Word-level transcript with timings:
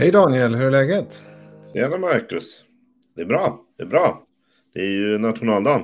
Hej 0.00 0.10
Daniel, 0.10 0.54
hur 0.54 0.66
är 0.66 0.70
läget? 0.70 1.22
Tjena 1.72 1.98
Marcus. 1.98 2.64
Det 3.14 3.22
är 3.22 3.26
bra, 3.26 3.64
det 3.76 3.82
är 3.82 3.86
bra. 3.86 4.26
Det 4.74 4.80
är 4.80 4.90
ju 4.90 5.18
nationaldagen. 5.18 5.82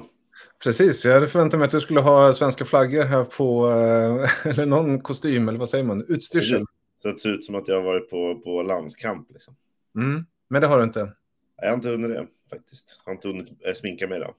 Precis, 0.63 1.05
jag 1.05 1.15
hade 1.15 1.27
förväntat 1.27 1.59
mig 1.59 1.67
att 1.67 1.71
du 1.71 1.81
skulle 1.81 2.01
ha 2.01 2.33
svenska 2.33 2.65
flaggor 2.65 3.05
här 3.05 3.25
på, 3.25 3.71
eh, 3.71 4.47
eller 4.51 4.67
någon 4.67 5.01
kostym, 5.01 5.49
eller 5.49 5.59
vad 5.59 5.69
säger 5.69 5.85
man, 5.85 6.05
utstyrsel. 6.09 6.63
Så 7.03 7.09
det 7.09 7.19
ser 7.19 7.33
ut 7.33 7.45
som 7.45 7.55
att 7.55 7.69
jag 7.69 7.75
har 7.75 7.83
varit 7.83 8.11
på, 8.11 8.41
på 8.45 8.63
landskamp. 8.63 9.31
Liksom. 9.31 9.57
Mm. 9.97 10.25
Men 10.49 10.61
det 10.61 10.67
har 10.67 10.79
du 10.79 10.85
inte? 10.85 11.13
Jag 11.57 11.69
har 11.69 11.75
inte 11.75 11.89
hunnit 11.89 12.11
det 12.11 12.27
faktiskt. 12.51 13.01
Jag 13.05 13.11
har 13.11 13.17
inte 13.17 13.29
hunnit 13.29 13.49
äh, 13.67 13.75
sminka 13.75 14.09
mig 14.09 14.19
idag. 14.19 14.35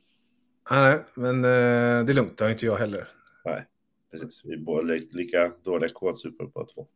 Nej, 0.71 0.99
men 1.15 1.35
eh, 1.45 2.05
det 2.05 2.11
är 2.11 2.13
lugnt, 2.13 2.37
det 2.37 2.45
har 2.45 2.51
inte 2.51 2.65
jag 2.65 2.75
heller. 2.75 3.07
Nej, 3.45 3.65
precis. 4.11 4.41
Vi 4.45 4.53
är 4.53 4.57
båda 4.57 4.93
lika 5.11 5.51
dåliga 5.63 5.89
kåtsupor 5.93 6.45
på 6.45 6.67
två. 6.75 6.87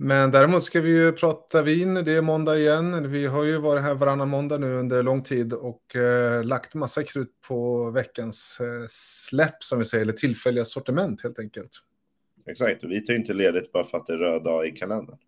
Men 0.00 0.30
däremot 0.30 0.64
ska 0.64 0.80
vi 0.80 0.90
ju 0.90 1.12
prata 1.12 1.62
vin. 1.62 1.94
Det 1.94 2.12
är 2.12 2.20
måndag 2.20 2.58
igen. 2.58 3.10
Vi 3.10 3.26
har 3.26 3.44
ju 3.44 3.58
varit 3.58 3.82
här 3.82 3.94
varannan 3.94 4.28
måndag 4.28 4.58
nu 4.58 4.74
under 4.74 5.02
lång 5.02 5.22
tid 5.22 5.52
och 5.52 5.96
eh, 5.96 6.44
lagt 6.44 6.74
massa 6.74 7.02
krut 7.02 7.40
på 7.48 7.90
veckans 7.90 8.60
eh, 8.60 8.86
släpp 9.28 9.64
som 9.64 9.78
vi 9.78 9.84
säger, 9.84 10.02
eller 10.02 10.12
tillfälliga 10.12 10.64
sortiment 10.64 11.22
helt 11.22 11.38
enkelt. 11.38 11.70
Exakt, 12.46 12.84
vi 12.84 13.00
tar 13.00 13.14
inte 13.14 13.32
ledigt 13.32 13.72
bara 13.72 13.84
för 13.84 13.98
att 13.98 14.06
det 14.06 14.12
är 14.12 14.18
röd 14.18 14.44
dag 14.44 14.66
i 14.66 14.70
kalendern. 14.70 15.18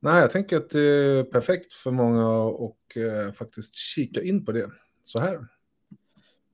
Nej, 0.00 0.20
jag 0.20 0.30
tänker 0.30 0.56
att 0.56 0.70
det 0.70 0.80
är 0.80 1.24
perfekt 1.24 1.72
för 1.72 1.90
många 1.90 2.48
att 2.48 2.96
eh, 2.96 3.32
faktiskt 3.32 3.74
kika 3.74 4.22
in 4.22 4.44
på 4.44 4.52
det 4.52 4.70
så 5.04 5.20
här. 5.20 5.46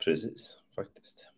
Precis, 0.05 0.59
faktiskt. 0.75 1.34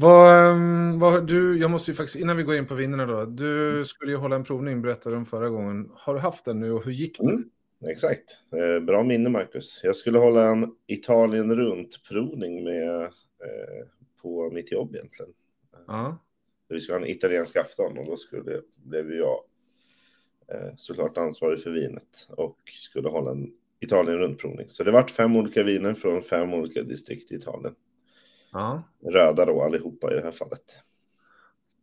Vad, 0.00 0.50
ehm, 0.50 0.98
vad, 0.98 1.26
du, 1.26 1.58
jag 1.58 1.70
måste 1.70 1.90
ju 1.90 1.94
faktiskt, 1.94 2.16
innan 2.16 2.36
vi 2.36 2.42
går 2.42 2.56
in 2.56 2.66
på 2.66 2.74
vinnarna 2.74 3.06
då. 3.06 3.24
Du 3.24 3.70
mm. 3.70 3.84
skulle 3.84 4.12
ju 4.12 4.16
hålla 4.16 4.36
en 4.36 4.44
provning, 4.44 4.82
berättade 4.82 5.14
du 5.14 5.18
om 5.18 5.26
förra 5.26 5.48
gången. 5.48 5.90
Har 5.94 6.14
du 6.14 6.20
haft 6.20 6.44
den 6.44 6.60
nu 6.60 6.72
och 6.72 6.84
hur 6.84 6.92
gick 6.92 7.18
det? 7.18 7.24
Mm, 7.24 7.50
exakt, 7.88 8.40
eh, 8.52 8.84
bra 8.84 9.02
minne 9.02 9.28
Marcus. 9.28 9.80
Jag 9.84 9.96
skulle 9.96 10.18
hålla 10.18 10.48
en 10.48 10.74
Italien 10.86 11.56
runt-provning 11.56 12.64
med, 12.64 13.00
eh, 13.02 13.86
på 14.22 14.50
mitt 14.50 14.72
jobb 14.72 14.94
egentligen. 14.94 15.32
Ja. 15.86 16.18
Vi 16.68 16.80
skulle 16.80 16.98
ha 16.98 17.04
en 17.04 17.10
italiensk 17.10 17.56
afton 17.56 17.98
och 17.98 18.06
då 18.06 18.16
skulle, 18.16 18.60
blev 18.76 19.12
jag 19.12 19.40
eh, 20.52 20.72
såklart 20.76 21.18
ansvarig 21.18 21.62
för 21.62 21.70
vinet 21.70 22.28
och 22.28 22.58
skulle 22.66 23.08
hålla 23.08 23.30
en 23.30 23.52
Italien 23.80 24.18
runt-provning. 24.18 24.68
Så 24.68 24.84
det 24.84 24.90
vart 24.90 25.10
fem 25.10 25.36
olika 25.36 25.62
viner 25.62 25.94
från 25.94 26.22
fem 26.22 26.54
olika 26.54 26.82
distrikt 26.82 27.32
i 27.32 27.34
Italien. 27.34 27.74
Ja. 28.52 28.82
Röda 29.00 29.44
då 29.44 29.62
allihopa 29.62 30.12
i 30.12 30.14
det 30.14 30.22
här 30.22 30.30
fallet. 30.30 30.80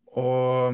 Och 0.05 0.73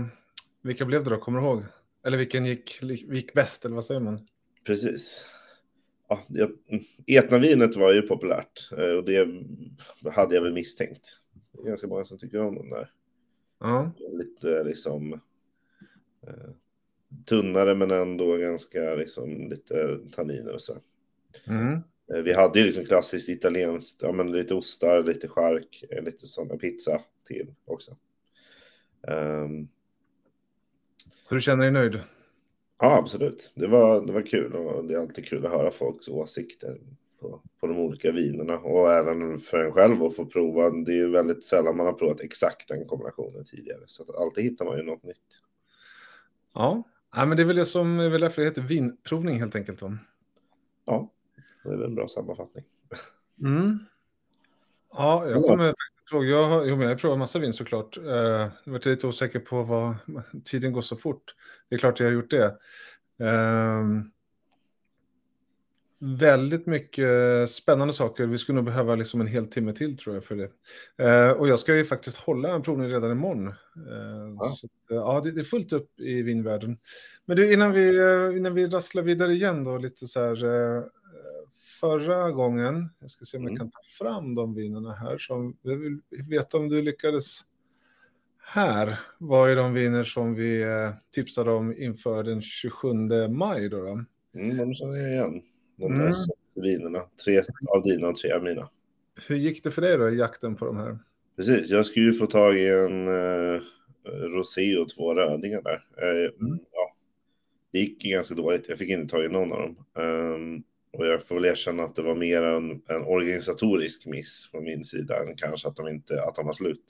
vilka 0.61 0.85
blev 0.85 1.03
det 1.03 1.09
då, 1.09 1.17
kommer 1.17 1.39
du 1.39 1.45
ihåg? 1.45 1.63
Eller 2.05 2.17
vilken 2.17 2.45
gick, 2.45 2.83
gick 2.83 3.33
bäst, 3.33 3.65
eller 3.65 3.75
vad 3.75 3.85
säger 3.85 4.01
man? 4.01 4.27
Precis. 4.65 5.25
Ja, 6.07 6.49
Etnavinet 7.07 7.75
var 7.75 7.93
ju 7.93 8.01
populärt 8.01 8.71
eh, 8.77 8.89
och 8.89 9.05
det 9.05 9.27
hade 10.11 10.35
jag 10.35 10.41
väl 10.41 10.53
misstänkt. 10.53 11.19
Det 11.51 11.61
är 11.61 11.67
ganska 11.67 11.87
många 11.87 12.03
som 12.03 12.17
tycker 12.17 12.41
om 12.41 12.55
den 12.55 12.69
där. 12.69 12.91
Ja. 13.59 13.91
Lite 14.11 14.63
liksom 14.63 15.13
eh, 16.27 16.49
tunnare 17.25 17.75
men 17.75 17.91
ändå 17.91 18.37
ganska 18.37 18.95
liksom 18.95 19.49
lite 19.49 19.99
tanniner 20.11 20.53
och 20.53 20.61
så. 20.61 20.77
Mm. 21.47 21.81
Eh, 22.13 22.21
vi 22.21 22.33
hade 22.33 22.59
ju 22.59 22.65
liksom 22.65 22.85
klassiskt 22.85 23.29
italienskt, 23.29 24.01
ja 24.01 24.11
men 24.11 24.31
lite 24.31 24.53
ostar, 24.53 25.03
lite 25.03 25.27
chark, 25.27 25.83
eh, 25.89 26.03
lite 26.03 26.27
sådana 26.27 26.57
pizza 26.57 27.01
till 27.27 27.55
också. 27.65 27.97
Um, 29.07 29.69
så 31.29 31.35
du 31.35 31.41
känner 31.41 31.63
dig 31.63 31.71
nöjd? 31.71 31.99
Ja, 32.79 32.97
absolut. 32.97 33.51
Det 33.55 33.67
var, 33.67 34.05
det 34.05 34.13
var 34.13 34.21
kul 34.21 34.55
och 34.55 34.85
det 34.85 34.93
är 34.93 34.97
alltid 34.97 35.25
kul 35.25 35.45
att 35.45 35.51
höra 35.51 35.71
folks 35.71 36.07
åsikter 36.07 36.81
på, 37.19 37.41
på 37.59 37.67
de 37.67 37.79
olika 37.79 38.11
vinerna 38.11 38.59
och 38.59 38.91
även 38.91 39.39
för 39.39 39.65
en 39.65 39.71
själv 39.71 40.03
att 40.03 40.15
få 40.15 40.25
prova. 40.25 40.69
Det 40.69 40.91
är 40.91 40.95
ju 40.95 41.09
väldigt 41.09 41.43
sällan 41.43 41.77
man 41.77 41.85
har 41.85 41.93
provat 41.93 42.21
exakt 42.21 42.67
den 42.67 42.85
kombinationen 42.85 43.45
tidigare, 43.45 43.81
så 43.85 44.03
att 44.03 44.15
alltid 44.15 44.43
hittar 44.43 44.65
man 44.65 44.77
ju 44.77 44.83
något 44.83 45.03
nytt. 45.03 45.17
Ja, 46.53 46.83
ja 47.15 47.25
men 47.25 47.37
det 47.37 47.43
är 47.43 47.47
väl 47.47 47.55
det 47.55 47.65
som 47.65 47.99
är 47.99 48.09
väl 48.09 48.21
därför 48.21 48.41
det 48.41 48.47
heter 48.47 48.61
vinprovning 48.61 49.39
helt 49.39 49.55
enkelt. 49.55 49.79
Då. 49.79 49.97
Ja, 50.85 51.11
det 51.63 51.69
är 51.69 51.77
väl 51.77 51.85
en 51.85 51.95
bra 51.95 52.07
sammanfattning. 52.07 52.63
Mm. 53.41 53.79
Ja, 54.93 55.29
jag 55.29 55.43
kommer 55.43 55.73
fråga. 56.11 56.29
Jag 56.29 56.43
har, 56.43 56.65
jo, 56.65 56.81
jag 56.81 56.89
har 56.89 56.95
provat 56.95 57.19
massa 57.19 57.39
vin 57.39 57.53
såklart. 57.53 57.97
Eh, 57.97 58.03
jag 58.03 58.51
var 58.65 58.89
lite 58.89 59.07
osäker 59.07 59.39
på 59.39 59.63
vad 59.63 59.95
tiden 60.45 60.73
går 60.73 60.81
så 60.81 60.95
fort. 60.95 61.35
Det 61.69 61.75
är 61.75 61.79
klart 61.79 61.99
jag 61.99 62.07
har 62.07 62.13
gjort 62.13 62.31
det. 62.31 62.57
Eh, 63.19 63.83
väldigt 65.99 66.65
mycket 66.65 67.49
spännande 67.49 67.93
saker. 67.93 68.25
Vi 68.25 68.37
skulle 68.37 68.55
nog 68.55 68.65
behöva 68.65 68.95
liksom 68.95 69.21
en 69.21 69.27
hel 69.27 69.47
timme 69.47 69.73
till 69.73 69.97
tror 69.97 70.15
jag 70.15 70.23
för 70.23 70.35
det. 70.35 70.49
Eh, 71.05 71.31
och 71.31 71.47
jag 71.47 71.59
ska 71.59 71.75
ju 71.75 71.85
faktiskt 71.85 72.17
hålla 72.17 72.55
en 72.55 72.61
provning 72.61 72.89
redan 72.89 73.11
imorgon. 73.11 73.47
Eh, 73.47 74.35
ja. 74.39 74.55
Så, 74.55 74.67
ja, 74.89 75.21
det, 75.23 75.31
det, 75.31 75.41
är 75.41 75.43
fullt 75.43 75.73
upp 75.73 75.99
i 75.99 76.21
vinvärlden. 76.21 76.77
Men 77.25 77.37
du, 77.37 77.53
innan 77.53 77.71
vi, 77.71 77.97
eh, 77.97 78.37
innan 78.37 78.53
vi 78.53 78.67
rasslar 78.67 79.03
vidare 79.03 79.33
igen 79.33 79.63
då, 79.63 79.77
lite 79.77 80.07
så 80.07 80.19
här 80.19 80.45
eh, 80.45 80.83
förra 81.61 82.31
gången. 82.31 82.89
Jag 82.99 83.11
ska 83.11 83.25
se 83.25 83.37
om 83.37 83.43
mm. 83.43 83.53
jag 83.53 83.59
kan 83.59 83.71
ta 83.71 83.79
fram 83.99 84.35
de 84.35 84.55
vinerna 84.55 84.93
här. 84.93 85.17
Som, 85.17 85.57
jag 85.61 85.77
vill 85.77 85.99
veta 86.09 86.57
om 86.57 86.69
du 86.69 86.81
lyckades 86.81 87.39
här. 88.43 88.99
Vad 89.17 89.51
är 89.51 89.55
de 89.55 89.73
viner 89.73 90.03
som 90.03 90.35
vi 90.35 90.61
eh, 90.61 90.89
tipsade 91.13 91.51
om 91.51 91.77
inför 91.77 92.23
den 92.23 92.41
27 92.41 92.93
maj? 93.29 93.69
Då, 93.69 93.77
då? 93.77 94.05
Mm, 94.39 94.57
de 94.57 94.73
känner 94.73 94.97
jag 94.97 95.11
igen. 95.11 95.41
De 95.75 95.95
där 95.95 96.01
mm. 96.01 96.13
vinerna. 96.55 96.99
Tre 97.25 97.43
av 97.75 97.83
dina 97.83 98.07
och 98.07 98.15
tre 98.15 98.31
av 98.31 98.43
mina. 98.43 98.69
Hur 99.27 99.35
gick 99.35 99.63
det 99.63 99.71
för 99.71 99.81
dig 99.81 99.97
då 99.97 100.09
i 100.09 100.17
jakten 100.17 100.55
på 100.55 100.65
de 100.65 100.77
här? 100.77 100.99
Precis, 101.35 101.69
jag 101.69 101.85
skulle 101.85 102.05
ju 102.05 102.13
få 102.13 102.25
tag 102.25 102.57
i 102.57 102.67
en 102.67 103.07
eh, 103.07 103.61
rosé 104.05 104.77
och 104.77 104.89
två 104.89 105.13
rödingar 105.13 105.61
där. 105.61 105.85
Eh, 105.97 106.31
mm. 106.41 106.59
ja, 106.71 106.95
det 107.71 107.79
gick 107.79 108.03
ganska 108.03 108.35
dåligt. 108.35 108.69
Jag 108.69 108.77
fick 108.77 108.89
inte 108.89 109.11
tag 109.11 109.25
i 109.25 109.29
någon 109.29 109.51
av 109.51 109.59
dem. 109.59 109.85
Um, 109.93 110.63
och 110.93 111.07
jag 111.07 111.27
får 111.27 111.35
väl 111.35 111.45
erkänna 111.45 111.83
att 111.83 111.95
det 111.95 112.01
var 112.01 112.15
mer 112.15 112.41
en, 112.41 112.71
en 112.71 113.03
organisatorisk 113.03 114.05
miss 114.05 114.49
från 114.51 114.63
min 114.63 114.83
sida 114.83 115.23
än 115.23 115.35
kanske 115.35 115.67
att 115.67 115.75
de 115.75 115.87
inte 115.87 116.23
att 116.23 116.35
de 116.35 116.45
var 116.45 116.53
slut. 116.53 116.83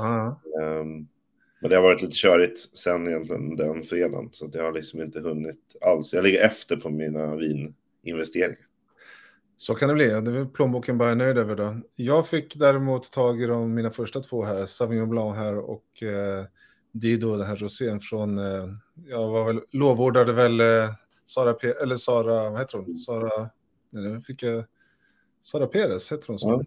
Uh. 0.00 0.34
Um, 0.62 1.08
men 1.60 1.70
det 1.70 1.76
har 1.76 1.82
varit 1.82 2.02
lite 2.02 2.16
körigt 2.16 2.78
sen 2.78 3.08
egentligen 3.08 3.56
den 3.56 3.82
fredagen, 3.82 4.28
så 4.32 4.50
jag 4.52 4.64
har 4.64 4.72
liksom 4.72 5.02
inte 5.02 5.20
hunnit 5.20 5.76
alls. 5.80 6.14
Jag 6.14 6.24
ligger 6.24 6.44
efter 6.44 6.76
på 6.76 6.90
mina 6.90 7.36
vininvesteringar. 7.36 8.66
Så 9.56 9.74
kan 9.74 9.88
det 9.88 9.94
bli. 9.94 10.08
Det 10.08 10.14
är 10.14 10.52
plånboken 10.52 10.98
bara 10.98 11.14
nöjd 11.14 11.38
över 11.38 11.56
då. 11.56 11.80
Jag 11.96 12.28
fick 12.28 12.56
däremot 12.56 13.12
tag 13.12 13.42
i 13.42 13.46
de, 13.46 13.74
mina 13.74 13.90
första 13.90 14.20
två 14.20 14.44
här, 14.44 14.66
Sauvignon 14.66 15.10
Blanc 15.10 15.36
här 15.36 15.58
och 15.58 16.02
eh, 16.02 16.44
Dido, 16.92 17.36
den 17.36 17.46
här 17.46 17.56
rosén 17.56 18.00
från, 18.00 18.38
eh, 18.38 18.68
jag 19.06 19.28
var 19.28 19.44
väl, 19.44 19.60
lovordade 19.70 20.32
väl 20.32 20.60
eh, 20.60 20.94
Sara, 21.24 21.54
P 21.54 21.68
eller 21.68 21.96
Sara, 21.96 22.50
vad 22.50 22.60
heter 22.60 22.78
hon? 22.78 22.96
Sara, 22.96 23.50
nej, 23.90 24.12
nu 24.12 24.20
fick 24.20 24.42
jag, 24.42 24.64
Sara 25.42 25.66
Perez, 25.66 26.12
heter 26.12 26.26
hon 26.26 26.38
så? 26.38 26.48
Ja, 26.48 26.64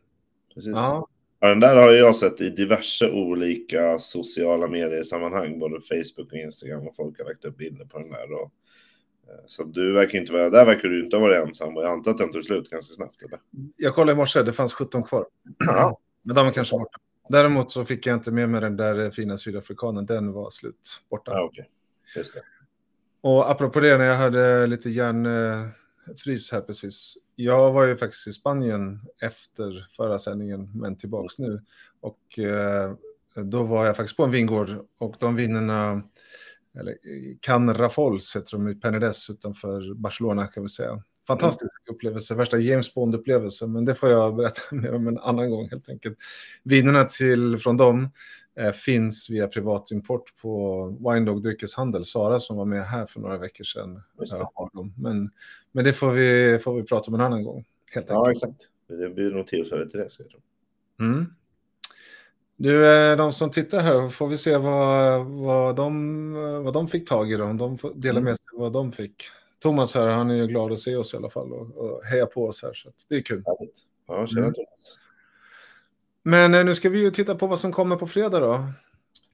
precis. 0.53 0.71
Ja. 0.75 1.07
ja. 1.39 1.47
den 1.47 1.59
där 1.59 1.75
har 1.75 1.91
jag 1.91 2.15
sett 2.15 2.41
i 2.41 2.49
diverse 2.49 3.11
olika 3.11 3.99
sociala 3.99 4.67
medier-sammanhang, 4.67 5.59
både 5.59 5.81
Facebook 5.81 6.31
och 6.31 6.37
Instagram, 6.37 6.87
och 6.87 6.95
folk 6.95 7.17
har 7.17 7.25
lagt 7.25 7.45
upp 7.45 7.57
bilder 7.57 7.85
på 7.85 7.99
den 7.99 8.09
där. 8.09 8.33
Och, 8.33 8.51
eh, 9.27 9.43
så 9.45 9.63
du 9.63 9.93
verkar 9.93 10.19
inte 10.19 10.33
vara, 10.33 10.49
där 10.49 10.65
verkar 10.65 10.89
du 10.89 11.03
inte 11.03 11.15
ha 11.15 11.21
varit 11.21 11.47
ensam, 11.47 11.77
och 11.77 11.83
jag 11.83 11.91
antar 11.91 12.11
att 12.11 12.17
den 12.17 12.31
tog 12.31 12.43
slut 12.43 12.69
ganska 12.69 12.93
snabbt, 12.93 13.21
eller? 13.23 13.39
Jag 13.77 13.95
kollade 13.95 14.11
i 14.11 14.15
morse, 14.15 14.43
det 14.43 14.53
fanns 14.53 14.73
17 14.73 15.03
kvar. 15.03 15.25
Ja. 15.59 15.99
Men 16.21 16.35
de 16.35 16.47
är 16.47 16.51
kanske 16.51 16.77
borta. 16.77 16.97
Däremot 17.29 17.71
så 17.71 17.85
fick 17.85 18.05
jag 18.05 18.15
inte 18.15 18.31
med 18.31 18.49
mig 18.49 18.61
den 18.61 18.77
där 18.77 19.11
fina 19.11 19.37
sydafrikanen, 19.37 20.05
den 20.05 20.31
var 20.31 20.49
slut 20.49 21.03
borta. 21.09 21.31
Ja. 21.31 21.43
Okay. 21.43 21.65
Just 22.15 22.33
det. 22.33 22.41
Och 23.25 23.51
apropå 23.51 23.79
det, 23.79 23.97
när 23.97 24.05
jag 24.05 24.15
hade 24.15 24.67
lite 24.67 24.89
järnfrys 24.89 26.51
här 26.51 26.61
precis. 26.61 27.17
Jag 27.35 27.71
var 27.71 27.85
ju 27.85 27.95
faktiskt 27.95 28.27
i 28.27 28.33
Spanien 28.33 29.01
efter 29.21 29.87
förra 29.95 30.19
sändningen, 30.19 30.71
men 30.75 30.97
tillbaks 30.97 31.39
nu. 31.39 31.61
Och 32.01 32.39
eh, 32.39 32.93
då 33.35 33.63
var 33.63 33.85
jag 33.85 33.97
faktiskt 33.97 34.17
på 34.17 34.23
en 34.23 34.31
vingård 34.31 34.69
och 34.97 35.15
de 35.19 35.35
vinerna, 35.35 36.03
eller 36.79 36.95
Can 37.39 37.73
Rafols 37.73 38.35
heter 38.35 38.51
de 38.51 38.67
i 38.67 38.73
Penedès 38.73 39.31
utanför 39.31 39.93
Barcelona 39.93 40.47
kan 40.47 40.63
vi 40.63 40.69
säga. 40.69 41.03
Fantastisk 41.27 41.87
mm. 41.87 41.95
upplevelse, 41.95 42.35
värsta 42.35 42.57
James 42.57 42.93
Bond-upplevelse, 42.93 43.67
men 43.67 43.85
det 43.85 43.95
får 43.95 44.09
jag 44.09 44.35
berätta 44.35 44.61
mer 44.75 44.93
om 44.93 45.07
en 45.07 45.17
annan 45.17 45.49
gång 45.49 45.69
helt 45.69 45.89
enkelt. 45.89 46.17
Vinerna 46.63 47.05
till, 47.05 47.59
från 47.59 47.77
dem 47.77 48.09
finns 48.75 49.29
via 49.29 49.47
privatimport 49.47 50.35
på 50.41 50.85
Winedog 50.99 51.43
Dryckeshandel, 51.43 52.05
Sara 52.05 52.39
som 52.39 52.57
var 52.57 52.65
med 52.65 52.85
här 52.85 53.05
för 53.05 53.19
några 53.19 53.37
veckor 53.37 53.63
sedan. 53.63 53.95
Eh, 53.95 54.49
har 54.53 54.69
dem. 54.73 54.93
Men, 54.97 55.29
men 55.71 55.83
det 55.83 55.93
får 55.93 56.11
vi, 56.11 56.59
får 56.59 56.75
vi 56.75 56.83
prata 56.83 57.07
om 57.07 57.15
en 57.15 57.21
annan 57.21 57.43
gång. 57.43 57.65
Helt 57.91 58.09
ja, 58.09 58.31
exakt. 58.31 58.69
Det 58.87 59.09
blir 59.09 59.31
nog 59.31 59.47
tillfälle 59.47 59.89
till 59.89 59.99
det. 59.99 60.09
Ska 60.09 60.23
jag 60.23 60.29
tro. 60.29 60.39
Mm. 60.99 61.25
Du, 62.57 62.87
eh, 62.87 63.17
de 63.17 63.33
som 63.33 63.51
tittar 63.51 63.79
här, 63.79 64.09
får 64.09 64.27
vi 64.27 64.37
se 64.37 64.57
vad, 64.57 65.25
vad, 65.25 65.75
de, 65.75 66.33
vad 66.63 66.73
de 66.73 66.87
fick 66.87 67.09
tag 67.09 67.31
i. 67.31 67.35
Då. 67.35 67.53
De 67.53 67.77
får 67.77 67.93
dela 67.95 68.19
mm. 68.19 68.23
med 68.23 68.37
sig 68.37 68.45
vad 68.53 68.73
de 68.73 68.91
fick 68.91 69.23
Thomas 69.59 69.95
här, 69.95 70.07
han 70.07 70.31
är 70.31 70.35
ju 70.35 70.47
glad 70.47 70.71
att 70.71 70.79
se 70.79 70.95
oss 70.95 71.13
i 71.13 71.17
alla 71.17 71.29
fall 71.29 71.53
och, 71.53 71.77
och 71.77 72.03
heja 72.03 72.25
på 72.25 72.45
oss 72.45 72.63
här. 72.63 72.73
Så 72.73 72.89
det 73.09 73.15
är 73.15 73.21
kul. 73.21 73.43
Ja, 74.07 74.27
tjena 74.27 74.41
mm. 74.41 74.53
Thomas. 74.53 74.99
Men 76.27 76.53
eh, 76.53 76.65
nu 76.65 76.75
ska 76.75 76.89
vi 76.89 76.99
ju 76.99 77.11
titta 77.11 77.35
på 77.35 77.47
vad 77.47 77.59
som 77.59 77.71
kommer 77.71 77.95
på 77.95 78.07
fredag 78.07 78.39
då. 78.39 78.63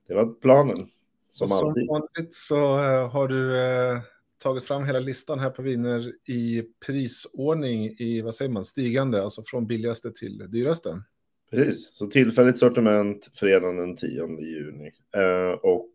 Det 0.07 0.13
var 0.13 0.33
planen. 0.33 0.87
Som, 1.29 1.47
som 1.47 1.57
alltid. 1.57 1.87
vanligt 1.87 2.33
så 2.33 2.55
uh, 2.55 3.09
har 3.09 3.27
du 3.27 3.55
uh, 3.55 4.01
tagit 4.37 4.63
fram 4.63 4.85
hela 4.85 4.99
listan 4.99 5.39
här 5.39 5.49
på 5.49 5.61
viner 5.61 6.13
i 6.29 6.63
prisordning 6.85 7.95
i, 7.99 8.21
vad 8.21 8.35
säger 8.35 8.51
man, 8.51 8.65
stigande, 8.65 9.23
alltså 9.23 9.43
från 9.43 9.67
billigaste 9.67 10.11
till 10.11 10.51
dyraste. 10.51 11.01
Precis, 11.51 11.97
så 11.97 12.07
tillfälligt 12.07 12.57
sortiment 12.57 13.29
fredagen 13.33 13.77
den 13.77 13.95
10 13.95 14.27
juni. 14.39 14.91
Och 15.61 15.91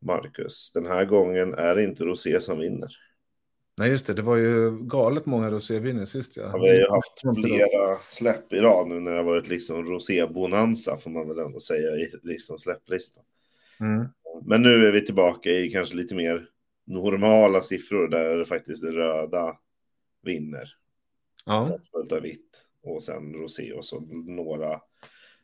Marcus, 0.00 0.72
den 0.72 0.86
här 0.86 1.04
gången 1.04 1.54
är 1.54 1.74
det 1.74 1.84
inte 1.84 2.04
rosé 2.04 2.40
som 2.40 2.58
vinner. 2.58 2.96
Nej, 3.76 3.90
just 3.90 4.06
det. 4.06 4.14
Det 4.14 4.22
var 4.22 4.36
ju 4.36 4.78
galet 4.80 5.26
många 5.26 5.50
roséviner 5.50 6.04
sist. 6.04 6.36
Ja. 6.36 6.42
ja. 6.42 6.58
vi 6.58 6.68
har 6.68 6.76
ju 6.76 6.86
haft 6.90 7.44
flera 7.44 7.98
släpp 8.08 8.52
i 8.52 8.56
rad 8.56 8.88
nu 8.88 9.00
när 9.00 9.10
det 9.10 9.16
har 9.16 9.24
varit 9.24 9.48
liksom 9.48 9.84
rosébonanza 9.84 10.96
får 10.96 11.10
man 11.10 11.28
väl 11.28 11.38
ändå 11.38 11.60
säga 11.60 11.90
i 11.90 12.10
liksom 12.22 12.58
släpplistan. 12.58 13.24
Mm. 13.80 14.06
Men 14.44 14.62
nu 14.62 14.86
är 14.86 14.92
vi 14.92 15.06
tillbaka 15.06 15.50
i 15.50 15.70
kanske 15.70 15.96
lite 15.96 16.14
mer 16.14 16.48
normala 16.86 17.60
siffror 17.60 18.08
där 18.08 18.36
det 18.36 18.44
faktiskt 18.44 18.84
är 18.84 18.92
röda 18.92 19.56
vinner. 20.22 20.74
Ja. 21.44 21.78
Följt 21.92 22.12
av 22.12 22.20
vitt 22.20 22.64
och 22.82 23.02
sen 23.02 23.34
rosé 23.34 23.72
och 23.72 23.84
så 23.84 24.00
några 24.26 24.80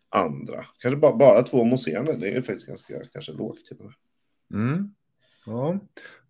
andra. 0.09 0.67
Kanske 0.79 0.97
bara, 0.97 1.17
bara 1.17 1.43
två 1.43 1.65
mousserande. 1.65 2.17
Det 2.17 2.29
är 2.29 2.43
faktiskt 2.43 2.67
ganska 2.67 3.05
kanske 3.13 3.33
lågt. 3.33 3.65
Typ. 3.65 3.79
Mm. 4.55 4.95
Ja, 5.47 5.79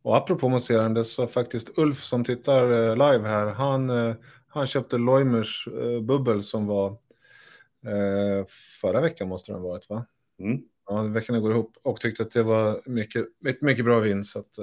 och 0.06 0.16
apropå 0.16 0.48
mousserande 0.48 1.04
så 1.04 1.26
faktiskt 1.26 1.78
Ulf 1.78 2.02
som 2.02 2.24
tittar 2.24 2.62
eh, 2.72 2.92
live 2.92 3.28
här, 3.28 3.46
han, 3.46 3.90
eh, 3.90 4.14
han 4.48 4.66
köpte 4.66 4.98
Loimers 4.98 5.68
eh, 5.68 6.00
bubbel 6.00 6.42
som 6.42 6.66
var 6.66 6.96
förra 8.80 9.00
veckan 9.00 9.28
måste 9.28 9.52
den 9.52 9.60
ha 9.60 9.68
varit 9.68 9.88
va? 9.88 10.06
Mm. 10.40 10.60
Ja, 10.86 11.02
veckorna 11.02 11.40
går 11.40 11.52
ihop 11.52 11.76
och 11.82 12.00
tyckte 12.00 12.22
att 12.22 12.30
det 12.30 12.42
var 12.42 12.80
mycket, 12.86 13.26
mycket, 13.40 13.62
mycket 13.62 13.84
bra 13.84 14.00
vin. 14.00 14.24
Så 14.24 14.38
att, 14.38 14.58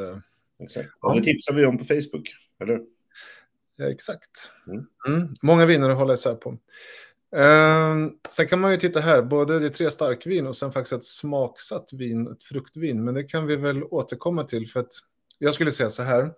Exakt. 0.63 0.89
Ja. 1.01 1.13
Det 1.13 1.23
tipsar 1.23 1.53
vi 1.53 1.65
om 1.65 1.77
på 1.77 1.83
Facebook, 1.83 2.35
eller 2.61 2.81
Ja, 3.75 3.85
exakt. 3.85 4.51
Mm. 4.67 4.85
Mm. 5.07 5.33
Många 5.41 5.65
viner 5.65 5.89
att 5.89 5.97
hålla 5.97 6.13
isär 6.13 6.35
på. 6.35 6.57
Eh, 7.35 7.95
sen 8.29 8.47
kan 8.47 8.59
man 8.59 8.71
ju 8.71 8.77
titta 8.77 8.99
här, 8.99 9.21
både 9.21 9.59
det 9.59 9.69
tre 9.69 9.91
starkvin 9.91 10.47
och 10.47 10.55
sen 10.55 10.71
faktiskt 10.71 10.93
ett 10.93 11.03
smaksatt 11.03 11.93
vin, 11.93 12.27
ett 12.27 12.43
fruktvin. 12.43 13.03
Men 13.03 13.13
det 13.13 13.23
kan 13.23 13.45
vi 13.45 13.55
väl 13.55 13.83
återkomma 13.83 14.43
till 14.43 14.67
för 14.67 14.79
att 14.79 14.93
jag 15.43 15.53
skulle 15.53 15.71
säga 15.71 15.89
så 15.89 16.03
här. 16.03 16.31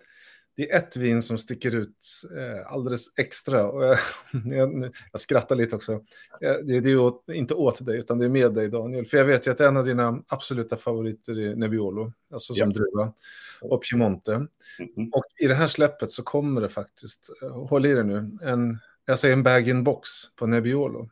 Det 0.58 0.72
är 0.72 0.78
ett 0.78 0.96
vin 0.96 1.22
som 1.22 1.38
sticker 1.38 1.76
ut 1.76 1.98
eh, 2.38 2.72
alldeles 2.72 3.20
extra. 3.20 3.68
Och 3.68 3.84
jag, 3.84 3.98
jag, 5.12 5.22
skrattar 5.22 5.56
lite 5.56 5.76
också. 5.76 6.02
Det, 6.40 6.82
det 6.82 6.90
är 6.90 7.20
ju 7.28 7.36
inte 7.36 7.54
åt 7.54 7.86
dig, 7.86 8.00
utan 8.00 8.20
det 8.20 8.26
är 8.26 8.30
med 8.30 8.54
dig, 8.54 8.70
Daniel. 8.70 9.06
För 9.06 9.18
jag 9.18 9.26
vet 9.26 9.48
ju 9.48 9.52
att 9.52 9.60
en 9.60 9.78
av 9.78 9.86
dina 9.86 10.24
absoluta 10.28 10.78
favoriter 10.78 11.40
är 11.40 11.56
Nebbiolo, 11.56 12.14
alltså 12.32 12.54
som 12.54 12.72
ja. 12.72 12.80
druva, 12.80 13.14
och 13.62 13.84
Piemonte. 13.84 14.34
Mm 14.34 14.48
-hmm. 14.80 15.10
Och 15.12 15.26
i 15.40 15.48
det 15.48 15.56
här 15.56 15.68
släppet 15.68 16.12
så 16.12 16.24
kommer 16.24 16.62
det 16.62 16.70
faktiskt, 16.70 17.30
eh, 17.42 17.68
håll 17.68 17.86
i 17.86 17.94
det 17.94 18.04
nu, 18.04 18.30
en 18.42 18.80
jag 19.06 19.20
säger 19.20 19.34
en 19.34 19.44
bag-in-box 19.44 20.10
på 20.36 20.48
Nebbiolo. 20.48 21.10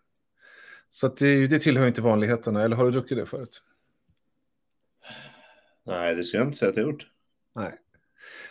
Så 0.90 1.07
det, 1.07 1.48
det 1.48 1.60
tillhör 1.60 1.88
inte 1.88 2.01
vanligheterna, 2.01 2.63
eller 2.63 2.75
har 2.75 2.86
du 2.86 2.92
druckit 2.92 3.18
det 3.18 3.25
förut? 3.25 3.62
Nej, 5.86 6.16
det 6.16 6.24
skulle 6.24 6.42
jag 6.42 6.48
inte 6.48 6.57
säga 6.57 6.72
att 6.72 6.78
jag 6.78 6.86
gjort. 6.86 7.07
Nej, 7.56 7.80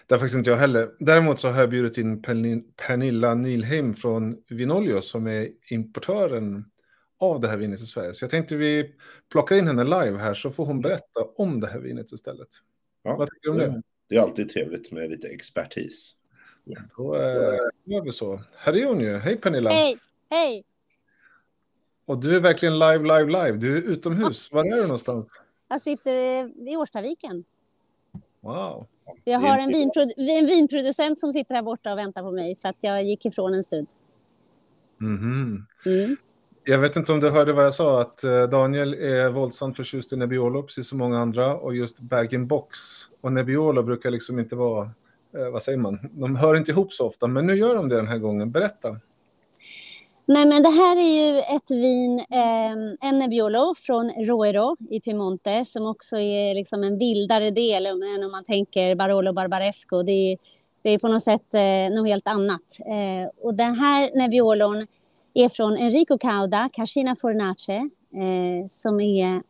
det 0.06 0.14
har 0.14 0.18
faktiskt 0.18 0.36
inte 0.36 0.50
jag 0.50 0.56
heller. 0.56 0.90
Däremot 0.98 1.38
så 1.38 1.48
har 1.48 1.60
jag 1.60 1.70
bjudit 1.70 1.98
in 1.98 2.22
Pernilla 2.76 3.34
Nilheim 3.34 3.94
från 3.94 4.36
Vinolio 4.48 5.00
som 5.00 5.26
är 5.26 5.48
importören 5.70 6.64
av 7.18 7.40
det 7.40 7.48
här 7.48 7.56
vinet 7.56 7.80
i 7.80 7.86
Sverige. 7.86 8.12
Så 8.12 8.24
jag 8.24 8.30
tänkte 8.30 8.56
vi 8.56 8.94
plockar 9.30 9.56
in 9.56 9.66
henne 9.66 9.84
live 9.84 10.18
här 10.18 10.34
så 10.34 10.50
får 10.50 10.66
hon 10.66 10.80
berätta 10.80 11.24
om 11.36 11.60
det 11.60 11.66
här 11.66 11.80
vinet 11.80 12.12
istället. 12.12 12.48
Ja, 13.02 13.16
Vad 13.16 13.28
tycker 13.30 13.40
du 13.42 13.50
om 13.50 13.58
det? 13.58 13.82
Det 14.08 14.16
är 14.16 14.20
alltid 14.20 14.48
trevligt 14.48 14.92
med 14.92 15.10
lite 15.10 15.28
expertis. 15.28 16.14
Då 16.96 17.16
eh, 17.16 17.58
gör 17.84 18.04
vi 18.04 18.12
så. 18.12 18.40
Här 18.56 18.76
är 18.76 18.86
hon 18.86 19.00
ju. 19.00 19.16
Hej 19.16 19.36
Pernilla. 19.36 19.70
Hej. 19.70 19.98
Hej. 20.30 20.64
Och 22.04 22.18
du 22.18 22.36
är 22.36 22.40
verkligen 22.40 22.78
live, 22.78 22.98
live, 22.98 23.24
live. 23.24 23.52
Du 23.52 23.76
är 23.76 23.82
utomhus. 23.82 24.52
Var 24.52 24.64
är 24.64 24.76
du 24.76 24.82
någonstans? 24.82 25.26
Jag 25.68 25.80
sitter 25.80 26.14
i 26.68 26.76
Årstaviken. 26.76 27.44
Wow. 28.40 28.86
Jag 29.24 29.38
har 29.38 29.58
en, 29.58 29.68
vinprodu 29.68 30.12
en 30.16 30.46
vinproducent 30.46 31.20
som 31.20 31.32
sitter 31.32 31.54
här 31.54 31.62
borta 31.62 31.92
och 31.92 31.98
väntar 31.98 32.22
på 32.22 32.30
mig, 32.30 32.54
så 32.54 32.68
att 32.68 32.76
jag 32.80 33.04
gick 33.04 33.26
ifrån 33.26 33.54
en 33.54 33.62
stund. 33.62 33.86
Mm 35.00 35.18
-hmm. 35.18 35.62
mm. 35.86 36.16
Jag 36.64 36.78
vet 36.78 36.96
inte 36.96 37.12
om 37.12 37.20
du 37.20 37.30
hörde 37.30 37.52
vad 37.52 37.64
jag 37.64 37.74
sa, 37.74 38.00
att 38.00 38.24
eh, 38.24 38.42
Daniel 38.42 38.94
är 38.94 39.30
våldsamt 39.30 39.76
förtjust 39.76 40.12
i 40.12 40.16
Nebbiolo, 40.16 40.62
precis 40.62 40.88
som 40.88 40.98
många 40.98 41.18
andra, 41.18 41.56
och 41.56 41.76
just 41.76 42.00
bag-in-box. 42.00 42.78
Och 43.20 43.32
Nebbiolo 43.32 43.82
brukar 43.82 44.10
liksom 44.10 44.38
inte 44.38 44.56
vara 44.56 44.82
eh, 45.36 45.50
vad 45.52 45.62
säger 45.62 45.78
man, 45.78 45.98
de 46.12 46.36
hör 46.36 46.56
inte 46.56 46.70
ihop 46.70 46.92
så 46.92 47.06
ofta, 47.06 47.26
men 47.26 47.46
nu 47.46 47.54
gör 47.54 47.74
de 47.74 47.88
det 47.88 47.96
den 47.96 48.08
här 48.08 48.18
gången. 48.18 48.50
Berätta. 48.50 49.00
Nej, 50.26 50.46
men 50.46 50.62
det 50.62 50.68
här 50.68 50.96
är 50.96 51.32
ju 51.32 51.38
ett 51.38 51.70
vin, 51.70 52.18
eh, 52.18 53.08
en 53.08 53.18
Nebbiolo 53.18 53.74
från 53.76 54.10
Roero 54.10 54.76
i 54.90 55.00
Piemonte, 55.00 55.64
som 55.64 55.86
också 55.86 56.18
är 56.18 56.54
liksom 56.54 56.84
en 56.84 56.98
vildare 56.98 57.50
del 57.50 57.86
än 57.86 58.24
om 58.24 58.30
man 58.30 58.44
tänker 58.44 58.94
Barolo 58.94 59.32
Barbaresco. 59.32 60.02
Det 60.02 60.12
är, 60.12 60.38
det 60.82 60.90
är 60.90 60.98
på 60.98 61.08
något 61.08 61.22
sätt 61.22 61.54
eh, 61.54 61.96
något 61.96 62.08
helt 62.08 62.26
annat. 62.26 62.78
Eh, 62.80 63.46
och 63.46 63.54
den 63.54 63.74
här 63.74 64.10
Nebbiolon 64.18 64.86
är 65.34 65.48
från 65.48 65.76
Enrico 65.76 66.18
Cauda, 66.18 66.70
Cascina 66.72 67.16
Fornace, 67.16 67.72
eh, 68.14 68.66
som 68.68 69.00
är 69.00 69.42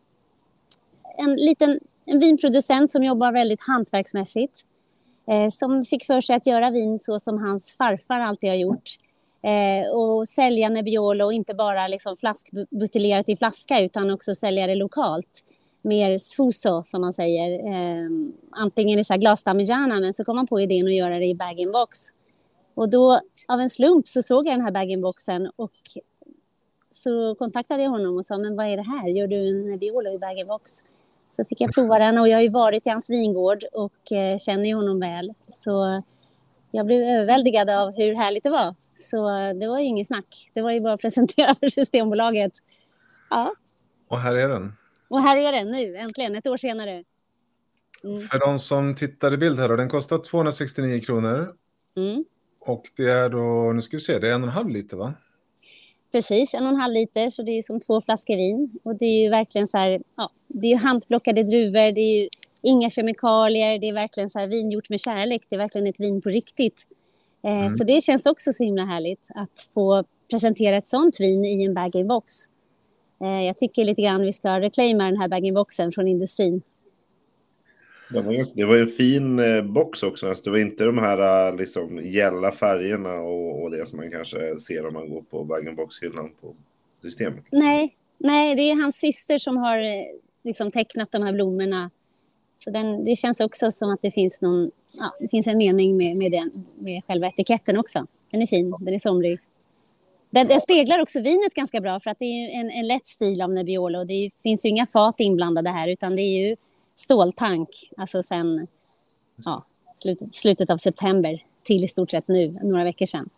en 1.19 1.37
liten 1.37 1.81
en 2.05 2.19
vinproducent 2.19 2.91
som 2.91 3.05
jobbar 3.05 3.33
väldigt 3.33 3.67
hantverksmässigt 3.67 4.63
eh, 5.29 5.49
som 5.51 5.85
fick 5.85 6.05
för 6.05 6.21
sig 6.21 6.37
att 6.37 6.47
göra 6.47 6.71
vin 6.71 6.99
så 6.99 7.19
som 7.19 7.39
hans 7.39 7.77
farfar 7.77 8.21
alltid 8.21 8.51
har 8.51 8.57
gjort. 8.57 8.91
Eh, 9.43 9.91
och 9.91 10.29
sälja 10.29 10.69
Nebbiolo 10.69 11.25
och 11.25 11.33
inte 11.33 11.55
bara 11.55 11.89
liksom 11.89 12.17
flaskbuteljerat 12.17 13.29
i 13.29 13.37
flaska 13.37 13.81
utan 13.81 14.11
också 14.11 14.35
sälja 14.35 14.67
det 14.67 14.75
lokalt. 14.75 15.45
Mer 15.83 16.19
sfuso 16.19 16.83
som 16.85 17.01
man 17.01 17.13
säger. 17.13 17.67
Eh, 17.67 18.11
antingen 18.51 18.99
i 18.99 19.03
glasdamigiana 19.19 20.01
men 20.01 20.15
så 20.15 20.25
kom 20.25 20.37
man 20.37 20.47
på 20.47 20.61
idén 20.61 20.87
att 20.87 20.95
göra 20.95 21.19
det 21.19 21.27
i 21.27 21.35
bag-in-box. 21.35 21.99
Och 22.75 22.89
då 22.89 23.21
av 23.49 23.61
en 23.61 23.71
slump 23.71 24.09
så 24.09 24.23
såg 24.23 24.47
jag 24.47 24.55
den 24.55 24.65
här 24.65 24.71
bag-in-boxen 24.71 25.51
och 25.57 25.73
så 26.93 27.35
kontaktade 27.35 27.83
jag 27.83 27.91
honom 27.91 28.17
och 28.17 28.27
sa 28.27 28.39
men 28.39 28.57
vad 28.57 28.67
är 28.67 28.77
det 28.77 28.83
här? 28.83 29.09
Gör 29.09 29.27
du 29.27 29.49
en 29.49 29.71
Nebbiolo 29.71 30.15
i 30.15 30.19
bag-in-box? 30.19 30.73
Så 31.31 31.45
fick 31.45 31.61
jag 31.61 31.75
prova 31.75 31.99
den 31.99 32.19
och 32.19 32.29
jag 32.29 32.37
har 32.37 32.43
ju 32.43 32.49
varit 32.49 32.87
i 32.87 32.91
hans 32.91 33.11
vingård 33.11 33.65
och 33.73 34.13
eh, 34.13 34.39
känner 34.39 34.75
honom 34.75 35.01
väl. 35.01 35.35
Så 35.49 36.03
jag 36.71 36.87
blev 36.87 37.03
överväldigad 37.03 37.71
av 37.71 37.97
hur 37.97 38.15
härligt 38.15 38.43
det 38.43 38.51
var. 38.51 38.75
Så 39.03 39.29
det 39.61 39.69
var 39.69 39.79
ju 39.79 39.85
inget 39.85 40.07
snack. 40.07 40.51
Det 40.55 40.63
var 40.63 40.71
ju 40.71 40.81
bara 40.81 40.93
att 40.93 41.01
presentera 41.01 41.55
för 41.61 41.69
Systembolaget. 41.69 42.53
Ja. 43.31 43.55
Och 44.09 44.19
här 44.19 44.35
är 44.35 44.49
den. 44.49 44.73
Och 45.09 45.23
här 45.23 45.37
är 45.37 45.53
den 45.53 45.71
nu, 45.71 45.97
äntligen, 45.97 46.35
ett 46.35 46.47
år 46.47 46.57
senare. 46.57 47.05
Mm. 48.05 48.21
För 48.21 48.39
de 48.39 48.59
som 48.59 48.95
tittar 48.95 49.35
i 49.35 49.37
bild 49.37 49.59
här 49.59 49.69
då, 49.69 49.77
den 49.77 49.89
kostar 49.89 50.19
269 50.19 51.01
kronor. 51.01 51.55
Mm. 51.97 52.25
Och 52.61 52.91
det 52.97 53.11
är 53.11 53.29
då, 53.29 53.73
nu 53.73 53.83
ska 53.83 53.97
vi 53.97 54.01
se, 54.01 54.19
det 54.19 54.29
är 54.29 54.35
en 54.35 54.43
och 54.43 54.49
en 54.49 54.55
halv 54.55 54.69
liter 54.69 54.97
va? 54.97 55.15
Precis, 56.13 56.55
en 56.55 56.67
och 56.67 56.73
en 56.73 56.81
halv 56.81 56.95
liter, 56.95 57.31
så 57.31 57.43
det 57.43 57.59
är 57.59 57.63
som 57.63 57.81
två 57.81 58.01
flaskor 58.01 58.37
vin. 58.37 58.79
Och 58.83 58.97
det 58.97 59.05
är 59.05 59.23
ju 59.23 59.31
verkligen 59.31 59.67
så 59.67 59.79
här, 59.79 60.03
ja, 60.17 60.31
det 60.49 60.67
är 60.67 60.71
ju 60.71 60.77
handplockade 60.77 61.43
druvor, 61.43 61.93
det 61.93 62.01
är 62.01 62.23
ju 62.23 62.29
inga 62.63 62.91
kemikalier, 62.91 63.79
det 63.79 63.89
är 63.89 63.95
verkligen 63.95 64.31
så 64.31 64.39
här 64.39 64.47
vin 64.47 64.71
gjort 64.71 64.89
med 64.89 65.01
kärlek, 65.01 65.43
det 65.49 65.57
är 65.57 65.59
verkligen 65.59 65.87
ett 65.87 66.01
vin 66.01 66.23
på 66.23 66.29
riktigt. 66.29 66.87
Eh, 67.45 67.61
mm. 67.61 67.71
Så 67.71 67.85
det 67.85 68.01
känns 68.01 68.27
också 68.27 68.53
så 68.53 68.65
himla 68.65 68.85
härligt 68.85 69.29
att 69.35 69.69
få 69.75 70.05
presentera 70.31 70.77
ett 70.77 70.87
sånt 70.87 71.21
vin 71.21 71.45
i 71.45 71.65
en 71.65 71.75
bag-in-box. 71.75 72.35
Eh, 73.23 73.43
jag 73.47 73.57
tycker 73.59 73.85
lite 73.85 74.03
grann 74.03 74.23
vi 74.23 74.33
ska 74.33 74.61
reclaima 74.61 75.05
den 75.05 75.17
här 75.17 75.29
bag-in-boxen 75.29 75.93
från 75.93 76.09
industrin. 76.09 76.63
Det 78.55 78.65
var 78.65 78.75
ju 78.75 78.81
en 78.81 78.87
fin 78.87 79.39
eh, 79.39 79.63
box 79.63 80.03
också. 80.03 80.29
Alltså 80.29 80.45
det 80.45 80.51
var 80.51 80.59
inte 80.59 80.85
de 80.85 80.99
här 80.99 81.53
liksom, 81.59 82.01
gälla 82.05 82.53
färgerna 82.53 83.15
och, 83.15 83.63
och 83.63 83.71
det 83.71 83.87
som 83.87 83.97
man 83.97 84.11
kanske 84.11 84.59
ser 84.59 84.87
om 84.87 84.95
man 84.95 85.11
går 85.11 85.23
på 85.23 85.45
bag-in-box-hyllan 85.45 86.31
på 86.41 86.55
systemet. 87.03 87.45
Nej, 87.51 87.97
nej, 88.19 88.55
det 88.55 88.63
är 88.63 88.83
hans 88.83 88.97
syster 88.97 89.39
som 89.39 89.57
har 89.57 89.79
liksom, 90.45 90.71
tecknat 90.71 91.13
de 91.13 91.23
här 91.23 91.33
blommorna. 91.33 91.91
Så 92.57 92.71
den, 92.71 93.05
det 93.05 93.17
känns 93.17 93.41
också 93.41 93.71
som 93.71 93.91
att 93.91 94.03
det 94.03 94.11
finns 94.11 94.43
någon 94.43 94.71
ja, 94.93 95.17
det 95.21 95.29
finns 95.29 95.47
en 95.47 95.59
mening 95.59 95.97
med, 95.97 96.17
med, 96.17 96.33
den, 96.33 96.67
med 96.79 97.03
själva 97.07 97.27
etiketten 97.29 97.79
också. 97.79 98.07
Den 98.31 98.43
är 98.43 98.47
fin, 98.47 98.77
den 98.81 98.95
är 98.95 98.99
somrig. 98.99 99.41
Den, 100.31 100.49
den, 100.49 100.61
speglar 100.61 100.99
också 100.99 101.21
vinet 101.21 101.55
ganska 101.55 101.81
bra 101.81 102.01
för 102.01 102.11
att 102.11 102.19
det 102.19 102.25
är 102.25 102.61
en, 102.61 102.71
en 102.71 102.87
lätt 102.87 103.07
stil 103.07 103.43
av 103.43 103.51
Nebbiolo. 103.51 104.05
Det 104.05 104.13
är, 104.15 104.31
finns 104.43 104.65
ju 104.65 104.69
inga 104.69 104.87
fat 104.87 105.21
inblandade 105.21 105.71
här 105.71 105.89
utan 105.89 106.17
det 106.17 106.23
är 106.23 106.49
ju 106.49 106.57
ståltank. 106.95 107.69
Alltså 107.97 108.23
sen, 108.23 108.67
ja, 109.37 109.65
slutet, 109.97 110.35
slutet 110.35 110.71
av 110.71 110.77
september 110.77 111.45
till 111.63 111.85
i 111.85 111.89
stort 111.89 112.11
sett 112.11 112.29
nu, 112.29 112.49
några 112.63 112.85
veckor 112.85 113.07
sedan. 113.07 113.29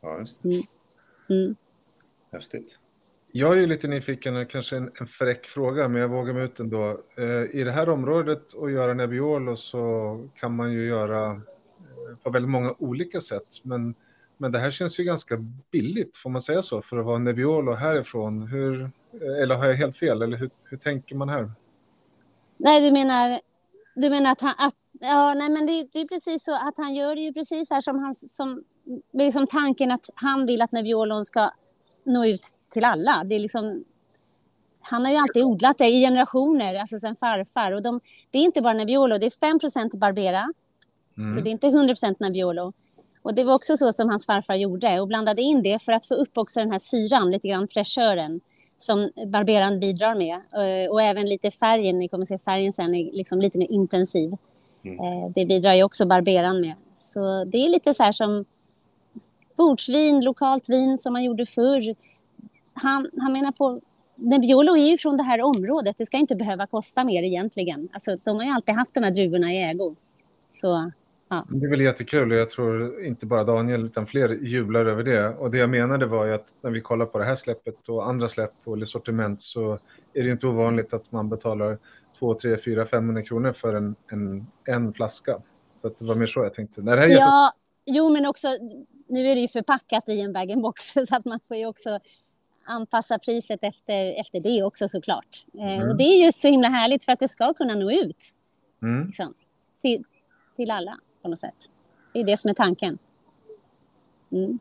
Ja, 0.00 0.18
just 0.18 0.42
det. 0.42 0.48
Mm. 0.48 0.62
Mm. 1.30 1.56
Häftigt. 2.32 2.78
Jag 3.32 3.52
är 3.52 3.60
ju 3.60 3.66
lite 3.66 3.88
nyfiken, 3.88 4.46
kanske 4.46 4.76
en, 4.76 4.90
en 5.00 5.06
fräck 5.06 5.46
fråga, 5.46 5.88
men 5.88 6.00
jag 6.00 6.08
vågar 6.08 6.34
mig 6.34 6.44
ut 6.44 6.60
ändå. 6.60 7.00
Eh, 7.16 7.60
I 7.60 7.64
det 7.64 7.72
här 7.72 7.88
området 7.88 8.52
och 8.52 8.70
göra 8.70 8.94
Nebbiolo 8.94 9.56
så 9.56 10.28
kan 10.36 10.56
man 10.56 10.72
ju 10.72 10.86
göra 10.86 11.26
eh, 11.26 12.16
på 12.22 12.30
väldigt 12.30 12.50
många 12.50 12.74
olika 12.78 13.20
sätt. 13.20 13.48
Men, 13.62 13.94
men 14.36 14.52
det 14.52 14.58
här 14.58 14.70
känns 14.70 15.00
ju 15.00 15.04
ganska 15.04 15.36
billigt, 15.70 16.16
får 16.16 16.30
man 16.30 16.42
säga 16.42 16.62
så, 16.62 16.82
för 16.82 16.98
att 16.98 17.06
vara 17.06 17.18
Nebbiolo 17.18 17.72
härifrån. 17.72 18.42
Hur, 18.42 18.82
eh, 18.82 19.42
eller 19.42 19.54
har 19.54 19.66
jag 19.66 19.74
helt 19.74 19.96
fel, 19.96 20.22
eller 20.22 20.36
hur, 20.36 20.50
hur 20.64 20.76
tänker 20.76 21.16
man 21.16 21.28
här? 21.28 21.52
Nej, 22.56 22.80
du 22.80 22.92
menar, 22.92 23.40
du 23.94 24.10
menar 24.10 24.32
att 24.32 24.40
han... 24.40 24.54
Att, 24.58 24.74
ja, 25.00 25.34
nej, 25.34 25.50
men 25.50 25.66
det, 25.66 25.88
det 25.92 26.00
är 26.00 26.08
precis 26.08 26.44
så 26.44 26.54
att 26.54 26.76
han 26.76 26.94
gör 26.94 27.14
det 27.14 27.20
ju 27.20 27.32
precis 27.32 27.70
här 27.70 27.80
som, 27.80 27.98
han, 27.98 28.14
som 28.14 28.64
liksom 29.12 29.46
tanken 29.46 29.90
att 29.90 30.10
han 30.14 30.46
vill 30.46 30.62
att 30.62 30.72
Nebbiolon 30.72 31.24
ska 31.24 31.50
nå 32.04 32.26
ut 32.26 32.46
till 32.72 32.84
alla. 32.84 33.24
Det 33.24 33.34
är 33.34 33.38
liksom, 33.38 33.84
han 34.80 35.04
har 35.04 35.12
ju 35.12 35.18
alltid 35.18 35.44
odlat 35.44 35.78
det 35.78 35.86
i 35.86 36.00
generationer, 36.00 36.74
alltså 36.74 36.98
sen 36.98 37.16
farfar. 37.16 37.72
Och 37.72 37.82
de, 37.82 38.00
det 38.30 38.38
är 38.38 38.42
inte 38.42 38.62
bara 38.62 38.74
Nebbiolo, 38.74 39.18
det 39.18 39.26
är 39.26 39.30
5% 39.30 39.96
Barbera. 39.96 40.52
Mm. 41.18 41.34
Så 41.34 41.40
det 41.40 41.50
är 41.50 41.52
inte 41.52 41.66
100 41.66 41.94
Nebbiolo. 42.18 42.72
Och 43.22 43.34
det 43.34 43.44
var 43.44 43.54
också 43.54 43.76
så 43.76 43.92
som 43.92 44.08
hans 44.08 44.26
farfar 44.26 44.54
gjorde 44.54 45.00
och 45.00 45.08
blandade 45.08 45.42
in 45.42 45.62
det 45.62 45.82
för 45.82 45.92
att 45.92 46.06
få 46.06 46.14
upp 46.14 46.38
också 46.38 46.60
den 46.60 46.70
här 46.70 46.78
syran, 46.78 47.30
lite 47.30 47.48
grann 47.48 47.68
fräschören 47.68 48.40
som 48.78 49.10
barberan 49.26 49.80
bidrar 49.80 50.14
med. 50.14 50.34
Eh, 50.34 50.90
och 50.90 51.02
även 51.02 51.28
lite 51.28 51.50
färgen, 51.50 51.98
ni 51.98 52.08
kommer 52.08 52.24
se 52.24 52.38
färgen 52.38 52.72
sen, 52.72 52.94
är 52.94 53.12
liksom 53.12 53.40
lite 53.40 53.58
mer 53.58 53.70
intensiv. 53.70 54.36
Mm. 54.84 54.98
Eh, 54.98 55.30
det 55.34 55.46
bidrar 55.46 55.74
ju 55.74 55.82
också 55.82 56.06
barberan 56.06 56.60
med. 56.60 56.74
Så 56.98 57.44
det 57.44 57.58
är 57.58 57.68
lite 57.68 57.94
så 57.94 58.02
här 58.02 58.12
som 58.12 58.44
bordsvin, 59.60 60.24
lokalt 60.24 60.68
vin 60.68 60.98
som 60.98 61.12
man 61.12 61.24
gjorde 61.24 61.46
förr. 61.46 61.94
Han, 62.74 63.10
han 63.18 63.32
menar 63.32 63.52
på 63.52 63.80
Nebbiolo 64.20 64.76
är 64.76 64.90
ju 64.90 64.98
från 64.98 65.16
det 65.16 65.22
här 65.22 65.42
området. 65.42 65.98
Det 65.98 66.06
ska 66.06 66.16
inte 66.16 66.36
behöva 66.36 66.66
kosta 66.66 67.04
mer 67.04 67.22
egentligen. 67.22 67.88
Alltså, 67.92 68.16
de 68.24 68.36
har 68.36 68.44
ju 68.44 68.50
alltid 68.50 68.74
haft 68.74 68.94
de 68.94 69.04
här 69.04 69.10
druvorna 69.10 69.52
i 69.52 69.62
ägo. 69.62 69.96
Så, 70.52 70.92
ja. 71.28 71.46
Det 71.48 71.66
är 71.66 71.70
väl 71.70 71.80
jättekul 71.80 72.32
och 72.32 72.38
jag 72.38 72.50
tror 72.50 73.02
inte 73.04 73.26
bara 73.26 73.44
Daniel 73.44 73.84
utan 73.84 74.06
fler 74.06 74.28
jublar 74.28 74.86
över 74.86 75.02
det. 75.02 75.28
Och 75.28 75.50
det 75.50 75.58
jag 75.58 75.70
menade 75.70 76.06
var 76.06 76.26
ju 76.26 76.32
att 76.32 76.46
när 76.62 76.70
vi 76.70 76.80
kollar 76.80 77.06
på 77.06 77.18
det 77.18 77.24
här 77.24 77.34
släppet 77.34 77.88
och 77.88 78.08
andra 78.08 78.28
släpp 78.28 78.52
och 78.64 78.88
sortiment 78.88 79.40
så 79.40 79.78
är 80.14 80.24
det 80.24 80.30
inte 80.30 80.46
ovanligt 80.46 80.94
att 80.94 81.12
man 81.12 81.28
betalar 81.28 81.78
2, 82.18 82.34
3, 82.34 82.56
4, 82.56 82.86
500 82.86 83.22
kronor 83.22 83.52
för 83.52 83.74
en, 83.74 83.94
en, 84.12 84.46
en 84.64 84.92
flaska. 84.94 85.38
Så 85.74 85.88
det 85.88 86.04
var 86.04 86.14
mer 86.14 86.26
så 86.26 86.40
jag 86.42 86.54
tänkte. 86.54 86.82
Nej, 86.82 86.94
det 86.94 87.00
här 87.00 87.08
är 87.08 87.12
ja, 87.12 87.52
jo 87.86 88.12
men 88.12 88.26
också 88.26 88.48
nu 89.10 89.26
är 89.26 89.34
det 89.34 89.40
ju 89.40 89.48
förpackat 89.48 90.08
i 90.08 90.20
en 90.20 90.32
bag-in-box 90.32 90.92
så 91.08 91.16
att 91.16 91.24
man 91.24 91.40
får 91.48 91.56
ju 91.56 91.66
också 91.66 91.98
anpassa 92.64 93.18
priset 93.18 93.64
efter, 93.64 94.20
efter 94.20 94.40
det 94.40 94.62
också 94.62 94.88
såklart. 94.88 95.44
Eh, 95.54 95.78
mm. 95.78 95.88
och 95.88 95.96
det 95.96 96.04
är 96.04 96.24
ju 96.24 96.32
så 96.32 96.48
himla 96.48 96.68
härligt 96.68 97.04
för 97.04 97.12
att 97.12 97.20
det 97.20 97.28
ska 97.28 97.54
kunna 97.54 97.74
nå 97.74 97.90
ut 97.90 98.34
mm. 98.82 99.06
liksom, 99.06 99.34
till, 99.82 100.04
till 100.56 100.70
alla 100.70 100.98
på 101.22 101.28
något 101.28 101.38
sätt. 101.38 101.70
Det 102.12 102.20
är 102.20 102.24
det 102.24 102.36
som 102.36 102.50
är 102.50 102.54
tanken. 102.54 102.98
Mm. 104.32 104.58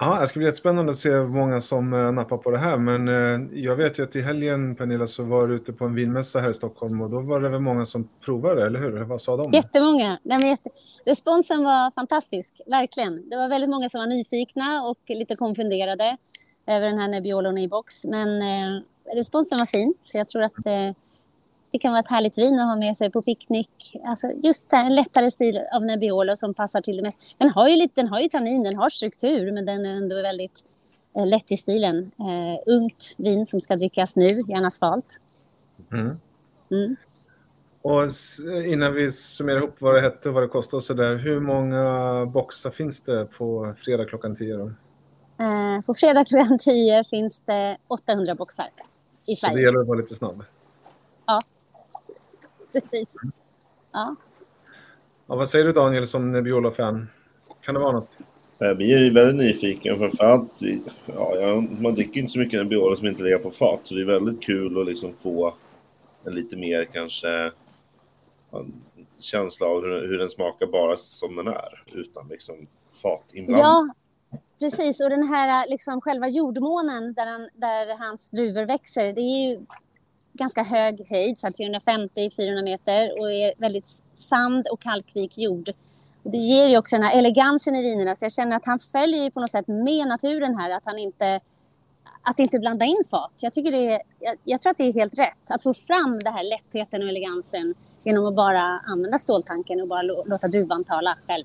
Ja, 0.00 0.20
det 0.20 0.26
ska 0.26 0.38
bli 0.38 0.46
jättespännande 0.46 0.90
att 0.90 0.98
se 0.98 1.10
hur 1.10 1.28
många 1.28 1.60
som 1.60 1.92
eh, 1.92 2.12
nappar 2.12 2.36
på 2.36 2.50
det 2.50 2.58
här. 2.58 2.78
Men 2.78 3.08
eh, 3.08 3.58
jag 3.64 3.76
vet 3.76 3.98
ju 3.98 4.02
att 4.02 4.16
i 4.16 4.20
helgen, 4.20 4.76
Pernilla, 4.76 5.06
så 5.06 5.24
var 5.24 5.48
du 5.48 5.54
ute 5.54 5.72
på 5.72 5.84
en 5.84 5.94
vinmässa 5.94 6.40
här 6.40 6.50
i 6.50 6.54
Stockholm 6.54 7.00
och 7.00 7.10
då 7.10 7.20
var 7.20 7.40
det 7.40 7.48
väl 7.48 7.60
många 7.60 7.86
som 7.86 8.08
provade, 8.24 8.66
eller 8.66 8.80
hur? 8.80 9.04
Vad 9.04 9.20
sa 9.20 9.36
de? 9.36 9.50
Jättemånga. 9.50 10.18
Nej, 10.22 10.38
men 10.38 10.48
jätte... 10.48 10.70
Responsen 11.04 11.64
var 11.64 11.90
fantastisk, 11.90 12.60
verkligen. 12.66 13.28
Det 13.28 13.36
var 13.36 13.48
väldigt 13.48 13.70
många 13.70 13.88
som 13.88 13.98
var 13.98 14.06
nyfikna 14.06 14.82
och 14.82 14.98
lite 15.08 15.36
konfunderade 15.36 16.16
över 16.66 16.86
den 16.86 16.98
här 16.98 17.08
Nebbiolo 17.08 17.58
i 17.58 17.68
box. 17.68 18.04
Men 18.04 18.42
eh, 18.42 18.82
responsen 19.16 19.58
var 19.58 19.66
fin, 19.66 19.94
så 20.02 20.18
jag 20.18 20.28
tror 20.28 20.42
att 20.42 20.66
eh, 20.66 20.94
det 21.70 21.78
kan 21.78 21.92
vara 21.92 22.00
ett 22.00 22.10
härligt 22.10 22.38
vin 22.38 22.60
att 22.60 22.66
ha 22.66 22.76
med 22.76 22.96
sig 22.96 23.10
på 23.10 23.22
picknick. 23.22 23.96
Alltså 24.04 24.32
just 24.42 24.72
en 24.72 24.94
lättare 24.94 25.30
stil 25.30 25.60
av 25.72 25.84
Nebbiolo 25.84 26.36
som 26.36 26.54
passar 26.54 26.80
till 26.80 26.96
det 26.96 27.02
mesta. 27.02 27.24
Den 27.38 27.50
har 27.50 27.68
ju, 27.68 27.76
lite, 27.76 28.00
den 28.00 28.08
har 28.08 28.20
ju 28.20 28.28
tannin, 28.28 28.62
den 28.62 28.76
har 28.76 28.88
struktur, 28.88 29.52
men 29.52 29.64
den 29.64 29.86
är 29.86 29.96
ändå 29.96 30.22
väldigt 30.22 30.64
eh, 31.16 31.26
lätt 31.26 31.52
i 31.52 31.56
stilen. 31.56 32.10
Eh, 32.18 32.74
ungt 32.74 33.14
vin 33.18 33.46
som 33.46 33.60
ska 33.60 33.76
drickas 33.76 34.16
nu, 34.16 34.42
gärna 34.48 34.70
svalt. 34.70 35.20
Mm. 35.92 36.20
Mm. 36.70 36.96
Och 37.82 38.02
innan 38.66 38.94
vi 38.94 39.12
summerar 39.12 39.58
ihop 39.58 39.76
vad 39.78 39.94
det 39.94 40.00
hette 40.00 40.28
och 40.28 40.34
vad 40.34 40.42
det 40.42 40.48
kostade 40.48 40.76
och 40.76 40.84
så 40.84 40.94
där, 40.94 41.16
hur 41.16 41.40
många 41.40 42.26
boxar 42.26 42.70
finns 42.70 43.02
det 43.02 43.24
på 43.24 43.74
fredag 43.78 44.04
klockan 44.04 44.36
10 44.36 44.56
då? 44.56 44.72
Eh, 45.44 45.80
på 45.86 45.94
fredag 45.94 46.24
klockan 46.24 46.58
10 46.58 47.04
finns 47.04 47.40
det 47.40 47.76
800 47.88 48.34
boxar 48.34 48.70
i 49.26 49.36
Sverige. 49.36 49.54
Så 49.54 49.56
det 49.56 49.62
gäller 49.62 49.80
att 49.80 49.86
vara 49.86 49.98
lite 49.98 50.14
snabb? 50.14 50.44
Precis. 52.72 53.16
Ja. 53.92 54.16
ja. 55.26 55.36
Vad 55.36 55.48
säger 55.48 55.64
du 55.64 55.72
Daniel 55.72 56.06
som 56.06 56.32
Nebbiolo-fan? 56.32 57.08
Kan 57.60 57.74
det 57.74 57.80
vara 57.80 57.92
något? 57.92 58.10
Vi 58.58 58.92
är 58.92 59.10
väldigt 59.10 59.36
nyfikna. 59.36 59.96
Framförallt, 59.96 60.60
ja, 61.06 61.64
man 61.80 61.94
dricker 61.94 62.20
inte 62.20 62.32
så 62.32 62.38
mycket 62.38 62.60
Nebbiolo 62.60 62.96
som 62.96 63.06
inte 63.06 63.22
ligger 63.22 63.38
på 63.38 63.50
fat. 63.50 63.80
Så 63.82 63.94
det 63.94 64.00
är 64.00 64.04
väldigt 64.04 64.42
kul 64.42 64.80
att 64.80 64.86
liksom 64.86 65.12
få 65.12 65.54
en 66.24 66.34
lite 66.34 66.56
mer 66.56 66.84
kanske 66.84 67.52
känsla 69.18 69.66
av 69.66 69.82
hur, 69.82 70.08
hur 70.08 70.18
den 70.18 70.30
smakar 70.30 70.66
bara 70.66 70.96
som 70.96 71.36
den 71.36 71.48
är. 71.48 71.82
Utan 71.86 72.28
liksom 72.28 72.66
fatinblandning. 73.02 73.60
Ja, 73.60 73.94
precis. 74.60 75.00
Och 75.00 75.10
den 75.10 75.28
här 75.28 75.68
liksom 75.68 76.00
själva 76.00 76.28
jordmånen 76.28 77.14
där, 77.14 77.26
han, 77.26 77.48
där 77.52 77.98
hans 77.98 78.30
druvor 78.30 78.64
växer. 78.64 79.12
Det 79.12 79.20
är 79.20 79.48
ju 79.48 79.60
ganska 80.38 80.62
hög 80.62 81.06
höjd, 81.10 81.36
350-400 81.36 82.64
meter 82.64 83.20
och 83.20 83.32
är 83.32 83.52
väldigt 83.58 83.86
sand 84.12 84.68
och 84.68 84.80
kalkrik 84.80 85.38
jord. 85.38 85.68
Och 86.22 86.30
det 86.30 86.38
ger 86.38 86.66
ju 86.68 86.78
också 86.78 86.96
den 86.96 87.02
här 87.02 87.18
elegansen 87.18 87.76
i 87.76 87.82
vinerna 87.82 88.14
så 88.14 88.24
jag 88.24 88.32
känner 88.32 88.56
att 88.56 88.66
han 88.66 88.78
följer 88.78 89.24
ju 89.24 89.30
på 89.30 89.40
något 89.40 89.50
sätt 89.50 89.68
med 89.68 90.08
naturen 90.08 90.56
här, 90.56 90.70
att 90.70 90.84
han 90.84 90.98
inte 90.98 91.40
att 92.22 92.38
inte 92.38 92.58
blanda 92.58 92.84
in 92.84 93.04
fat. 93.10 93.32
Jag, 93.40 93.52
tycker 93.52 93.72
det 93.72 93.86
är, 93.92 94.02
jag, 94.18 94.36
jag, 94.44 94.60
tror 94.60 94.70
att 94.70 94.76
det 94.76 94.84
är 94.84 94.92
helt 94.92 95.18
rätt. 95.18 95.50
Att 95.50 95.62
få 95.62 95.74
fram 95.74 96.18
den 96.18 96.32
här 96.32 96.42
lättheten 96.42 97.02
och 97.02 97.08
elegansen 97.08 97.74
genom 98.04 98.26
att 98.26 98.36
bara 98.36 98.62
använda 98.86 99.18
ståltanken 99.18 99.80
och 99.80 99.88
bara 99.88 100.02
låta 100.02 100.48
druvan 100.48 100.84
tala 100.84 101.18
själv. 101.26 101.44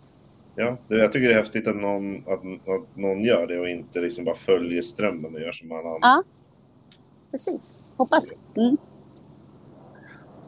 Ja, 0.55 0.77
det, 0.87 0.95
jag 0.97 1.11
tycker 1.11 1.27
det 1.27 1.33
är 1.33 1.37
häftigt 1.37 1.67
att 1.67 1.75
någon, 1.75 2.17
att, 2.17 2.69
att 2.69 2.95
någon 2.95 3.23
gör 3.23 3.47
det 3.47 3.59
och 3.59 3.69
inte 3.69 3.99
liksom 3.99 4.25
bara 4.25 4.35
följer 4.35 4.81
strömmen 4.81 5.35
och 5.35 5.41
gör 5.41 5.51
som 5.51 5.71
alla 5.71 5.89
andra. 5.89 5.99
Ja, 6.01 6.23
precis. 7.31 7.75
Hoppas. 7.97 8.33
Mm. 8.57 8.77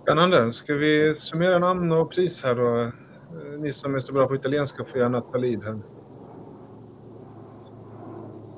Spännande. 0.01 0.53
Ska 0.53 0.73
vi 0.73 1.15
summera 1.15 1.59
namn 1.59 1.91
och 1.91 2.11
pris 2.11 2.43
här 2.43 2.55
då? 2.55 2.81
Eh, 2.81 3.59
ni 3.59 3.73
som 3.73 3.95
är 3.95 3.99
så 3.99 4.13
bra 4.13 4.27
på 4.27 4.35
italienska 4.35 4.85
får 4.85 4.99
gärna 4.99 5.21
ta 5.21 5.37
lid 5.37 5.63
här. 5.63 5.79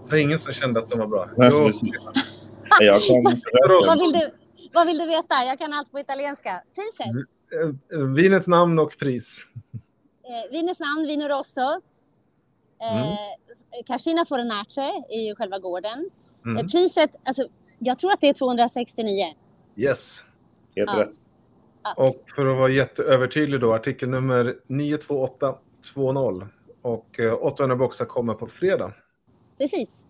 Det 0.04 0.12
var 0.12 0.18
ingen 0.18 0.40
som 0.40 0.54
kände 0.54 0.80
att 0.80 0.90
de 0.90 1.00
var 1.00 1.08
bra. 1.08 1.30
Nej. 1.38 1.72
Jag 2.82 3.02
kan... 3.02 3.24
vad, 3.88 4.00
vill 4.00 4.12
du, 4.12 4.32
vad 4.74 4.88
vill 4.88 4.98
du 4.98 5.06
veta? 5.06 5.44
Jag 5.46 5.60
kan 5.60 5.74
allt 5.74 5.92
på 5.92 6.00
italienska. 6.00 6.62
Priset? 6.76 7.08
Eh, 7.08 8.00
eh, 8.00 8.06
vinets 8.06 8.48
namn 8.48 8.80
och 8.80 8.98
pris. 9.00 9.46
Eh, 10.24 10.52
vinets 10.52 10.80
namn, 10.80 11.08
Vino 11.08 11.28
Rosso. 11.28 11.82
Eh, 12.82 13.08
mm. 13.08 13.18
Cascina 13.86 14.26
Fornace 14.26 14.92
är 15.10 15.28
ju 15.28 15.36
själva 15.36 15.60
gården. 15.60 16.10
Mm. 16.46 16.68
priset, 16.68 17.16
alltså 17.26 17.48
jag 17.80 18.00
tror 18.00 18.12
att 18.12 18.20
det 18.20 18.30
är 18.30 18.34
269. 18.34 19.34
Yes. 19.76 20.24
Helt 20.76 20.90
ja. 20.94 21.00
rätt. 21.00 21.28
Och 21.96 22.24
för 22.36 22.46
att 22.46 22.58
vara 22.58 22.70
jätteövertydlig 22.70 23.60
då, 23.60 23.74
artikel 23.74 24.10
nummer 24.10 24.56
92820 24.68 26.48
och 26.82 27.20
800 27.42 27.74
eh, 27.74 27.80
boxar 27.80 28.06
kommer 28.06 28.34
på 28.34 28.48
fredag. 28.48 28.94
Precis. 29.58 30.06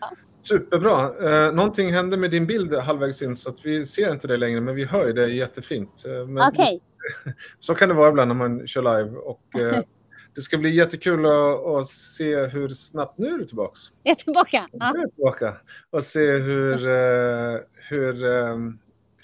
Ja. 0.00 0.10
Superbra. 0.38 1.12
Eh, 1.30 1.52
någonting 1.52 1.92
hände 1.92 2.16
med 2.16 2.30
din 2.30 2.46
bild 2.46 2.74
halvvägs 2.74 3.22
in 3.22 3.36
så 3.36 3.50
att 3.50 3.66
vi 3.66 3.86
ser 3.86 4.12
inte 4.12 4.28
det 4.28 4.36
längre, 4.36 4.60
men 4.60 4.74
vi 4.74 4.84
hör 4.84 5.12
det 5.12 5.28
jättefint. 5.28 6.04
Eh, 6.06 6.48
Okej. 6.48 6.80
Okay. 7.22 7.32
Så 7.60 7.74
kan 7.74 7.88
det 7.88 7.94
vara 7.94 8.08
ibland 8.08 8.28
när 8.28 8.34
man 8.34 8.66
kör 8.66 8.82
live. 8.82 9.16
Och, 9.18 9.60
eh, 9.60 9.82
det 10.34 10.40
ska 10.40 10.58
bli 10.58 10.74
jättekul 10.74 11.26
att, 11.26 11.66
att, 11.66 11.86
se 11.86 12.46
hur 12.46 12.68
snabbt... 12.68 13.18
Nu 13.18 13.26
är 13.26 13.38
du 13.38 13.44
tillbaka. 13.44 13.78
Jag 14.02 14.10
är 14.10 14.14
tillbaka. 14.14 14.68
Ja. 14.72 14.92
Nu 14.94 15.00
är 15.00 15.06
tillbaka. 15.06 15.56
Och 15.90 16.04
se 16.04 16.30
hur, 16.30 16.88
eh, 16.88 17.60
hur, 17.88 18.24
eh, 18.24 18.56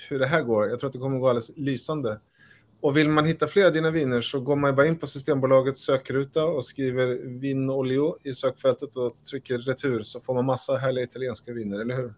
hur 0.09 0.19
det 0.19 0.27
här 0.27 0.43
går. 0.43 0.69
Jag 0.69 0.81
tror 0.81 0.89
att 0.89 0.93
det 0.93 0.99
kommer 0.99 1.17
att 1.17 1.23
gå 1.23 1.29
alldeles 1.29 1.57
lysande. 1.57 2.21
Och 2.81 2.97
vill 2.97 3.09
man 3.09 3.25
hitta 3.25 3.47
fler 3.47 3.65
av 3.65 3.73
dina 3.73 3.91
viner 3.91 4.21
så 4.21 4.41
går 4.41 4.57
man 4.57 4.77
bara 4.77 4.87
in 4.87 4.99
på 4.99 5.07
Systembolagets 5.07 5.81
sökruta 5.81 6.45
och 6.45 6.65
skriver 6.65 7.39
vinolio 7.41 8.19
i 8.23 8.35
sökfältet 8.35 8.97
och 8.97 9.13
trycker 9.31 9.59
retur 9.59 10.03
så 10.03 10.21
får 10.21 10.35
man 10.35 10.45
massa 10.45 10.77
härliga 10.77 11.05
italienska 11.05 11.53
viner, 11.53 11.79
eller 11.81 11.97
hur? 11.97 12.15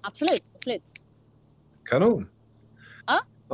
Absolut, 0.00 0.44
absolut. 0.54 0.82
Kanon! 1.84 2.28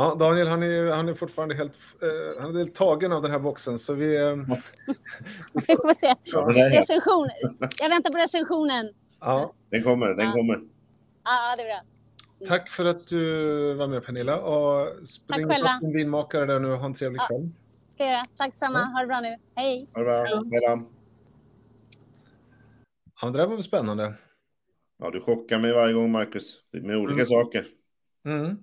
Ja. 0.00 0.14
Daniel 0.19 0.47
han 0.49 0.62
är, 0.62 0.92
han 0.92 1.09
är 1.09 1.14
fortfarande 1.14 1.54
helt, 1.54 1.73
eh, 2.02 2.42
han 2.42 2.54
är 2.54 2.59
helt 2.59 2.75
tagen 2.75 3.12
av 3.12 3.23
den 3.23 3.30
här 3.30 3.38
boxen. 3.38 3.78
Så 3.78 3.95
vi, 3.95 4.16
eh, 4.16 4.37
Vi 5.52 5.76
får 5.76 5.95
se. 5.95 6.14
Ja, 6.25 6.40
Recension. 6.50 7.28
Jag 7.80 7.88
väntar 7.88 8.11
på 8.11 8.19
recensionen. 8.19 8.92
ja. 9.21 9.52
Den 9.71 9.83
kommer, 9.83 10.07
den 10.07 10.26
Ja. 10.26 10.33
kommer. 10.33 10.61
Ja, 11.25 11.57
det 11.57 11.62
är 11.62 11.66
bra. 11.66 11.80
Tack 12.49 12.71
för 12.71 12.87
att 12.87 13.07
du 13.07 13.75
var 13.75 13.87
med 13.87 14.04
Pernilla. 14.04 14.40
Och 14.40 15.07
spring 15.09 15.47
Tack 15.49 15.57
själva. 15.57 15.78
din 15.80 15.92
vinmakare 15.92 16.47
där 16.47 16.61
nu 16.61 16.73
och 16.73 16.78
ha 16.78 16.87
en 16.87 16.95
trevlig 16.95 17.21
Ja. 17.21 17.26
kväll. 17.26 17.50
Ska 17.90 18.04
jag 18.04 18.12
göra. 18.12 18.25
Tack 18.37 18.52
detsamma. 18.52 18.78
Ja. 18.78 18.85
Ha 18.85 19.00
det 19.00 19.07
bra 19.07 19.21
nu. 19.21 19.37
Hej. 19.54 19.88
Ha 19.92 19.99
det 20.00 20.04
bra. 20.04 20.14
Hej. 20.25 20.35
Hej 20.52 20.61
då. 20.76 20.87
Ja, 23.23 23.28
det 23.30 23.38
där 23.38 23.47
var 23.47 23.54
väl 23.54 23.62
spännande. 23.62 24.14
Ja, 24.99 25.11
du 25.11 25.21
chockar 25.21 25.59
mig 25.59 25.73
varje 25.73 25.95
gång, 25.95 26.11
Marcus. 26.12 26.57
Med 26.73 26.97
olika 26.97 27.12
Mm. 27.14 27.26
saker. 27.26 27.66
Mm. 28.25 28.57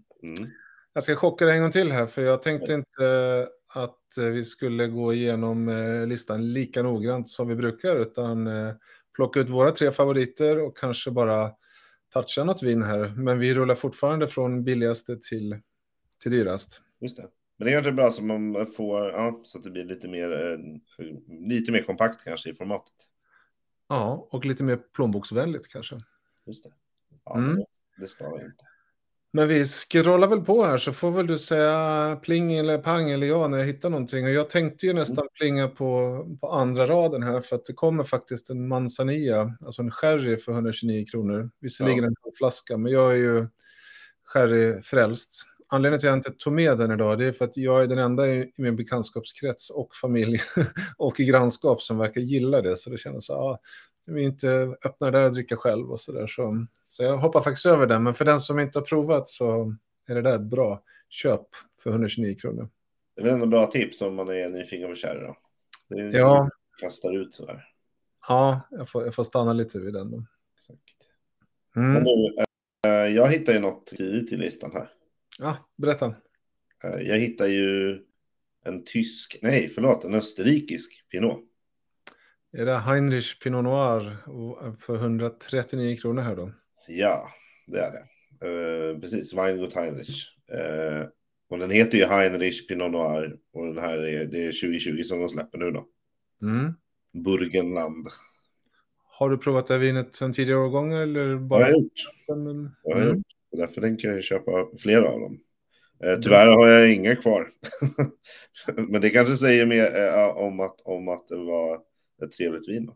Mm. 0.98 1.00
Jag 1.00 1.04
ska 1.04 1.16
chocka 1.16 1.46
dig 1.46 1.56
en 1.56 1.62
gång 1.62 1.72
till 1.72 1.92
här, 1.92 2.06
för 2.06 2.22
jag 2.22 2.42
tänkte 2.42 2.74
inte 2.74 3.50
att 3.68 4.18
eh, 4.18 4.26
vi 4.26 4.46
skulle 4.46 4.88
gå 4.88 5.14
igenom 5.14 5.70
eh, 5.70 6.08
listan 6.08 6.54
lika 6.54 6.84
noggrant 6.84 7.30
som 7.30 7.48
vi 7.48 7.56
brukar, 7.56 7.96
utan 7.96 8.48
eh, 8.48 8.74
plocka 9.16 9.40
ut 9.40 9.50
våra 9.50 9.72
tre 9.72 9.92
favoriter 9.92 10.60
och 10.64 10.78
kanske 10.78 11.12
bara 11.12 11.52
toucha 12.14 12.44
något 12.44 12.64
vin 12.64 12.84
här. 12.84 13.14
Men 13.18 13.40
vi 13.40 13.54
rullar 13.54 13.76
fortfarande 13.76 14.28
från 14.28 14.64
billigaste 14.64 15.18
till, 15.18 15.60
till 16.22 16.32
dyrast. 16.32 16.82
Just 17.00 17.18
det. 17.18 17.28
Men 17.58 17.66
det 17.66 17.72
är 17.72 17.76
kanske 17.76 17.92
bra 17.92 18.12
som 18.12 18.28
man 18.28 18.68
får, 18.78 19.10
ja, 19.12 19.42
så 19.44 19.58
att 19.58 19.64
det 19.64 19.70
blir 19.70 19.86
lite 19.86 20.08
mer, 20.08 20.32
eh, 20.52 20.58
lite 21.48 21.72
mer 21.72 21.84
kompakt 21.84 22.24
kanske 22.24 22.50
i 22.50 22.54
formatet. 22.54 22.94
Ja, 23.88 24.28
och 24.32 24.46
lite 24.46 24.64
mer 24.64 24.80
plånboksvänligt 24.94 25.68
kanske. 25.68 25.96
Just 26.46 26.64
det. 26.64 26.72
Ja, 27.26 27.38
Mm. 27.38 27.56
det, 27.56 27.66
det 27.98 28.08
ska 28.08 28.24
jag 28.24 28.42
inte. 28.46 28.66
Men 29.34 29.48
vi 29.48 29.66
scrollar 29.66 30.28
väl 30.28 30.42
på 30.42 30.64
här 30.64 30.78
så 30.78 30.94
får 30.94 31.12
väl 31.12 31.28
du 31.28 31.40
säga 31.40 32.20
pling 32.24 32.54
eller 32.54 32.78
pang 32.78 33.12
eller 33.12 33.28
ja 33.28 33.48
när 33.48 33.58
jag 33.58 33.66
hittar 33.66 33.90
någonting. 33.90 34.26
Och 34.26 34.32
jag 34.32 34.50
tänkte 34.50 34.86
ju 34.86 34.94
nästan 34.94 35.28
plinga 35.40 35.68
på, 35.68 36.20
på 36.42 36.52
andra 36.52 36.88
raden 36.88 37.24
här 37.24 37.42
för 37.42 37.56
att 37.56 37.66
det 37.66 37.74
kommer 37.74 38.04
faktiskt 38.04 38.50
en 38.50 38.68
manzanilla, 38.68 39.58
alltså 39.66 39.82
en 39.82 39.92
sherry 39.92 40.38
för 40.38 40.52
129 40.52 41.06
kronor. 41.12 41.50
Visserligen 41.60 42.04
Ja. 42.04 42.08
en 42.08 42.36
flaska, 42.38 42.78
men 42.78 42.92
jag 42.92 43.12
är 43.12 43.16
ju 43.18 43.48
sherryfrälst. 44.24 45.44
Anledningen 45.70 46.00
till 46.00 46.08
att 46.10 46.12
jag 46.12 46.18
inte 46.20 46.44
tog 46.44 46.54
med 46.54 46.78
den 46.78 46.92
idag 46.92 47.20
det 47.20 47.26
är 47.26 47.32
för 47.32 47.46
att 47.46 47.58
jag 47.58 47.84
är 47.84 47.88
den 47.88 47.98
enda 47.98 48.28
i 48.28 48.52
min 48.58 48.76
bekantskapskrets 48.76 49.70
och 49.70 49.96
familj 49.96 50.40
och 50.98 51.20
i 51.20 51.26
grannskap 51.26 51.82
som 51.82 51.98
verkar 51.98 52.22
gilla 52.22 52.62
det. 52.62 52.78
Så 52.78 52.90
det 52.90 52.98
kändes 52.98 53.26
så, 53.26 53.34
ja, 53.34 53.60
vi 54.08 54.24
inte 54.24 54.78
öppna 54.86 55.12
där 55.12 55.24
och 55.24 55.34
dricka 55.34 55.58
själv 55.58 55.92
och 55.92 56.00
så 56.00 56.12
där. 56.12 56.28
Så, 56.28 56.66
så 56.84 57.04
jag 57.04 57.18
hoppar 57.18 57.42
faktiskt 57.42 57.66
över 57.66 57.88
den. 57.88 58.04
Men 58.04 58.14
för 58.14 58.26
den 58.26 58.40
som 58.40 58.60
inte 58.60 58.80
har 58.80 58.86
provat 58.86 59.28
så 59.28 59.76
är 60.08 60.16
det 60.16 60.22
där 60.22 60.36
ett 60.36 60.42
bra 60.42 60.84
köp 61.10 61.42
för 61.84 61.90
129 61.90 62.36
kronor. 62.42 62.70
Det 63.16 63.22
är 63.22 63.26
väl 63.26 63.34
ändå 63.34 63.46
bra 63.46 63.68
tips 63.72 64.02
om 64.02 64.16
man 64.16 64.30
är 64.30 64.50
nyfiken 64.50 64.90
på 64.90 64.96
kärr 64.96 65.20
då. 65.22 65.38
Det 65.96 66.02
är 66.02 66.18
Ja. 66.20 66.50
kastar 66.82 67.14
ut 67.22 67.36
sådär. 67.36 67.64
Ja, 68.28 68.62
jag 68.72 68.90
får, 68.90 69.06
jag 69.06 69.16
får 69.16 69.24
stanna 69.24 69.54
lite 69.54 69.80
vid 69.80 69.94
den 69.94 70.12
då. 70.12 70.24
Exakt. 70.58 70.80
Mm. 71.76 72.04
nu, 72.04 72.36
eh, 72.88 72.92
jag 72.92 73.28
hittar 73.32 73.54
ju 73.54 73.60
något 73.60 73.86
tidigt 73.86 74.32
i 74.32 74.38
listan 74.38 74.72
här. 74.74 74.90
Ja, 75.40 75.58
berätta. 75.76 76.16
Eh, 76.84 77.02
jag 77.02 77.18
hittar 77.18 77.48
ju 77.48 78.00
en 78.66 78.84
tysk, 78.86 79.38
nej 79.42 79.70
förlåt, 79.76 80.04
en 80.04 80.14
österrikisk 80.14 81.10
pinot. 81.12 81.40
Är 82.58 82.66
det 82.66 82.78
Heinrich 82.78 83.40
Pinot 83.44 83.64
Noir 83.64 84.18
för 84.80 84.96
139 84.96 85.96
kronor 85.98 86.22
här 86.22 86.36
då? 86.36 86.52
Ja, 86.88 87.28
det 87.68 87.80
är 87.80 87.92
det. 87.92 88.04
Eh, 88.48 89.00
precis, 89.00 89.34
Weingut 89.34 89.74
Heinrich. 89.74 90.26
Eh, 90.52 91.08
och 91.50 91.60
den 91.60 91.72
heter 91.72 91.98
ju 91.98 92.06
Heinrich 92.06 92.68
Pinot 92.68 92.92
Noir. 92.92 93.38
Och 93.54 93.66
den 93.74 93.84
här 93.84 93.98
är, 93.98 94.26
det 94.26 94.44
är 94.46 94.52
2020 94.52 95.04
som 95.04 95.20
de 95.20 95.30
släpper 95.30 95.58
nu 95.58 95.72
då. 95.72 95.86
Mm. 96.42 96.74
Burgenland. 97.14 98.08
Har 99.10 99.30
du 99.30 99.38
provat 99.38 99.68
det 99.68 99.74
här 99.74 99.82
vinet 99.82 100.22
en 100.22 100.34
tidigare 100.34 100.60
årgång 100.60 100.94
eller 100.94 101.36
bara? 101.36 101.64
har 101.64 101.70
jag 101.70 101.78
gjort? 101.80 101.92
den? 102.28 102.72
Vad 102.84 102.94
har 102.94 103.02
jag 103.02 103.08
Mm. 103.08 103.18
gjort? 103.18 103.26
Därför 103.52 103.82
tänker 103.82 104.08
jag 104.12 104.24
köpa 104.24 104.52
flera 104.80 105.10
av 105.10 105.20
dem. 105.20 105.40
Eh, 106.04 106.20
tyvärr 106.20 106.48
har 106.48 106.68
jag 106.68 106.94
inga 106.94 107.16
kvar. 107.16 107.50
Men 108.76 109.02
det 109.02 109.10
kanske 109.10 109.36
säger 109.36 109.66
mer 109.66 109.96
eh, 109.96 110.38
om, 110.38 110.60
att, 110.60 110.82
om 110.82 111.08
att 111.08 111.28
det 111.28 111.38
var 111.38 111.80
ett 112.24 112.32
trevligt 112.32 112.70
vin. 112.70 112.86
Då. 112.86 112.96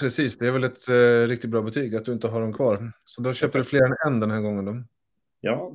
Precis, 0.00 0.38
det 0.38 0.46
är 0.46 0.52
väl 0.52 0.64
ett 0.64 0.88
eh, 0.88 1.28
riktigt 1.28 1.50
bra 1.50 1.62
betyg 1.62 1.94
att 1.96 2.04
du 2.04 2.12
inte 2.12 2.28
har 2.28 2.40
dem 2.40 2.52
kvar. 2.52 2.92
Så 3.04 3.22
då 3.22 3.32
köper 3.32 3.58
du 3.58 3.64
fler 3.64 3.84
än 3.84 3.94
en 4.06 4.20
den 4.20 4.30
här 4.30 4.40
gången 4.40 4.64
då? 4.64 4.82
Ja, 5.40 5.72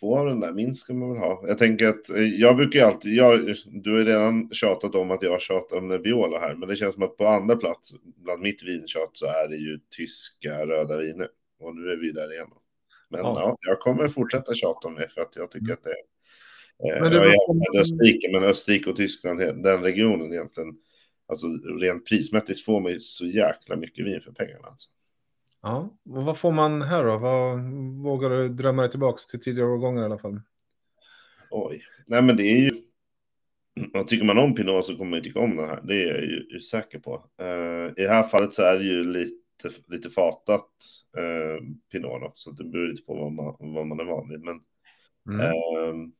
två 0.00 0.18
av 0.18 0.26
den 0.26 0.40
där 0.40 0.52
minst 0.52 0.80
ska 0.80 0.94
man 0.94 1.12
väl 1.12 1.18
ha. 1.18 1.44
Jag 1.48 1.58
tänker 1.58 1.88
att 1.88 2.10
eh, 2.10 2.22
jag 2.22 2.56
brukar 2.56 2.78
ju 2.78 2.84
alltid, 2.84 3.14
jag, 3.14 3.54
du 3.66 3.90
har 3.90 3.98
ju 3.98 4.04
redan 4.04 4.50
tjatat 4.52 4.94
om 4.94 5.10
att 5.10 5.22
jag 5.22 5.40
tjatar 5.40 5.76
om 5.76 5.88
Nebbiolo 5.88 6.38
här, 6.38 6.54
men 6.54 6.68
det 6.68 6.76
känns 6.76 6.94
som 6.94 7.02
att 7.02 7.16
på 7.16 7.26
andra 7.26 7.56
plats 7.56 7.94
bland 8.02 8.42
mitt 8.42 8.62
vintjat 8.62 9.10
så 9.12 9.26
är 9.26 9.48
det 9.48 9.56
ju 9.56 9.80
tyska 9.96 10.66
röda 10.66 10.96
viner. 10.98 11.28
Och 11.58 11.76
nu 11.76 11.90
är 11.90 11.96
vi 11.96 12.12
där 12.12 12.32
igen. 12.32 12.48
Men 13.08 13.20
Ja. 13.20 13.40
ja, 13.40 13.56
jag 13.60 13.80
kommer 13.80 14.08
fortsätta 14.08 14.54
tjata 14.54 14.88
om 14.88 14.94
det 14.94 15.08
för 15.14 15.20
att 15.20 15.36
jag 15.36 15.50
tycker 15.50 15.72
att 15.72 15.84
det 15.84 15.90
är... 15.90 16.96
Eh, 16.96 17.02
Men 17.02 17.10
det 17.10 17.16
jag 17.16 17.26
är 17.26 17.54
med 17.54 17.80
Österrike, 17.82 18.28
men 18.32 18.44
Österrike 18.44 18.90
och 18.90 18.96
Tyskland, 18.96 19.38
den 19.40 19.82
regionen 19.82 20.32
egentligen, 20.32 20.76
alltså 21.28 21.46
rent 21.80 22.06
prismässigt 22.06 22.64
får 22.64 22.80
man 22.80 22.92
ju 22.92 23.00
så 23.00 23.26
jäkla 23.26 23.76
mycket 23.76 24.06
vin 24.06 24.20
för 24.20 24.32
pengarna. 24.32 24.68
Alltså. 24.68 24.90
Ja, 25.62 25.98
och 26.10 26.24
vad 26.24 26.38
får 26.38 26.52
man 26.52 26.82
här 26.82 27.04
då? 27.04 27.18
Vad 27.18 27.60
vågar 28.02 28.30
du 28.30 28.48
drömma 28.48 28.82
dig 28.82 28.90
tillbaka 28.90 29.18
till 29.30 29.40
tidigare 29.40 29.68
årgångar 29.68 30.02
i 30.02 30.04
alla 30.04 30.18
fall? 30.18 30.40
Oj. 31.50 31.82
Nej, 32.06 32.22
men 32.22 32.36
det 32.36 32.42
är 32.42 32.58
ju... 32.58 32.70
Tycker 34.06 34.24
man 34.26 34.38
om 34.38 34.54
Pinot 34.54 34.84
så 34.84 34.96
kommer 34.96 35.10
man 35.10 35.18
ju 35.18 35.22
tycka 35.22 35.40
om 35.40 35.56
den 35.56 35.68
här. 35.68 35.80
Det 35.84 35.94
är 36.02 36.06
jag 36.06 36.22
ju, 36.22 36.46
ju 36.50 36.60
säker 36.60 36.98
på. 36.98 37.24
Eh, 37.40 37.86
I 37.96 38.06
det 38.06 38.08
här 38.08 38.22
fallet 38.22 38.54
så 38.54 38.62
är 38.62 38.78
det 38.78 38.84
ju 38.84 39.04
lite, 39.04 39.70
lite 39.88 40.10
fatat 40.10 40.70
uh, 41.18 41.68
Pinot 41.92 42.20
då, 42.20 42.32
så 42.34 42.50
det 42.50 42.64
beror 42.64 42.88
lite 42.88 43.02
på 43.02 43.14
vad 43.14 43.32
man, 43.32 43.56
vad 43.58 43.86
man 43.86 44.00
är 44.00 44.04
van 44.04 44.28
vid. 44.28 44.40
Men, 44.40 44.60
Mm. 45.28 45.40
ehm, 45.40 46.12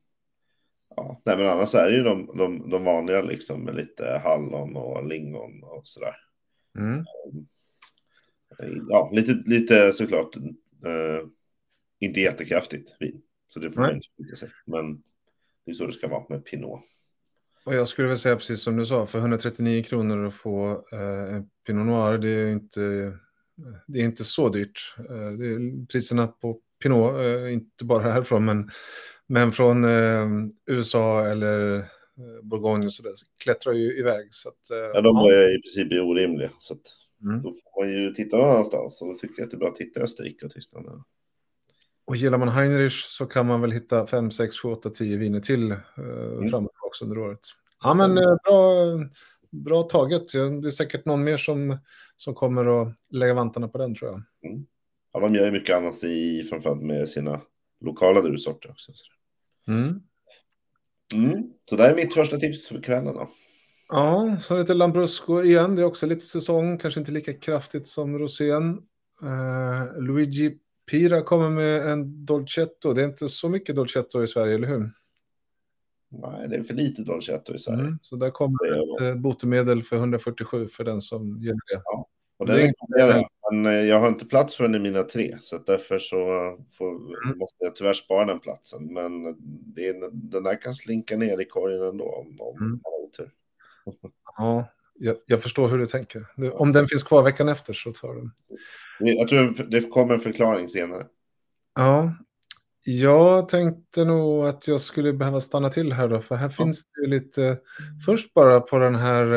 ja, 0.97 1.21
nej, 1.25 1.37
men 1.37 1.47
annars 1.47 1.75
är 1.75 1.89
det 1.89 1.95
ju 1.95 2.03
de, 2.03 2.37
de, 2.37 2.69
de 2.69 2.83
vanliga 2.83 3.21
liksom 3.21 3.63
med 3.63 3.75
lite 3.75 4.21
hallon 4.23 4.75
och 4.75 5.07
lingon 5.07 5.63
och 5.63 5.81
sådär. 5.87 6.15
Mm. 6.77 7.05
Ja, 8.89 9.11
lite, 9.13 9.33
lite 9.45 9.93
såklart 9.93 10.35
eh, 10.85 11.27
inte 11.99 12.21
jättekraftigt 12.21 12.97
vin. 12.99 13.21
Så 13.47 13.59
det 13.59 13.69
får 13.69 13.81
man 13.81 14.01
inte 14.17 14.35
sig. 14.35 14.49
Men 14.65 15.03
det 15.65 15.71
är 15.71 15.73
så 15.73 15.85
det 15.85 15.93
ska 15.93 16.07
vara 16.07 16.25
med 16.29 16.45
Pinot. 16.45 16.81
Och 17.65 17.75
jag 17.75 17.87
skulle 17.87 18.07
väl 18.07 18.17
säga 18.17 18.35
precis 18.35 18.61
som 18.61 18.77
du 18.77 18.85
sa, 18.85 19.05
för 19.05 19.19
139 19.19 19.83
kronor 19.83 20.25
att 20.25 20.33
få 20.33 20.71
eh, 20.91 21.35
en 21.35 21.49
Pinot 21.65 21.85
Noir, 21.85 22.17
det 22.17 22.29
är 22.29 22.51
inte, 22.51 23.13
det 23.87 23.99
är 23.99 24.03
inte 24.03 24.23
så 24.23 24.49
dyrt. 24.49 24.95
Eh, 24.97 25.31
det 25.31 25.45
är 25.45 25.85
priserna 25.85 26.27
på 26.27 26.59
Pinot, 26.83 27.21
eh, 27.21 27.53
inte 27.53 27.85
bara 27.85 28.11
härifrån, 28.11 28.45
men, 28.45 28.69
men 29.27 29.51
från 29.51 29.83
eh, 29.83 30.27
USA 30.65 31.25
eller 31.25 31.75
eh, 31.77 31.83
Bourgogne 32.43 32.89
så 32.89 33.03
där, 33.03 33.11
klättrar 33.43 33.73
ju 33.73 33.99
iväg. 33.99 34.27
Så 34.33 34.49
att, 34.49 34.69
eh, 34.71 34.77
Ja, 34.93 35.01
de 35.01 35.15
ja. 35.15 35.31
är 35.33 35.55
i 35.57 35.61
princip 35.61 36.01
orimliga. 36.01 36.49
Så 36.59 36.73
att 36.73 36.81
Mm. 37.21 37.41
då 37.41 37.49
får 37.53 37.83
man 37.83 37.93
ju 37.93 38.11
titta 38.13 38.37
någon 38.37 38.49
annanstans. 38.49 39.01
Och 39.01 39.07
då 39.07 39.13
tycker 39.13 39.35
jag 39.37 39.45
att 39.45 39.51
det 39.51 39.57
är 39.57 39.59
bra 39.59 39.67
att 39.67 39.75
titta 39.75 39.99
i 39.99 40.03
Österrike 40.03 40.45
och 40.45 40.51
Tyskland. 40.51 40.87
Och 42.05 42.15
gillar 42.15 42.37
man 42.37 42.47
Heinrich 42.49 43.05
så 43.05 43.25
kan 43.25 43.45
man 43.47 43.61
väl 43.61 43.71
hitta 43.71 44.07
5, 44.07 44.31
6, 44.31 44.55
7, 44.59 44.67
8, 44.69 44.89
10 44.89 45.17
viner 45.17 45.39
till 45.39 45.71
eh, 45.71 45.77
fram 46.49 46.65
och 46.65 46.71
tillbaka 46.73 47.03
under 47.03 47.17
året. 47.17 47.39
Ja, 47.83 47.93
men 47.93 48.17
eh, 48.17 48.35
bra, 48.43 48.85
bra 49.51 49.83
taget. 49.83 50.31
Det 50.31 50.67
är 50.67 50.69
säkert 50.69 51.05
någon 51.05 51.23
mer 51.23 51.37
som, 51.37 51.77
som 52.15 52.33
kommer 52.35 52.81
att 52.81 52.93
lägga 53.09 53.33
vantarna 53.33 53.67
på 53.67 53.77
den 53.77 53.95
tror 53.95 54.11
jag. 54.11 54.23
Ja, 55.13 55.19
de 55.19 55.35
gör 55.35 55.45
ju 55.45 55.51
mycket 55.51 55.75
annat 55.75 56.03
i, 56.03 56.43
framförallt 56.43 56.81
med 56.83 57.09
sina 57.09 57.41
lokala 57.81 58.21
druvsorter 58.21 58.69
också. 58.69 58.91
Mm. 59.67 60.01
Mm. 61.15 61.43
Så 61.69 61.75
det 61.75 61.85
är 61.85 61.95
mitt 61.95 62.13
första 62.13 62.37
tips 62.37 62.67
för 62.67 62.81
kvällen 62.81 63.13
då. 63.13 63.29
Ja, 63.89 64.37
så 64.41 64.57
lite 64.57 64.73
Lambrusco 64.73 65.43
igen. 65.43 65.75
Det 65.75 65.81
är 65.81 65.85
också 65.85 66.05
lite 66.05 66.25
säsong, 66.25 66.77
kanske 66.77 66.99
inte 66.99 67.11
lika 67.11 67.33
kraftigt 67.33 67.87
som 67.87 68.19
rosén. 68.19 68.81
Eh, 69.23 70.01
Luigi 70.01 70.57
Pira 70.91 71.21
kommer 71.21 71.49
med 71.49 71.87
en 71.87 72.25
Dolcetto. 72.25 72.93
Det 72.93 73.01
är 73.01 73.05
inte 73.05 73.29
så 73.29 73.49
mycket 73.49 73.75
Dolcetto 73.75 74.23
i 74.23 74.27
Sverige, 74.27 74.55
eller 74.55 74.67
hur? 74.67 74.91
Nej, 76.09 76.47
det 76.49 76.55
är 76.55 76.63
för 76.63 76.73
lite 76.73 77.01
dolcetto 77.01 77.53
i 77.53 77.57
Sverige. 77.57 77.79
Mm. 77.79 77.99
Så 78.01 78.15
där 78.15 78.29
kommer 78.29 78.57
ett 78.65 79.01
eh, 79.01 79.21
botemedel 79.21 79.83
för 79.83 79.95
147 79.95 80.67
för 80.67 80.83
den 80.83 81.01
som 81.01 81.37
gillar 81.41 81.73
det. 81.73 81.81
Och 82.37 82.45
Det 82.45 82.53
den 82.53 82.61
är 82.61 82.67
rekommenderar 82.67 83.17
jag. 83.17 83.29
Men 83.51 83.65
eh, 83.65 83.71
jag 83.71 83.99
har 83.99 84.07
inte 84.07 84.25
plats 84.25 84.55
för 84.55 84.63
den 84.63 84.75
i 84.75 84.79
mina 84.79 85.03
tre. 85.03 85.37
Så 85.41 85.57
därför 85.57 85.99
så 85.99 86.17
får, 86.77 86.91
Mm. 87.25 87.37
måste 87.37 87.63
jag 87.65 87.75
tyvärr 87.75 87.93
spara 87.93 88.25
den 88.25 88.39
platsen. 88.39 88.93
Men 88.93 89.25
är, 89.77 90.11
den 90.11 90.43
där 90.43 90.61
kan 90.61 90.73
slinka 90.73 91.17
ner 91.17 91.41
i 91.41 91.45
korgen 91.45 91.81
ändå 91.83 92.05
om, 92.05 92.41
om 92.41 92.57
Mm. 92.57 92.69
man 92.71 92.81
har 92.83 93.05
otur. 93.07 93.31
Ja, 94.37 94.65
jag, 94.93 95.15
jag 95.25 95.43
förstår 95.43 95.67
hur 95.67 95.77
du 95.77 95.85
tänker. 95.85 96.25
Om 96.53 96.71
den 96.71 96.87
finns 96.87 97.03
kvar 97.03 97.23
veckan 97.23 97.49
efter 97.49 97.73
så 97.73 97.93
tar 97.93 98.15
den. 98.15 98.31
Jag 98.99 99.27
tror 99.27 99.69
det 99.69 99.89
kommer 99.89 100.13
en 100.13 100.19
förklaring 100.19 100.69
senare. 100.69 101.05
Ja. 101.75 102.13
Jag 102.83 103.49
tänkte 103.49 104.05
nog 104.05 104.45
att 104.47 104.67
jag 104.67 104.81
skulle 104.81 105.13
behöva 105.13 105.41
stanna 105.41 105.69
till 105.69 105.93
här 105.93 106.07
då, 106.07 106.21
för 106.21 106.35
här 106.35 106.53
ja. 106.57 106.63
finns 106.63 106.83
det 106.85 107.07
lite... 107.07 107.57
Först 108.05 108.33
bara 108.33 108.59
på 108.59 108.79
den 108.79 108.95
här... 108.95 109.33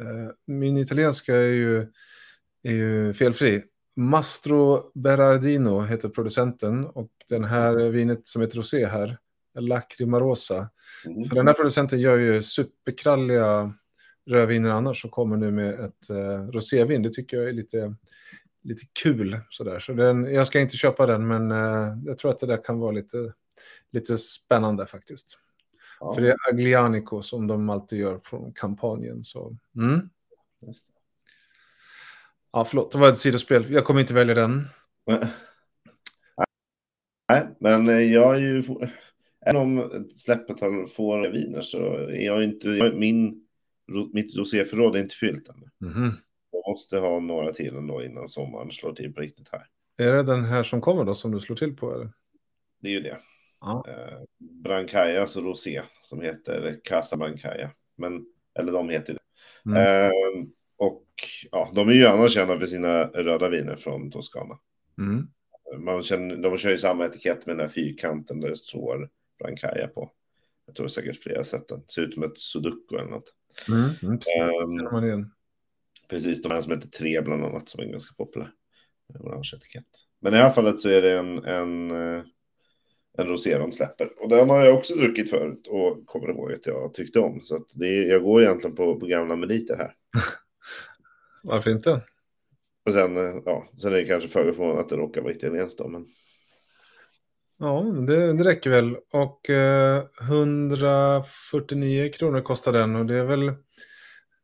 Äh, 0.00 0.30
min 0.46 0.76
italienska 0.76 1.36
är 1.36 1.52
ju, 1.52 1.92
är 2.66 2.72
ju 2.72 3.14
felfri. 3.14 3.62
Mastro 3.96 4.90
Berardino 4.94 5.80
heter 5.80 6.08
producenten 6.08 6.86
och 6.86 7.10
den 7.28 7.44
här 7.44 7.76
vinet 7.90 8.28
som 8.28 8.42
heter 8.42 8.56
Rosé 8.56 8.86
här, 8.86 9.18
Lacrimarosa. 9.58 10.70
Mm. 11.06 11.24
För 11.24 11.34
den 11.34 11.46
här 11.46 11.54
producenten 11.54 12.00
gör 12.00 12.16
ju 12.16 12.42
superkralliga 12.42 13.74
rödviner 14.26 14.70
annars 14.70 15.04
och 15.04 15.10
kommer 15.10 15.36
nu 15.36 15.50
med 15.50 15.80
ett 15.80 16.10
uh, 16.10 16.50
rosévin. 16.50 17.02
Det 17.02 17.12
tycker 17.12 17.36
jag 17.36 17.48
är 17.48 17.52
lite, 17.52 17.94
lite 18.62 18.82
kul. 19.02 19.40
Sådär. 19.48 19.80
Så 19.80 19.92
den, 19.92 20.34
jag 20.34 20.46
ska 20.46 20.60
inte 20.60 20.76
köpa 20.76 21.06
den, 21.06 21.26
men 21.26 21.52
uh, 21.52 21.98
jag 22.04 22.18
tror 22.18 22.30
att 22.30 22.38
det 22.38 22.46
där 22.46 22.64
kan 22.64 22.78
vara 22.78 22.92
lite, 22.92 23.32
lite 23.92 24.18
spännande 24.18 24.86
faktiskt. 24.86 25.38
Ja. 26.00 26.14
För 26.14 26.20
det 26.20 26.30
är 26.30 26.36
Aglianico 26.48 27.22
som 27.22 27.46
de 27.46 27.70
alltid 27.70 27.98
gör 27.98 28.20
från 28.24 28.52
kampanjen. 28.52 29.24
Så, 29.24 29.56
mm. 29.76 30.10
Ja, 32.56 32.64
förlåt, 32.64 32.92
det 32.92 32.98
var 32.98 33.08
ett 33.08 33.18
sidospel. 33.18 33.72
Jag 33.72 33.84
kommer 33.84 34.00
inte 34.00 34.14
välja 34.14 34.34
den. 34.34 34.68
Nej, 37.28 37.48
men 37.60 38.10
jag 38.12 38.36
är 38.36 38.40
ju... 38.40 38.62
Även 39.46 39.62
om 39.62 39.90
släppet 40.16 40.60
har 40.60 40.86
får 40.86 41.28
viner 41.28 41.60
så 41.60 41.78
är 41.96 42.26
jag 42.26 42.44
inte... 42.44 42.92
Min, 42.94 43.46
mitt 44.12 44.36
roséförråd 44.36 44.96
är 44.96 45.00
inte 45.00 45.14
fyllt 45.14 45.48
än. 45.48 45.70
Mm. 45.90 46.12
Jag 46.50 46.70
måste 46.70 46.98
ha 46.98 47.20
några 47.20 47.52
till 47.52 47.76
ändå 47.76 48.02
innan 48.02 48.28
sommaren 48.28 48.70
slår 48.70 48.92
till 48.92 49.14
på 49.14 49.20
riktigt 49.20 49.48
här. 49.52 49.66
Är 49.96 50.12
det 50.12 50.22
den 50.22 50.44
här 50.44 50.62
som 50.62 50.80
kommer 50.80 51.04
då 51.04 51.14
som 51.14 51.32
du 51.32 51.40
slår 51.40 51.56
till 51.56 51.76
på? 51.76 51.94
Eller? 51.94 52.10
Det 52.80 52.88
är 52.88 52.92
ju 52.92 53.00
det. 53.00 53.18
Ja. 53.60 53.84
Eh, 53.88 54.18
Brancayas 54.38 55.36
rosé 55.36 55.82
som 56.00 56.20
heter 56.20 56.80
Casa 56.84 57.16
Brancaya. 57.16 57.70
Men, 57.96 58.26
eller 58.58 58.72
de 58.72 58.88
heter 58.88 59.14
det. 59.14 59.20
Mm. 59.70 60.04
Eh, 60.04 60.10
och 60.78 61.06
ja, 61.50 61.72
de 61.74 61.88
är 61.88 61.92
ju 61.92 62.06
annars 62.06 62.32
kända 62.32 62.58
för 62.58 62.66
sina 62.66 63.06
röda 63.06 63.48
viner 63.48 63.76
från 63.76 64.10
Toscana. 64.10 64.58
Mm. 64.98 65.26
Man 65.78 66.02
känner, 66.02 66.36
de 66.36 66.58
kör 66.58 66.70
ju 66.70 66.78
samma 66.78 67.06
etikett 67.06 67.46
med 67.46 67.56
den 67.56 67.60
här 67.60 67.68
fyrkanten 67.68 68.40
där 68.40 68.48
det 68.48 68.56
står 68.56 69.10
Brancaya 69.38 69.88
på. 69.88 70.10
Jag 70.66 70.74
tror 70.76 70.88
säkert 70.88 71.22
flera 71.22 71.44
sätt 71.44 71.68
den. 71.68 71.82
Ser 71.88 72.02
ut 72.02 72.14
som 72.14 72.22
ett 72.22 72.38
sudoku 72.38 72.96
eller 72.96 73.10
något. 73.10 73.32
Mm, 73.68 73.90
mm, 74.02 75.04
um, 75.04 75.30
precis, 76.08 76.42
de 76.42 76.52
här 76.52 76.62
som 76.62 76.72
heter 76.72 76.88
Tre 76.88 77.20
bland 77.20 77.44
annat 77.44 77.68
som 77.68 77.80
är 77.80 77.84
ganska 77.84 78.14
populär. 78.14 78.50
Orange 79.18 79.52
etikett. 79.56 79.86
Men 80.20 80.34
i 80.34 80.38
alla 80.38 80.50
fall 80.50 80.78
så 80.78 80.90
är 80.90 81.02
det 81.02 81.18
en, 81.18 81.44
en, 81.44 81.90
eh, 81.90 82.24
en 83.18 83.26
rosé 83.26 83.58
de 83.58 83.72
släpper. 83.72 84.22
Och 84.22 84.28
den 84.28 84.50
har 84.50 84.64
jag 84.64 84.76
också 84.76 84.94
druckit 84.94 85.30
förut 85.30 85.66
och 85.66 86.06
kommer 86.06 86.28
ihåg 86.28 86.52
att 86.52 86.66
jag 86.66 86.94
tyckte 86.94 87.20
om. 87.20 87.40
Så 87.40 87.64
det 87.74 87.86
är, 87.86 88.10
jag 88.10 88.22
går 88.22 88.42
egentligen 88.42 88.76
på, 88.76 89.00
på 89.00 89.06
gamla 89.06 89.36
meriter 89.36 89.76
här. 89.76 89.94
Varför 91.46 91.70
inte? 91.70 92.00
Och 92.86 92.92
sen, 92.92 93.16
eh, 93.16 93.42
ja, 93.44 93.68
sen 93.76 93.92
är 93.92 93.96
det 93.96 94.04
kanske 94.04 94.28
för 94.28 94.44
förvånande 94.52 94.80
att 94.80 94.88
det 94.88 94.96
råkar 94.96 95.20
vara 95.20 95.32
italienskt 95.32 95.78
då, 95.78 95.88
men... 95.88 96.06
Ja, 97.58 97.82
det, 98.06 98.32
det 98.32 98.44
räcker 98.44 98.70
väl. 98.70 98.96
Och 99.12 99.50
eh, 99.50 100.04
149 100.20 102.12
kronor 102.12 102.40
kostar 102.40 102.72
den 102.72 102.96
och 102.96 103.06
det 103.06 103.14
är 103.14 103.24
väl 103.24 103.52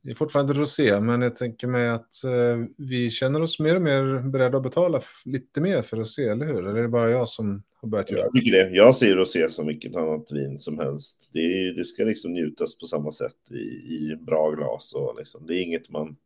det 0.03 0.11
är 0.11 0.15
fortfarande 0.15 0.53
rosé, 0.53 1.01
men 1.01 1.23
jag 1.23 1.37
tänker 1.37 1.67
mig 1.67 1.89
att 1.89 2.25
eh, 2.25 2.65
vi 2.79 3.11
känner 3.11 3.43
oss 3.43 3.59
mer 3.59 3.77
och 3.77 3.83
mer 3.83 4.31
beredda 4.31 4.57
att 4.57 4.63
betala 4.63 5.01
lite 5.25 5.61
mer 5.61 5.83
för 5.83 5.97
rosé, 5.97 6.29
eller 6.29 6.47
hur? 6.47 6.59
Eller 6.59 6.79
är 6.79 6.83
det 6.83 6.89
bara 6.89 7.11
jag 7.11 7.29
som 7.29 7.63
har 7.81 7.89
börjat 7.89 8.11
göra 8.11 8.21
Jag 8.21 8.33
tycker 8.33 8.53
det. 8.53 8.71
Jag 8.71 8.97
ser 8.97 9.17
rosé 9.17 9.51
som 9.51 9.67
vilket 9.67 9.97
annat 9.97 10.33
vin 10.33 10.59
som 10.59 10.79
helst. 10.79 11.31
Det, 11.33 11.39
är, 11.39 11.77
det 11.77 11.85
ska 11.85 12.05
liksom 12.05 12.33
njutas 12.33 12.79
på 12.79 12.87
samma 12.87 13.11
sätt 13.11 13.51
i, 13.51 13.95
i 13.95 14.17
bra 14.27 14.51
glas 14.51 14.95
och 14.95 15.19
liksom, 15.19 15.47
det 15.47 15.55
är 15.55 15.63
inget 15.63 15.91
man 15.91 16.17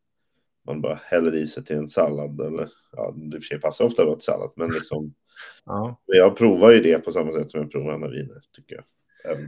man 0.67 0.81
bara 0.81 1.01
häller 1.05 1.35
i 1.35 1.47
sig 1.47 1.65
till 1.65 1.77
en 1.77 1.89
sallad. 1.89 2.41
Eller, 2.41 2.69
ja, 2.93 3.15
det 3.17 3.41
för 3.41 3.47
sig 3.47 3.61
passar 3.61 3.85
ofta 3.85 4.05
då 4.05 4.15
till 4.15 4.25
sallad, 4.25 4.53
men 4.57 4.71
liksom. 4.71 5.15
ja. 5.65 6.01
Jag 6.07 6.37
provar 6.37 6.73
ju 6.73 6.81
det 6.81 6.99
på 6.99 7.11
samma 7.11 7.33
sätt 7.33 7.51
som 7.51 7.61
jag 7.61 7.71
provar 7.71 7.93
andra 7.93 8.11
viner, 8.11 8.43
tycker 8.53 8.75
jag. 8.75 8.85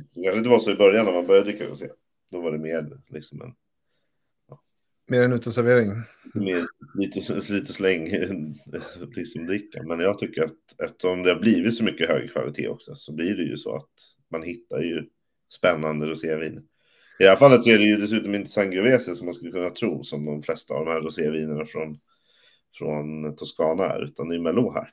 Så 0.08 0.22
kanske 0.22 0.38
inte 0.38 0.50
var 0.50 0.58
så 0.58 0.70
i 0.70 0.74
början 0.74 1.04
när 1.04 1.12
man 1.12 1.26
började 1.26 1.50
dricka 1.50 1.64
rosé. 1.64 1.88
Då 2.30 2.40
var 2.40 2.52
det 2.52 2.58
mer 2.58 3.00
liksom 3.08 3.42
en... 3.42 3.54
Ja. 4.48 4.62
Mer 5.06 5.22
en 5.22 5.32
uteservering. 5.32 6.02
Mer, 6.34 6.64
lite, 6.94 7.34
lite 7.34 7.72
släng 7.72 8.08
liksom 9.16 9.46
dricka. 9.46 9.82
Men 9.82 10.00
jag 10.00 10.18
tycker 10.18 10.44
att 10.44 10.80
eftersom 10.84 11.22
det 11.22 11.32
har 11.32 11.40
blivit 11.40 11.74
så 11.74 11.84
mycket 11.84 12.08
hög 12.08 12.32
kvalitet 12.32 12.68
också 12.68 12.94
så 12.94 13.14
blir 13.14 13.36
det 13.36 13.42
ju 13.42 13.56
så 13.56 13.76
att 13.76 13.90
man 14.30 14.42
hittar 14.42 14.80
ju 14.80 15.06
spännande 15.52 16.06
rosévin. 16.06 16.68
I 17.18 17.22
det 17.22 17.28
här 17.28 17.36
fallet 17.36 17.64
så 17.64 17.70
är 17.70 17.78
det 17.78 17.84
ju 17.84 17.96
dessutom 17.96 18.34
inte 18.34 18.50
Sangiovese 18.50 19.14
som 19.14 19.26
man 19.26 19.34
skulle 19.34 19.50
kunna 19.50 19.70
tro 19.70 20.04
som 20.04 20.24
de 20.24 20.42
flesta 20.42 20.74
av 20.74 20.84
de 20.84 20.90
här 20.90 21.00
rosévinerna 21.00 21.64
från, 21.64 21.98
från 22.78 23.36
Toscana 23.36 23.84
är, 23.84 24.04
utan 24.04 24.28
det 24.28 24.34
är 24.34 24.40
Merlot 24.40 24.74
här. 24.74 24.90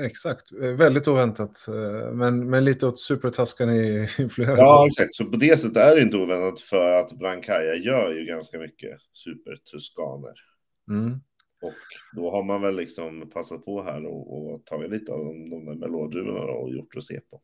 Exakt, 0.00 0.52
väldigt 0.52 1.08
oväntat, 1.08 1.66
men, 2.12 2.50
men 2.50 2.64
lite 2.64 2.86
åt 2.86 2.98
Super 2.98 3.30
Tuscany-influerat. 3.30 4.58
Ja, 4.58 4.86
exakt, 4.86 5.14
så 5.14 5.24
på 5.24 5.36
det 5.36 5.60
sättet 5.60 5.76
är 5.76 5.96
det 5.96 6.02
inte 6.02 6.16
oväntat 6.16 6.60
för 6.60 6.90
att 6.90 7.12
Brancaya 7.12 7.74
gör 7.74 8.14
ju 8.14 8.24
ganska 8.24 8.58
mycket 8.58 8.98
Super 9.12 9.56
Tuscaner. 9.56 10.34
Mm. 10.90 11.10
Och 11.62 12.16
då 12.16 12.30
har 12.30 12.42
man 12.42 12.62
väl 12.62 12.76
liksom 12.76 13.30
passat 13.30 13.64
på 13.64 13.82
här 13.82 14.06
och, 14.06 14.52
och 14.52 14.66
tagit 14.66 14.90
lite 14.90 15.12
av 15.12 15.24
de, 15.24 15.50
de 15.50 15.64
där 15.64 15.74
melodruvorna 15.74 16.52
och 16.52 16.70
gjort 16.70 16.94
rosé 16.94 17.20
på. 17.30 17.42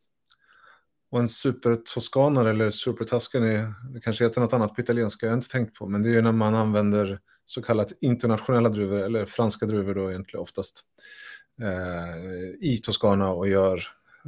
Och 1.15 1.21
en 1.21 1.29
super 1.29 1.77
toscanare 1.77 2.51
eller 2.51 2.71
super 2.71 3.05
tuscany, 3.05 3.59
det 3.95 4.01
kanske 4.01 4.25
heter 4.25 4.41
något 4.41 4.53
annat 4.53 4.75
på 4.75 4.81
italienska, 4.81 5.27
jag 5.27 5.31
har 5.31 5.37
inte 5.37 5.49
tänkt 5.49 5.75
på, 5.75 5.87
men 5.87 6.03
det 6.03 6.09
är 6.09 6.13
ju 6.13 6.23
när 6.23 6.33
man 6.33 6.55
använder 6.55 7.21
så 7.45 7.63
kallat 7.63 7.93
internationella 8.01 8.69
druvor, 8.69 8.99
eller 8.99 9.27
franska 9.27 9.67
druvor 9.67 9.95
då 9.95 10.11
egentligen 10.11 10.43
oftast, 10.43 10.81
eh, 11.63 12.19
i 12.61 12.81
Toscana 12.85 13.33
och 13.33 13.49
gör 13.49 13.77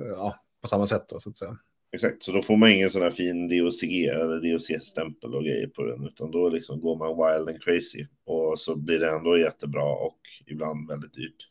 eh, 0.00 0.06
ja, 0.06 0.40
på 0.62 0.68
samma 0.68 0.86
sätt 0.86 1.08
då 1.08 1.20
så 1.20 1.30
att 1.30 1.36
säga. 1.36 1.58
Exakt, 1.92 2.22
så 2.22 2.32
då 2.32 2.42
får 2.42 2.56
man 2.56 2.70
ingen 2.70 2.90
sån 2.90 3.02
här 3.02 3.10
fin 3.10 3.48
DOC 3.48 3.82
eller 3.82 4.52
DOC-stämpel 4.52 5.34
och 5.34 5.44
grejer 5.44 5.66
på 5.66 5.82
den, 5.82 6.06
utan 6.06 6.30
då 6.30 6.48
liksom 6.48 6.80
går 6.80 6.96
man 6.96 7.08
wild 7.08 7.48
and 7.48 7.62
crazy 7.62 8.06
och 8.24 8.58
så 8.58 8.76
blir 8.76 9.00
det 9.00 9.10
ändå 9.10 9.38
jättebra 9.38 9.84
och 9.84 10.18
ibland 10.46 10.88
väldigt 10.88 11.14
dyrt. 11.14 11.48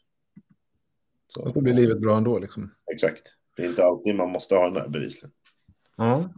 Så, 1.27 1.41
och 1.41 1.53
då 1.53 1.61
blir 1.61 1.73
livet 1.73 1.99
bra 1.99 2.17
ändå 2.17 2.39
liksom. 2.39 2.71
Exakt. 2.91 3.35
Det 3.55 3.63
är 3.63 3.69
inte 3.69 3.85
alltid 3.85 4.15
man 4.15 4.29
måste 4.29 4.55
ha 4.55 4.63
den 4.63 4.73
där 4.73 4.87
bevisligen. 4.87 5.31
Ja. 5.97 6.29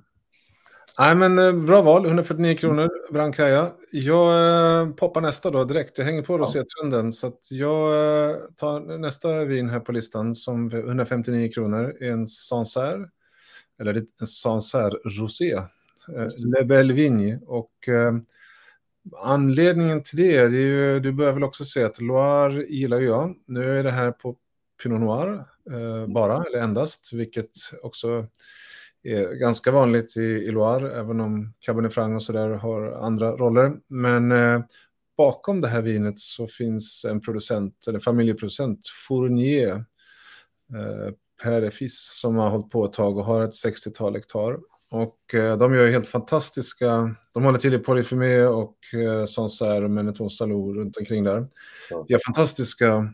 Nej, 0.99 1.15
men 1.15 1.39
eh, 1.39 1.53
bra 1.53 1.81
val. 1.81 2.05
149 2.05 2.57
kronor, 2.57 2.89
Brancaja. 3.13 3.71
Jag 3.91 4.81
eh, 4.81 4.89
poppar 4.89 5.21
nästa 5.21 5.51
då 5.51 5.63
direkt. 5.63 5.97
Jag 5.97 6.05
hänger 6.05 6.21
på 6.21 6.37
rosétrenden. 6.37 7.11
Så 7.11 7.27
att 7.27 7.51
jag 7.51 7.89
eh, 8.29 8.37
tar 8.55 8.97
nästa 8.97 9.45
vin 9.45 9.69
här 9.69 9.79
på 9.79 9.91
listan 9.91 10.35
som 10.35 10.67
159 10.71 11.51
kronor. 11.51 11.97
En 12.01 12.27
Sancerre. 12.27 13.09
Eller 13.79 14.03
en 14.21 14.27
Sancerre 14.27 14.97
Rosé. 15.03 15.61
Le 16.37 16.63
Belle 16.63 16.93
Vigne. 16.93 17.39
Och 17.45 17.87
eh, 17.87 18.13
anledningen 19.17 20.03
till 20.03 20.17
det 20.17 20.35
är 20.35 20.49
ju, 20.49 20.99
du 20.99 21.11
börjar 21.11 21.33
väl 21.33 21.43
också 21.43 21.65
se 21.65 21.83
att 21.83 22.01
Loire 22.01 22.65
gillar 22.65 22.99
jag. 22.99 23.35
Nu 23.45 23.79
är 23.79 23.83
det 23.83 23.91
här 23.91 24.11
på 24.11 24.35
Pinot 24.83 24.99
Noir 24.99 25.45
bara, 26.07 26.43
eller 26.43 26.59
endast, 26.59 27.13
vilket 27.13 27.51
också 27.83 28.27
är 29.03 29.33
ganska 29.33 29.71
vanligt 29.71 30.17
i, 30.17 30.21
i 30.21 30.51
Loire, 30.51 30.99
även 30.99 31.19
om 31.19 31.53
Cabernet 31.59 31.93
Franc 31.93 32.15
och 32.15 32.23
sådär 32.23 32.49
har 32.49 32.91
andra 32.91 33.31
roller. 33.31 33.73
Men 33.87 34.31
eh, 34.31 34.61
bakom 35.17 35.61
det 35.61 35.67
här 35.67 35.81
vinet 35.81 36.19
så 36.19 36.47
finns 36.47 37.05
en 37.05 37.21
producent, 37.21 37.87
eller 37.87 37.99
familjeproducent, 37.99 38.79
Fournier, 39.07 39.85
eh, 40.73 41.13
Père 41.43 41.69
Fils, 41.69 42.19
som 42.21 42.35
har 42.35 42.49
hållit 42.49 42.69
på 42.69 42.85
ett 42.85 42.93
tag 42.93 43.17
och 43.17 43.25
har 43.25 43.43
ett 43.43 43.65
60-tal 43.65 44.15
hektar. 44.15 44.59
Och 44.89 45.33
eh, 45.33 45.57
de 45.57 45.73
gör 45.73 45.87
helt 45.87 46.07
fantastiska, 46.07 47.15
de 47.33 47.43
håller 47.43 47.59
till 47.59 47.73
i 47.73 47.79
Polyfemé 47.79 48.41
och 48.41 48.77
eh, 48.93 49.25
Sancerre 49.25 49.87
Meneton 49.87 50.29
Salou 50.29 50.73
runt 50.73 50.97
omkring 50.97 51.23
där. 51.23 51.47
Ja. 51.89 52.05
Gör 52.07 52.19
fantastiska 52.25 53.13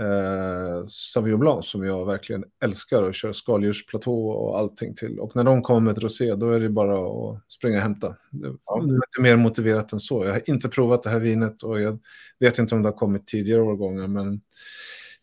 eh, 0.00 0.86
Sauvignon 0.86 1.40
Blanc 1.40 1.66
som 1.66 1.84
jag 1.84 2.06
verkligen 2.06 2.44
älskar 2.64 3.02
och 3.02 3.14
kör 3.14 3.32
skaldjursplatå 3.32 4.28
och 4.28 4.58
allting 4.58 4.94
till. 4.94 5.20
Och 5.20 5.36
när 5.36 5.44
de 5.44 5.62
kommer 5.62 5.80
med 5.80 5.92
ett 5.92 6.02
rosé 6.02 6.34
då 6.34 6.50
är 6.50 6.60
det 6.60 6.68
bara 6.68 6.98
att 6.98 7.52
springa 7.52 7.76
och 7.76 7.82
hämta. 7.82 8.16
Det 8.30 8.46
är 8.46 8.82
inte 8.82 9.20
mer 9.20 9.36
motiverat 9.36 9.92
än 9.92 10.00
så. 10.00 10.24
Jag 10.24 10.32
har 10.32 10.50
inte 10.50 10.68
provat 10.68 11.02
det 11.02 11.10
här 11.10 11.20
vinet 11.20 11.62
och 11.62 11.80
jag 11.80 11.98
vet 12.40 12.58
inte 12.58 12.74
om 12.74 12.82
det 12.82 12.88
har 12.88 12.96
kommit 12.96 13.26
tidigare 13.26 13.62
årgångar 13.62 14.06
men 14.06 14.40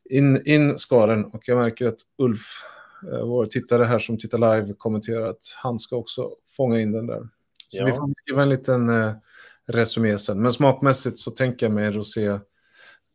in, 0.09 0.41
in 0.45 0.77
skaren 0.77 1.25
och 1.25 1.41
jag 1.47 1.57
märker 1.57 1.87
att 1.87 1.99
Ulf, 2.17 2.63
eh, 3.11 3.25
vår 3.25 3.45
tittare 3.45 3.83
här 3.83 3.99
som 3.99 4.17
tittar 4.17 4.37
live, 4.37 4.73
kommenterar 4.77 5.27
att 5.27 5.55
han 5.63 5.79
ska 5.79 5.95
också 5.95 6.29
fånga 6.57 6.79
in 6.79 6.91
den 6.91 7.07
där. 7.07 7.29
Så 7.67 7.81
ja. 7.81 7.85
vi 7.85 7.91
får 7.91 8.13
skriva 8.21 8.43
en 8.43 8.49
liten 8.49 8.89
eh, 8.89 9.13
resumé 9.67 10.17
sen. 10.17 10.41
Men 10.41 10.51
smakmässigt 10.51 11.17
så 11.17 11.31
tänker 11.31 11.65
jag 11.65 11.73
mig 11.73 11.91
rosé 11.91 12.39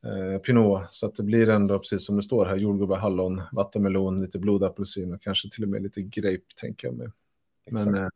eh, 0.04 0.38
Pinot. 0.38 0.82
Så 0.90 1.06
att 1.06 1.14
det 1.14 1.22
blir 1.22 1.50
ändå, 1.50 1.78
precis 1.78 2.06
som 2.06 2.16
det 2.16 2.22
står 2.22 2.46
här, 2.46 2.56
jordgubbar, 2.56 2.96
hallon, 2.96 3.42
vattenmelon, 3.52 4.20
lite 4.20 4.38
blodapelsin 4.38 5.14
och 5.14 5.22
kanske 5.22 5.50
till 5.50 5.64
och 5.64 5.68
med 5.68 5.82
lite 5.82 6.02
grape, 6.02 6.44
tänker 6.60 6.88
jag 6.88 6.96
mig. 6.96 7.08
Men 7.70 7.94
eh, 7.94 8.08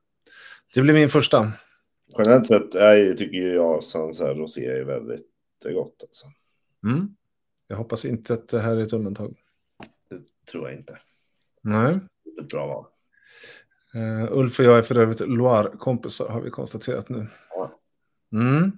det 0.75 0.83
blir 0.83 0.95
min 0.95 1.09
första. 1.09 1.53
Generellt 2.19 2.47
sett 2.47 2.75
är, 2.75 3.15
tycker 3.15 3.39
jag 3.39 3.85
Sansa 3.85 4.35
Rosé 4.35 4.67
är 4.67 4.85
väldigt 4.85 5.27
gott. 5.63 6.03
Alltså. 6.03 6.27
Mm. 6.85 7.17
Jag 7.69 7.77
hoppas 7.77 8.05
inte 8.05 8.35
att 8.35 8.49
det 8.49 8.61
här 8.61 8.77
är 8.77 8.83
ett 8.83 8.93
undantag. 8.93 9.37
Det 10.11 10.51
tror 10.51 10.69
jag 10.69 10.79
inte. 10.79 10.99
Nej. 11.63 11.99
Ett 12.41 12.49
bra 12.53 12.67
val. 12.67 12.87
Uh, 13.95 14.33
Ulf 14.33 14.59
och 14.59 14.65
jag 14.65 14.79
är 14.79 14.83
för 14.83 14.99
övrigt 14.99 15.21
Loire-kompisar 15.21 16.29
har 16.29 16.41
vi 16.41 16.51
konstaterat 16.51 17.09
nu. 17.09 17.27
Mm. 18.33 18.73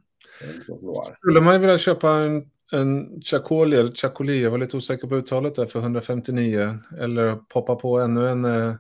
Skulle 1.19 1.41
man 1.41 1.61
vilja 1.61 1.79
köpa 1.79 2.11
en, 2.11 2.51
en 2.73 3.21
Chacoli 3.23 3.77
eller 3.77 3.93
Chacoli, 3.93 4.43
jag 4.43 4.51
var 4.51 4.59
lite 4.59 4.77
osäker 4.77 5.09
på 5.09 5.17
uttalet 5.17 5.55
där, 5.55 5.67
för 5.67 5.81
159 5.81 6.79
eller 6.99 7.37
poppa 7.37 7.77
på 7.77 8.01
ännu 8.01 8.29
en, 8.29 8.45
eh, 8.45 8.75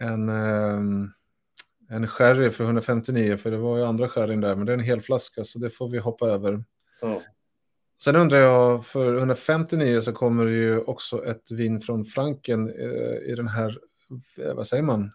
en, 0.00 0.28
en, 0.28 1.02
eh, 1.88 1.96
en 1.96 2.08
sherry 2.08 2.50
för 2.50 2.64
159 2.64 3.36
för 3.36 3.50
det 3.50 3.56
var 3.56 3.78
ju 3.78 3.84
andra 3.84 4.08
sherryn 4.08 4.40
där, 4.40 4.54
men 4.54 4.66
det 4.66 4.72
är 4.72 4.78
en 4.78 4.84
hel 4.84 5.00
flaska 5.00 5.44
så 5.44 5.58
det 5.58 5.70
får 5.70 5.88
vi 5.88 5.98
hoppa 5.98 6.28
över. 6.28 6.64
Ja. 7.00 7.22
Sen 8.02 8.16
undrar 8.16 8.38
jag, 8.38 8.86
för 8.86 9.16
159 9.16 10.00
så 10.00 10.12
kommer 10.12 10.44
det 10.44 10.52
ju 10.52 10.78
också 10.78 11.24
ett 11.24 11.50
vin 11.50 11.80
från 11.80 12.04
Franken 12.04 12.68
eh, 12.68 13.30
i 13.30 13.34
den 13.36 13.48
här, 13.48 13.78
vad 14.54 14.66
säger 14.66 14.82
man, 14.82 15.10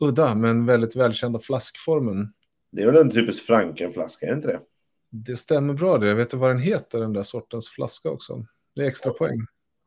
udda 0.00 0.34
men 0.34 0.66
väldigt 0.66 0.96
välkända 0.96 1.38
flaskformen. 1.38 2.32
Det 2.70 2.82
är 2.82 2.86
väl 2.86 2.96
en 2.96 3.10
typisk 3.10 3.42
Frankenflaska, 3.42 4.26
är 4.26 4.30
det 4.30 4.36
inte 4.36 4.48
det? 4.48 4.60
Det 5.10 5.36
stämmer 5.36 5.74
bra 5.74 5.98
det. 5.98 6.08
Jag 6.08 6.14
vet 6.14 6.30
du 6.30 6.36
vad 6.36 6.50
den 6.50 6.58
heter, 6.58 7.00
den 7.00 7.12
där 7.12 7.22
sortens 7.22 7.68
flaska 7.68 8.10
också? 8.10 8.46
Det 8.74 8.82
är 8.82 8.86
extra 8.86 9.12
poäng. 9.12 9.38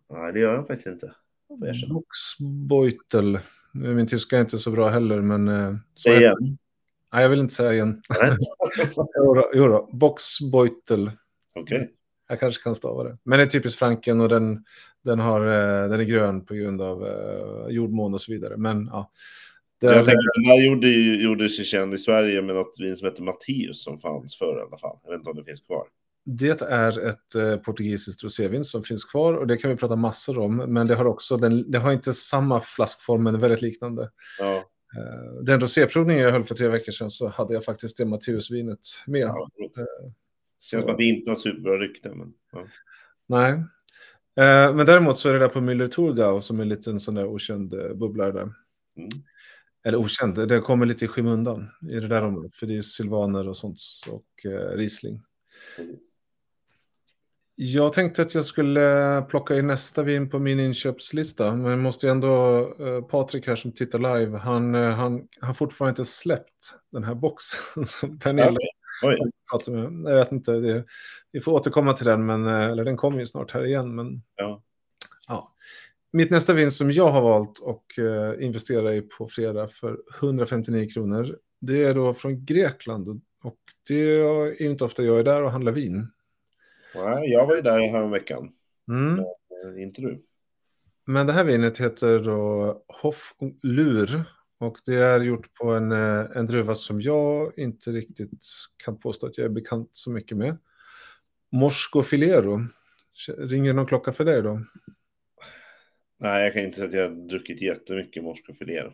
Nej, 0.10 0.34
det 0.34 0.40
gör 0.40 0.54
den 0.54 0.66
faktiskt 0.66 0.88
inte. 0.88 1.14
Boxbeutel. 1.90 3.40
Min 3.74 4.08
tyska 4.08 4.38
är 4.38 4.42
inte 4.42 4.58
så 4.58 4.72
bra 4.72 4.90
heller, 4.90 5.22
men... 5.22 5.48
Eh, 5.48 5.76
så 5.96 6.10
igen. 6.10 6.58
Nej, 7.14 7.22
jag 7.22 7.30
vill 7.30 7.40
inte 7.40 7.54
säga 7.54 7.74
igen. 7.74 8.02
jo, 9.54 9.68
då. 9.68 9.90
Boxbeutel. 9.94 11.12
Okej. 11.56 11.78
Okay. 11.78 11.88
Jag 12.28 12.40
kanske 12.40 12.64
kan 12.64 12.76
stava 12.76 13.04
det. 13.04 13.18
Men 13.24 13.40
det 13.40 13.46
är 13.46 13.48
typiskt 13.48 13.80
Franken 13.80 14.22
och 14.22 14.30
den, 14.30 14.66
den, 15.04 15.20
har, 15.20 15.42
eh, 15.42 15.90
den 15.90 16.00
är 16.00 16.04
grön 16.04 16.46
på 16.46 16.54
grund 16.54 16.82
av 16.82 17.04
uh, 17.04 17.70
jordmån 17.70 18.14
och 18.14 18.22
så 18.22 18.32
vidare. 18.32 18.58
Men 18.58 18.86
ja, 18.92 19.12
jag 19.82 20.06
tänker 20.06 20.12
att 20.12 20.36
den 20.36 20.46
här 20.46 20.62
gjorde, 20.62 20.90
gjorde 21.24 21.50
sig 21.50 21.66
känd 21.66 21.94
i 21.94 21.98
Sverige 21.98 22.42
med 22.42 22.56
något 22.56 22.76
vin 22.80 22.98
som 22.98 23.06
heter 23.08 23.24
Matteus 23.24 23.84
som 23.84 24.00
fanns 24.00 24.38
förr 24.38 24.58
i 24.58 24.62
alla 24.62 24.78
fall. 24.78 24.98
Jag 25.04 25.12
vet 25.12 25.18
inte 25.20 25.30
om 25.30 25.36
det 25.36 25.44
finns 25.44 25.62
kvar. 25.62 25.88
Det 26.26 26.62
är 26.62 27.08
ett 27.10 27.36
eh, 27.36 27.56
portugisiskt 27.56 28.24
rosévin 28.24 28.64
som 28.64 28.84
finns 28.84 29.06
kvar 29.06 29.34
och 29.34 29.48
det 29.48 29.58
kan 29.58 29.72
vi 29.72 29.78
prata 29.78 29.96
massor 29.96 30.38
om. 30.40 30.58
Men 30.58 30.88
det 30.88 30.96
har 30.96 31.06
också, 31.06 31.38
den, 31.38 31.72
det 31.72 31.78
har 31.78 31.92
inte 31.92 32.14
samma 32.14 32.60
flaskform 32.60 33.24
men 33.24 33.36
är 33.36 33.40
väldigt 33.40 33.62
liknande. 33.62 34.10
Ja. 34.40 34.56
Eh, 34.98 35.44
den 35.44 35.60
roséprovning 35.60 36.18
jag 36.18 36.32
höll 36.32 36.44
för 36.44 36.56
tre 36.56 36.68
veckor 36.68 36.92
sedan 36.92 37.12
så 37.12 37.28
hade 37.28 37.54
jag 37.54 37.66
faktiskt 37.66 37.98
det 37.98 38.06
Matteusvinet 38.06 38.80
med. 39.08 39.22
Ja, 39.22 39.50
det 39.56 39.82
eh, 39.82 39.88
känns 40.60 40.84
som 40.84 40.92
att 40.92 40.98
det 40.98 41.04
inte 41.04 41.32
har 41.32 41.36
superbra 41.36 41.78
rykte. 41.78 42.10
Men, 42.10 42.34
ja. 42.52 42.66
Nej. 43.28 43.52
Eh, 44.36 44.76
men 44.76 44.86
däremot 44.86 45.18
så 45.18 45.30
är 45.30 45.34
det 45.34 45.40
där 45.40 45.48
på 45.48 45.60
Müller 45.60 45.88
Thurgau 45.88 46.42
som 46.42 46.60
är 46.60 46.64
en 46.64 46.70
liten 46.70 47.00
sån 47.00 47.16
där 47.16 47.26
okänd 47.26 47.74
eh, 47.74 47.94
bubblare 47.94 48.32
där. 48.32 48.42
Mm. 48.98 49.10
Eller 49.84 49.98
okänd, 49.98 50.48
det 50.48 50.62
kommer 50.62 50.86
lite 50.86 51.06
i 51.06 51.08
skymundan 51.08 51.70
i 51.92 52.00
det 52.00 52.08
där 52.08 52.22
området. 52.22 52.56
För 52.56 52.68
det 52.68 52.78
är 52.78 52.82
silvaner 52.82 53.50
och 53.50 53.58
sånt 53.58 53.80
och 54.08 54.46
eh, 54.46 54.78
Riesling. 54.78 55.22
Precis. 55.78 56.18
Jag 57.56 57.94
tänkte 57.94 58.22
att 58.22 58.36
jag 58.36 58.46
skulle 58.46 59.22
plocka 59.30 59.56
in 59.56 59.68
nästa 59.68 60.04
vin 60.04 60.30
på 60.30 60.40
min 60.40 60.60
inköpslista. 60.60 61.56
Men 61.56 61.72
jag 61.72 61.80
måste 61.80 62.06
ju 62.06 62.12
ändå, 62.12 62.60
eh, 62.80 63.02
Patrik 63.02 63.48
här 63.48 63.56
som 63.56 63.72
tittar 63.72 64.00
live, 64.00 64.38
han 64.38 64.76
eh, 64.76 64.90
han 64.90 65.28
har 65.42 65.54
fortfarande 65.54 65.92
inte 65.92 66.12
släppt 66.12 66.76
den 66.92 67.04
här 67.04 67.16
boxen 67.16 67.86
som 67.86 68.20
Pernilla 68.20 68.60
Oj. 69.04 69.18
pratade 69.52 69.90
med. 69.90 70.12
Jag 70.12 70.18
vet 70.18 70.32
inte, 70.32 70.52
det, 70.52 70.86
vi 71.32 71.42
får 71.42 71.52
återkomma 71.52 71.94
till 71.94 72.06
den, 72.06 72.26
men, 72.26 72.46
eh, 72.46 72.64
eller 72.64 72.86
den 72.86 72.98
kommer 72.98 73.20
ju 73.20 73.26
snart 73.26 73.52
här 73.52 73.66
igen. 73.66 73.96
Men, 73.96 74.24
ja. 74.36 74.64
ja. 75.28 75.56
Mitt 76.14 76.30
nästa 76.30 76.54
vin 76.54 76.72
som 76.72 76.92
jag 76.92 77.12
har 77.12 77.22
valt 77.22 77.64
att 77.66 78.04
uh, 78.04 78.44
investera 78.44 78.96
i 78.96 79.02
på 79.02 79.28
fredag 79.28 79.68
för 79.68 79.98
159 80.20 80.90
kronor, 80.94 81.38
det 81.62 81.84
är 81.84 81.94
då 81.94 82.14
från 82.14 82.46
Grekland. 82.46 83.22
Och 83.44 83.58
det 83.88 84.20
är 84.20 84.62
inte 84.62 84.84
ofta 84.84 85.04
jag 85.04 85.20
är 85.20 85.24
där 85.24 85.44
och 85.44 85.52
handlar 85.52 85.72
vin. 85.72 86.08
Nej, 86.96 87.32
jag 87.32 87.48
var 87.48 87.56
ju 87.56 87.62
där 87.62 87.80
häromveckan. 87.80 88.52
Mm. 88.88 89.16
Men 89.16 89.76
eh, 89.76 89.84
inte 89.84 90.02
du. 90.02 90.24
Men 91.06 91.28
det 91.28 91.34
här 91.34 91.44
vinet 91.44 91.78
heter 91.78 92.20
då 92.20 92.84
Hoff 92.88 93.36
Lur. 93.62 94.24
Och 94.60 94.78
det 94.86 94.96
är 94.96 95.20
gjort 95.20 95.54
på 95.54 95.72
en, 95.72 95.92
eh, 95.92 96.26
en 96.36 96.46
druva 96.46 96.76
som 96.76 97.02
jag 97.02 97.52
inte 97.58 97.92
riktigt 97.92 98.46
kan 98.84 99.00
påstå 99.00 99.28
att 99.28 99.38
jag 99.38 99.46
är 99.46 99.50
bekant 99.50 99.90
så 99.92 100.12
mycket 100.12 100.38
med. 100.38 100.58
Mosco 101.52 102.04
Filero. 102.04 102.60
Ringer 103.38 103.74
någon 103.74 103.86
klocka 103.86 104.14
för 104.14 104.26
dig 104.26 104.42
då? 104.42 104.62
Nej, 106.22 106.44
jag 106.44 106.54
kan 106.54 106.64
inte 106.64 106.78
säga 106.78 106.88
att 106.88 106.94
jag 106.94 107.10
har 107.10 107.28
druckit 107.28 107.62
jättemycket 107.62 108.24
Mosco 108.24 108.54
Filero. 108.54 108.94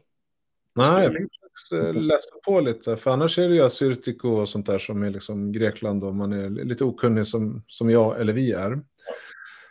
Nej, 0.76 1.04
jag 1.04 1.14
fick 1.14 1.80
eh, 1.80 1.94
läsa 1.94 2.36
på 2.46 2.60
lite. 2.60 2.98
För 2.98 3.12
annars 3.12 3.40
är 3.40 3.50
det 3.50 3.56
ju 3.56 3.62
Assyrtiko 3.62 4.30
och 4.30 4.50
sånt 4.50 4.66
där 4.66 4.80
som 4.80 5.04
är 5.04 5.10
liksom 5.10 5.52
Grekland 5.52 6.04
och 6.04 6.16
man 6.16 6.34
är 6.34 6.50
lite 6.50 6.84
okunnig 6.84 7.28
som, 7.28 7.64
som 7.68 7.90
jag 7.90 8.22
eller 8.22 8.34
vi 8.34 8.52
är. 8.52 8.82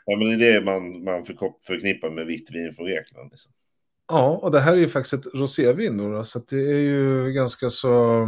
Ja, 0.05 0.17
men 0.19 0.39
det 0.39 0.47
är 0.47 0.53
det 0.53 0.65
man, 0.65 1.05
man 1.05 1.25
förknippar 1.67 2.11
med 2.11 2.27
vitt 2.27 2.51
vin 2.51 2.73
från 2.73 2.87
Grekland. 2.87 3.31
Liksom. 3.31 3.53
Ja, 4.09 4.39
och 4.43 4.51
det 4.51 4.61
här 4.61 4.73
är 4.73 4.77
ju 4.77 4.89
faktiskt 4.89 5.27
ett 5.27 5.35
rosévin 5.35 5.97
då, 5.97 6.25
så 6.25 6.39
det 6.39 6.71
är 6.71 6.79
ju 6.79 7.33
ganska 7.33 7.71
så, 7.71 8.27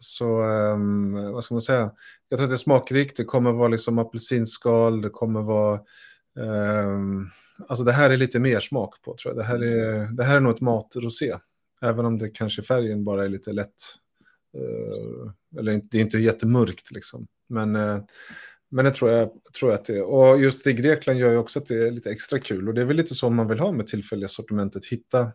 så 0.00 0.42
um, 0.42 1.32
vad 1.32 1.44
ska 1.44 1.54
man 1.54 1.62
säga, 1.62 1.90
jag 2.28 2.38
tror 2.38 2.44
att 2.44 2.50
det 2.50 2.54
är 2.54 2.58
smakrikt, 2.58 3.16
det 3.16 3.24
kommer 3.24 3.52
vara 3.52 3.68
liksom 3.68 3.98
apelsinskal, 3.98 5.02
det 5.02 5.10
kommer 5.10 5.42
vara, 5.42 5.80
um, 6.36 7.30
alltså 7.68 7.84
det 7.84 7.92
här 7.92 8.10
är 8.10 8.16
lite 8.16 8.38
mer 8.38 8.60
smak 8.60 9.02
på 9.02 9.16
tror 9.16 9.34
jag, 9.34 9.44
det 9.44 9.48
här 9.48 9.64
är, 9.64 10.06
det 10.06 10.24
här 10.24 10.36
är 10.36 10.40
nog 10.40 10.54
ett 10.54 10.60
matrosé. 10.60 11.34
Även 11.82 12.06
om 12.06 12.18
det 12.18 12.28
kanske 12.28 12.62
färgen 12.62 13.04
bara 13.04 13.24
är 13.24 13.28
lite 13.28 13.52
lätt. 13.52 13.74
Uh, 14.58 15.32
eller 15.58 15.80
det 15.90 15.98
är 15.98 16.02
inte 16.02 16.18
jättemörkt 16.18 16.90
liksom. 16.90 17.26
Men, 17.48 17.76
uh, 17.76 18.00
men 18.68 18.84
det 18.84 18.90
tror 18.90 19.10
jag, 19.10 19.30
tror 19.58 19.70
jag 19.70 19.78
att 19.78 19.84
det 19.84 19.96
är. 19.96 20.04
Och 20.04 20.40
just 20.40 20.66
i 20.66 20.72
Grekland 20.72 21.18
gör 21.18 21.30
ju 21.30 21.36
också 21.36 21.58
att 21.58 21.66
det 21.66 21.86
är 21.86 21.90
lite 21.90 22.10
extra 22.10 22.38
kul. 22.38 22.68
Och 22.68 22.74
det 22.74 22.80
är 22.80 22.84
väl 22.84 22.96
lite 22.96 23.14
så 23.14 23.30
man 23.30 23.48
vill 23.48 23.60
ha 23.60 23.72
med 23.72 23.86
tillfälliga 23.86 24.28
sortimentet. 24.28 24.86
Hitta, 24.86 25.32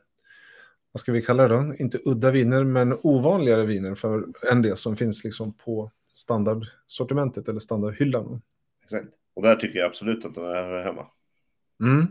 vad 0.92 1.02
ska 1.02 1.12
vi 1.12 1.22
kalla 1.22 1.48
det 1.48 1.56
då? 1.56 1.76
Inte 1.80 2.00
udda 2.06 2.32
viner, 2.32 2.64
men 2.64 2.98
ovanligare 3.02 3.66
viner 3.66 3.96
för, 3.96 4.26
än 4.52 4.62
det 4.62 4.76
som 4.76 4.96
finns 4.96 5.24
liksom 5.24 5.54
på 5.54 5.92
standardsortimentet 6.14 7.48
eller 7.48 7.60
standardhyllan. 7.60 8.42
Exakt. 8.84 9.08
Och 9.34 9.44
där 9.44 9.56
tycker 9.56 9.80
jag 9.80 9.88
absolut 9.88 10.26
att 10.26 10.36
den 10.36 10.44
är 10.46 10.84
hemma. 10.84 11.08
Mm. 11.82 12.08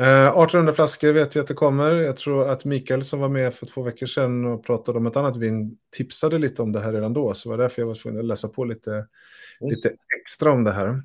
Eh, 0.00 0.28
1800 0.28 0.72
flaskor 0.74 1.12
vet 1.12 1.34
jag 1.34 1.42
att 1.42 1.48
det 1.48 1.54
kommer. 1.54 1.90
Jag 1.90 2.16
tror 2.16 2.48
att 2.48 2.64
Mikael 2.64 3.04
som 3.04 3.20
var 3.20 3.28
med 3.28 3.54
för 3.54 3.66
två 3.66 3.82
veckor 3.82 4.06
sedan 4.06 4.44
och 4.44 4.64
pratade 4.64 4.98
om 4.98 5.06
ett 5.06 5.16
annat 5.16 5.36
vin 5.36 5.78
tipsade 5.96 6.38
lite 6.38 6.62
om 6.62 6.72
det 6.72 6.80
här 6.80 6.92
redan 6.92 7.12
då. 7.12 7.34
Så 7.34 7.48
det 7.48 7.56
var 7.56 7.62
därför 7.62 7.82
jag 7.82 7.86
var 7.86 7.94
tvungen 7.94 8.20
att 8.20 8.26
läsa 8.26 8.48
på 8.48 8.64
lite, 8.64 9.06
lite 9.60 9.92
extra 10.20 10.52
om 10.52 10.64
det 10.64 10.72
här. 10.72 11.02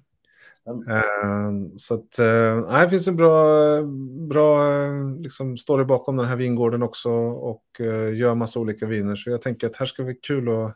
Eh, 0.90 1.52
så 1.78 1.94
att, 1.94 2.20
eh, 2.20 2.82
det 2.82 2.90
finns 2.90 3.08
en 3.08 3.16
bra, 3.16 3.82
bra 4.30 4.72
liksom, 5.20 5.58
story 5.58 5.86
bakom 5.86 6.18
den 6.18 6.28
här 6.28 6.36
vingården 6.36 6.84
också 6.84 7.10
och 7.12 7.64
eh, 7.80 8.16
gör 8.16 8.36
massa 8.36 8.60
olika 8.60 8.86
viner. 8.86 9.16
Så 9.16 9.30
jag 9.30 9.42
tänker 9.42 9.68
att 9.68 9.76
här 9.76 9.86
ska 9.86 10.04
bli 10.04 10.16
kul 10.16 10.50
att, 10.50 10.76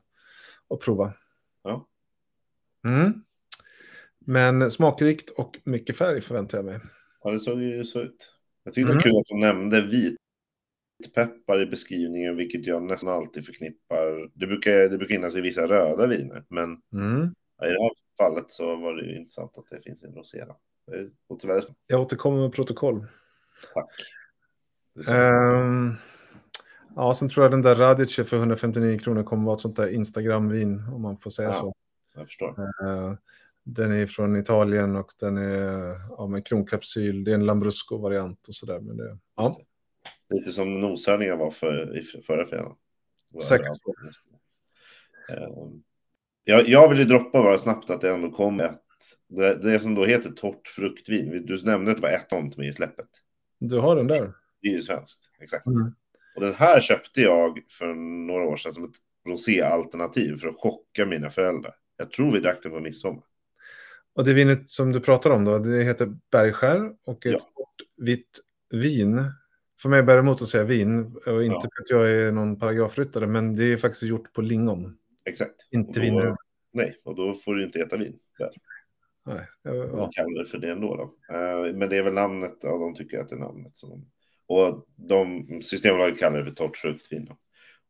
att 0.70 0.80
prova. 0.80 1.14
Ja. 1.64 1.88
Mm. 2.86 3.24
Men 4.26 4.72
smakrikt 4.72 5.30
och 5.30 5.60
mycket 5.64 5.98
färg 5.98 6.22
förväntar 6.22 6.58
jag 6.58 6.66
mig. 6.66 6.80
Ja, 7.24 7.32
det 7.32 7.40
såg 7.40 7.62
ju 7.62 7.84
så 7.84 8.02
ut. 8.02 8.34
Jag 8.64 8.74
tyckte 8.74 8.92
mm. 8.92 9.02
det 9.04 9.10
var 9.10 9.12
kul 9.12 9.20
att 9.20 9.28
de 9.28 9.40
nämnde 9.40 9.82
vitpeppar 11.02 11.62
i 11.62 11.66
beskrivningen, 11.66 12.36
vilket 12.36 12.68
jag 12.68 12.84
nästan 12.84 13.10
alltid 13.10 13.46
förknippar. 13.46 14.30
Det 14.34 14.48
brukar, 14.48 14.72
det 14.72 14.98
brukar 14.98 15.16
finnas 15.16 15.36
i 15.36 15.42
vissa 15.42 15.68
röda 15.68 16.08
viner, 16.08 16.46
men 16.48 16.82
mm. 16.94 17.24
i 17.64 17.70
det 17.70 17.84
här 17.84 17.92
fallet 18.18 18.52
så 18.52 18.76
var 18.76 18.94
det 18.94 19.06
ju 19.06 19.18
intressant 19.18 19.58
att 19.58 19.68
det 19.70 19.82
finns 19.82 20.04
en 20.04 20.14
rosé. 20.14 20.46
Jag 21.88 22.02
återkommer 22.02 22.42
med 22.42 22.54
protokoll. 22.54 23.06
Tack. 23.74 23.90
Um, 25.12 25.96
ja, 26.96 27.14
sen 27.14 27.30
tror 27.30 27.44
jag 27.44 27.52
den 27.52 27.62
där 27.62 27.76
Radice 27.76 28.26
för 28.26 28.38
159 28.38 29.00
kronor 29.00 29.24
kommer 29.24 29.46
vara 29.46 29.56
ett 29.56 29.62
sånt 29.62 29.76
där 29.76 29.88
Instagram-vin, 29.88 30.84
om 30.94 31.02
man 31.02 31.18
får 31.18 31.30
säga 31.30 31.50
ja, 31.50 31.54
så. 31.54 31.76
Jag 32.16 32.26
förstår. 32.26 32.60
Uh, 32.60 33.14
den 33.64 33.92
är 33.92 34.06
från 34.06 34.36
Italien 34.36 34.96
och 34.96 35.12
den 35.20 35.38
är 35.38 35.96
ja, 36.10 36.28
med 36.28 36.48
kronkapsyl. 36.48 37.24
Det 37.24 37.32
är 37.32 37.36
en 37.36 37.46
Lambrusco-variant 37.46 38.48
och 38.48 38.56
sådär. 38.56 38.80
Men 38.80 38.98
det, 38.98 39.18
ja. 39.36 39.58
Lite 40.30 40.52
som 40.52 40.74
noshörningar 40.74 41.36
var 41.36 41.52
för, 41.52 41.98
i 41.98 42.04
förra 42.04 42.46
fredagen. 42.46 42.76
Säkert. 43.42 43.78
Ehm, 45.30 45.84
jag, 46.44 46.68
jag 46.68 46.96
ju 46.96 47.04
droppa 47.04 47.44
bara 47.44 47.58
snabbt 47.58 47.90
att 47.90 48.02
det 48.02 48.10
ändå 48.10 48.32
kom 48.32 48.60
ett 48.60 48.80
det, 49.30 49.56
det 49.56 49.80
som 49.80 49.96
då 49.96 50.06
heter 50.06 50.32
torrt 50.32 50.68
fruktvin. 50.68 51.46
Du 51.46 51.64
nämnde 51.64 51.92
att 51.92 51.98
det 51.98 52.04
var 52.04 52.10
ett 52.10 52.30
sånt 52.30 52.58
med 52.58 52.68
i 52.68 52.74
släppet. 52.74 53.10
Du 53.60 53.80
har 53.80 53.96
den 53.96 54.08
där? 54.08 54.34
Det 54.62 54.68
är 54.68 54.72
ju 54.72 54.82
svenskt, 54.82 55.32
exakt. 55.42 55.66
Mm. 55.66 55.94
Och 56.36 56.42
den 56.42 56.54
här 56.54 56.82
köpte 56.82 57.22
jag 57.22 57.60
för 57.70 57.94
några 58.28 58.44
år 58.44 58.58
sedan 58.58 58.74
som 58.74 58.84
ett 58.84 58.96
roséalternativ 59.28 60.38
för 60.38 60.48
att 60.48 60.56
chocka 60.58 61.06
mina 61.06 61.30
föräldrar. 61.30 61.76
Jag 61.98 62.12
tror 62.12 62.32
vi 62.32 62.40
drack 62.40 62.64
den 62.64 62.72
på 62.72 62.80
midsommar. 62.80 63.24
Och 64.16 64.26
det 64.26 64.34
vinet 64.34 64.70
som 64.70 64.92
du 64.92 65.00
pratar 65.00 65.30
om 65.30 65.46
då, 65.46 65.58
det 65.58 65.84
heter 65.84 66.16
Bergskär 66.32 66.92
och 67.06 67.26
ett 67.26 67.34
ja. 67.56 67.66
vitt 67.98 68.40
vin. 68.70 69.24
För 69.82 69.90
mig 69.90 70.04
bär 70.04 70.14
det 70.14 70.20
emot 70.20 70.42
att 70.42 70.48
säga 70.48 70.64
vin 70.64 71.16
och 71.26 71.44
inte 71.44 71.56
ja. 71.56 71.62
för 71.62 71.84
att 71.84 71.90
jag 71.90 72.12
är 72.12 72.32
någon 72.32 72.60
paragrafryttare, 72.60 73.28
men 73.28 73.56
det 73.56 73.64
är 73.64 73.78
faktiskt 73.78 74.04
gjort 74.04 74.34
på 74.34 74.42
lingon. 74.42 74.98
Exakt. 75.26 75.68
Inte 75.72 76.00
vin. 76.00 76.36
Nej, 76.74 77.02
och 77.04 77.16
då 77.16 77.36
får 77.36 77.56
du 77.56 77.66
inte 77.66 77.80
äta 77.80 77.98
vin 77.98 78.20
där. 78.38 78.52
Nej, 79.26 79.48
ja. 79.62 79.72
De 79.72 80.12
kallar 80.12 80.44
det 80.44 80.50
för 80.50 80.58
det 80.58 80.72
ändå. 80.72 80.96
Då. 80.96 81.04
Uh, 81.04 81.76
men 81.76 81.90
det 81.90 81.98
är 81.98 82.04
väl 82.04 82.14
namnet, 82.14 82.58
ja, 82.62 82.78
de 82.78 82.96
tycker 82.96 83.20
att 83.20 83.30
det 83.30 83.36
är 83.36 83.40
namnet. 83.40 83.78
Som 83.78 84.06
och 84.48 84.86
de, 84.96 85.48
Systembolaget 85.62 86.20
kallar 86.20 86.40
det 86.40 86.46
för 86.46 86.52
torrt 86.52 86.78
fruktvin. 86.78 87.26
Då. 87.26 87.38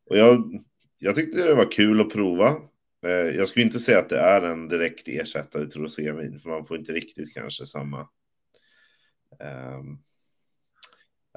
Och 0.09 0.17
jag, 0.17 0.63
jag 0.97 1.15
tyckte 1.15 1.47
det 1.47 1.55
var 1.55 1.71
kul 1.71 2.01
att 2.01 2.09
prova. 2.09 2.55
Uh, 3.05 3.11
jag 3.11 3.47
skulle 3.47 3.65
inte 3.65 3.79
säga 3.79 3.99
att 3.99 4.09
det 4.09 4.19
är 4.19 4.41
en 4.41 4.67
direkt 4.67 5.07
ersättare 5.07 5.67
till 5.67 5.81
rosévin, 5.81 6.39
för 6.39 6.49
man 6.49 6.65
får 6.65 6.77
inte 6.77 6.91
riktigt 6.91 7.33
kanske 7.33 7.65
samma 7.65 7.99
um, 9.39 10.03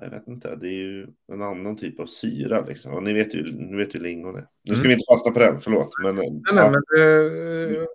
jag 0.00 0.10
vet 0.10 0.28
inte, 0.28 0.56
det 0.56 0.68
är 0.68 0.72
ju 0.72 1.06
en 1.32 1.42
annan 1.42 1.76
typ 1.76 2.00
av 2.00 2.06
syra 2.06 2.64
liksom. 2.64 2.94
Och 2.94 3.02
ni 3.02 3.12
vet 3.12 3.34
ju, 3.34 3.42
ni 3.42 3.76
vet 3.76 3.94
ju 3.94 3.98
lingon 3.98 4.36
är. 4.36 4.46
Nu 4.62 4.74
ska 4.74 4.80
mm. 4.80 4.88
vi 4.88 4.92
inte 4.92 5.04
fastna 5.12 5.32
på 5.32 5.38
den, 5.38 5.60
förlåt. 5.60 5.88
Men, 6.02 6.14
nej, 6.14 6.40
ja. 6.44 6.52
nej, 6.54 6.70
men 6.70 6.82
det, 6.88 7.30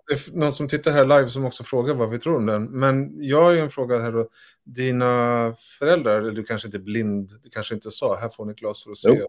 det, 0.06 0.12
är 0.12 0.36
någon 0.36 0.52
som 0.52 0.68
tittar 0.68 0.90
här 0.90 1.04
live 1.04 1.28
som 1.28 1.44
också 1.44 1.64
frågar 1.64 1.94
vad 1.94 2.10
vi 2.10 2.18
tror 2.18 2.36
om 2.36 2.46
den. 2.46 2.64
Men 2.64 3.24
jag 3.24 3.42
har 3.42 3.52
ju 3.52 3.58
en 3.58 3.70
fråga 3.70 3.98
här 3.98 4.12
då. 4.12 4.28
Dina 4.64 5.54
föräldrar, 5.78 6.18
eller 6.18 6.30
du 6.30 6.44
kanske 6.44 6.68
inte 6.68 6.78
är 6.78 6.82
blind, 6.82 7.30
du 7.42 7.50
kanske 7.50 7.74
inte 7.74 7.90
sa, 7.90 8.16
här 8.16 8.28
får 8.28 8.44
ni 8.44 8.54
glas 8.54 8.86
rosé. 8.86 9.08
Jo, 9.20 9.26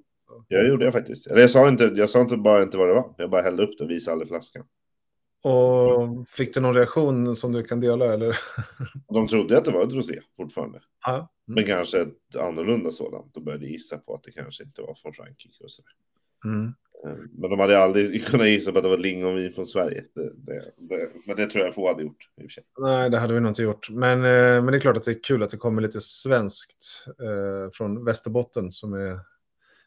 jag 0.48 0.68
gjorde 0.68 0.86
det 0.86 0.92
faktiskt. 0.92 1.32
Eller 1.32 1.42
jag 1.42 1.50
sa 1.50 1.68
inte, 1.68 1.84
jag 1.96 2.10
sa 2.10 2.22
inte 2.22 2.38
bara 2.38 2.64
inte 2.64 2.78
vad 2.78 2.88
det 2.88 2.94
var. 2.94 3.16
Jag 3.18 3.30
bara 3.30 3.42
hällde 3.42 3.64
upp 3.64 3.78
det 3.78 3.84
och 3.84 3.90
visade 3.90 4.14
aldrig 4.14 4.30
flaskan. 4.30 4.66
Och 5.44 6.30
fick 6.30 6.54
du 6.54 6.60
någon 6.60 6.76
reaktion 6.76 7.36
som 7.36 7.52
du 7.52 7.64
kan 7.64 7.80
dela? 7.80 8.14
Eller? 8.14 8.38
De 9.14 9.28
trodde 9.28 9.58
att 9.58 9.66
det 9.66 9.72
var 9.72 9.84
ett 9.84 9.94
rosé 9.94 10.20
fortfarande. 10.38 10.82
Ja. 11.06 11.16
Mm. 11.16 11.28
Men 11.46 11.66
kanske 11.66 12.02
ett 12.02 12.36
annorlunda 12.40 12.92
sådant. 12.92 13.34
De 13.34 13.44
började 13.44 13.66
gissa 13.66 13.98
på 13.98 14.16
att 14.16 14.24
det 14.24 14.32
kanske 14.32 14.64
inte 14.64 14.82
var 14.82 14.96
från 15.02 15.14
Frankrike. 15.14 15.64
Och 15.64 15.72
så 15.72 15.82
mm. 16.46 16.74
Eh, 17.06 17.18
men 17.32 17.50
de 17.50 17.60
hade 17.60 17.80
aldrig 17.80 18.26
kunnat 18.28 18.48
gissa 18.48 18.72
på 18.72 18.78
att 18.78 18.84
det 18.84 18.90
var 18.90 18.98
lingonvin 18.98 19.54
från 19.54 19.66
Sverige. 19.66 20.04
Det, 20.16 20.34
det, 20.36 20.72
det, 20.78 21.10
men 21.26 21.36
det 21.36 21.46
tror 21.46 21.66
jag 21.66 21.76
få 21.76 21.88
hade 21.88 22.04
gjort. 22.04 22.30
Nej, 22.78 23.10
det 23.10 23.18
hade 23.18 23.34
vi 23.34 23.40
nog 23.40 23.52
inte 23.52 23.64
gjort. 23.64 23.90
Men, 23.90 24.18
eh, 24.18 24.64
men 24.64 24.66
det 24.66 24.78
är 24.78 24.80
klart 24.80 24.98
att 24.98 25.04
det 25.04 25.12
är 25.12 25.24
kul 25.24 25.44
att 25.44 25.50
det 25.50 25.58
kommer 25.58 25.82
lite 25.82 26.02
svenskt 26.02 27.06
eh, 27.08 27.72
från 27.74 28.06
Västerbotten 28.06 28.72
som 28.72 28.94
är, 28.94 29.20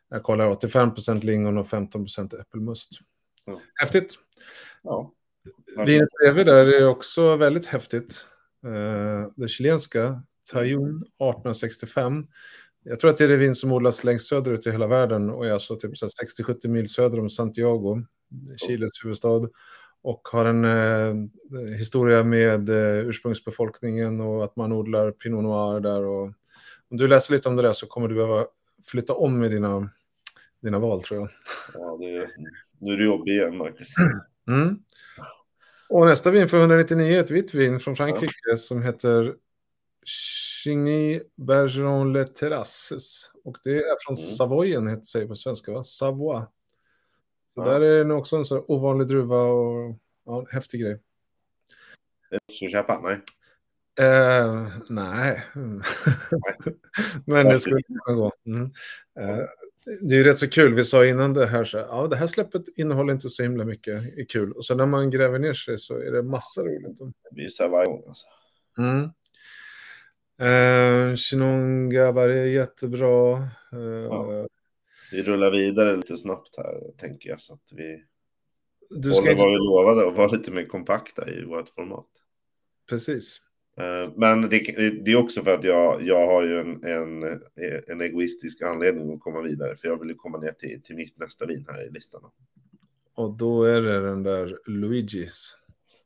jag 0.09 0.23
kollar, 0.23 0.51
85 0.51 0.95
procent 0.95 1.25
lingon 1.25 1.59
och 1.59 1.69
15 1.69 2.05
procent 2.05 2.35
äppelmust. 2.35 2.91
Ja. 3.45 3.61
Häftigt. 3.75 4.15
Ja. 4.83 5.13
Vinet 5.87 6.09
bredvid 6.21 6.47
där 6.47 6.67
är 6.67 6.89
också 6.89 7.37
väldigt 7.37 7.67
häftigt. 7.67 8.27
Uh, 8.67 9.29
det 9.37 9.49
chilenska, 9.49 10.23
Tayun 10.53 10.97
1865. 10.97 12.27
Jag 12.85 13.01
tror 13.01 13.11
att 13.11 13.17
det 13.17 13.25
är 13.25 13.29
det 13.29 13.37
vin 13.37 13.55
som 13.55 13.73
odlas 13.73 14.05
längst 14.05 14.29
söderut 14.29 14.67
i 14.67 14.71
hela 14.71 14.87
världen 14.87 15.31
och 15.31 15.47
är 15.47 15.53
alltså 15.53 15.77
typ 15.77 15.93
60-70 16.39 16.69
mil 16.69 16.89
söder 16.89 17.21
om 17.21 17.31
Santiago, 17.31 18.03
Chiles 18.67 19.05
huvudstad. 19.05 19.49
Och 20.03 20.29
har 20.33 20.47
en 20.47 20.65
eh, 20.65 21.15
historia 21.79 22.25
med 22.25 22.69
eh, 22.69 23.09
ursprungsbefolkningen 23.09 24.21
och 24.21 24.45
att 24.45 24.57
man 24.57 24.73
odlar 24.73 25.11
Pinot 25.11 25.43
Noir 25.43 25.81
där. 25.81 26.05
Och, 26.05 26.33
om 26.91 26.97
du 26.97 27.09
läser 27.09 27.35
lite 27.35 27.49
om 27.49 27.57
det 27.57 27.63
där 27.63 27.73
så 27.73 27.87
kommer 27.87 28.09
du 28.09 28.15
behöva 28.15 28.47
flytta 28.89 29.15
om 29.15 29.45
i 29.45 29.49
dina, 29.49 29.91
dina 30.63 30.79
val 30.79 31.03
tror 31.03 31.21
jag. 31.21 31.31
Ja, 31.75 31.97
det, 32.01 32.29
nu 32.79 32.93
är 32.93 32.97
det 32.97 33.05
jobb 33.05 33.29
igen, 33.29 33.57
Marcus. 33.57 33.89
Mm. 34.49 34.79
Och 35.89 36.07
nästa 36.07 36.31
vin 36.31 36.49
för 36.49 36.61
199 36.61 37.17
är 37.17 37.21
ett 37.21 37.31
vitt 37.31 37.55
vin 37.55 37.81
från 37.81 37.97
Frankrike 37.97 38.35
ja. 38.51 38.57
som 38.57 38.83
heter 38.83 39.35
Chigny 40.05 41.21
Bergeron 41.37 42.13
Le 42.13 42.27
Terrasses. 42.27 43.31
Och 43.45 43.57
det 43.65 43.71
är 43.71 43.97
från 44.07 44.17
mm. 44.17 44.37
Savoyen, 44.37 44.89
heter 44.89 45.05
sig 45.05 45.29
på 45.29 45.35
svenska, 45.35 45.73
va? 45.73 45.85
Savoie. 45.85 46.41
Så 47.55 47.61
ja. 47.61 47.65
där 47.65 47.81
är 47.81 48.05
det 48.05 48.15
också 48.15 48.37
en 48.37 48.45
så 48.45 48.65
ovanlig 48.69 49.09
druva 49.09 49.43
och 49.43 49.99
ja, 50.25 50.47
häftig 50.51 50.81
grej. 50.81 51.01
Så 52.53 52.69
köpa? 52.69 53.01
Nej. 53.01 53.21
Uh, 54.01 54.69
nej. 54.89 55.43
Men 57.27 57.47
det 57.47 57.61
skulle 57.61 57.83
kunna 57.83 58.17
gå. 58.17 58.33
Mm. 58.47 58.63
Uh, 59.21 59.45
det 60.01 60.17
är 60.17 60.25
rätt 60.25 60.39
så 60.39 60.49
kul. 60.49 60.75
Vi 60.75 60.85
sa 60.85 61.07
innan 61.07 61.35
det 61.35 61.47
här 61.47 61.65
så 61.65 61.77
ja, 61.77 62.07
det 62.07 62.17
här 62.17 62.27
släppet 62.27 62.63
innehåller 62.77 63.13
inte 63.13 63.29
så 63.29 63.43
himla 63.43 63.65
mycket 63.65 64.31
kul. 64.31 64.53
Och 64.53 64.67
sen 64.67 64.77
när 64.77 64.87
man 64.87 65.11
gräver 65.11 65.39
ner 65.39 65.55
sig 65.55 65.79
så 65.79 65.99
är 65.99 66.13
det 66.13 66.23
massa 66.23 66.61
roligt. 66.61 66.99
Det 66.99 67.35
blir 67.35 67.49
så 67.49 67.69
varje 67.69 67.87
gång. 67.87 68.03
Alltså. 68.09 68.27
Mm. 68.79 69.11
Eh, 70.39 71.17
Chinongabar 71.17 72.29
är 72.29 72.47
jättebra. 72.47 73.37
Eh, 73.73 74.07
ja. 74.11 74.47
Vi 75.13 75.23
rullar 75.23 75.51
vidare 75.51 75.97
lite 75.97 76.17
snabbt 76.17 76.57
här, 76.57 76.81
tänker 76.99 77.31
jag. 77.31 77.41
Så 77.41 77.55
att 77.55 77.73
vi 77.73 78.05
du 78.91 79.13
ska 79.13 79.21
håller 79.21 79.35
vad 79.35 79.53
vi 79.53 79.59
lovade 79.59 80.05
och 80.05 80.15
vara 80.15 80.29
lite 80.29 80.51
mer 80.51 80.65
kompakta 80.67 81.31
i 81.31 81.45
vårt 81.45 81.69
format. 81.69 82.07
Precis. 82.89 83.41
Eh, 83.81 84.13
men 84.17 84.43
det, 84.43 84.59
det, 85.05 85.11
är 85.11 85.17
också 85.17 85.43
för 85.43 85.55
att 85.55 85.65
jag, 85.65 86.03
jag 86.03 86.27
har 86.27 86.43
ju 86.43 86.61
en, 86.61 86.85
en, 86.85 87.41
en 87.87 88.01
egoistisk 88.01 88.63
anledning 88.63 89.15
att 89.15 89.21
komma 89.21 89.43
vidare. 89.43 89.77
För 89.77 89.89
jag 89.89 90.01
vill 90.01 90.09
ju 90.09 90.15
komma 90.15 90.39
ner 90.39 90.53
till, 90.53 90.83
till 90.83 90.97
mitt 90.97 91.19
nästa 91.19 91.47
vin 91.47 91.65
här 91.69 91.87
i 91.87 91.91
listan. 91.91 92.23
Och 93.15 93.37
då 93.37 93.65
är 93.65 93.83
det 93.83 94.01
den 94.01 94.23
där 94.23 94.59
Luigis. 94.67 95.57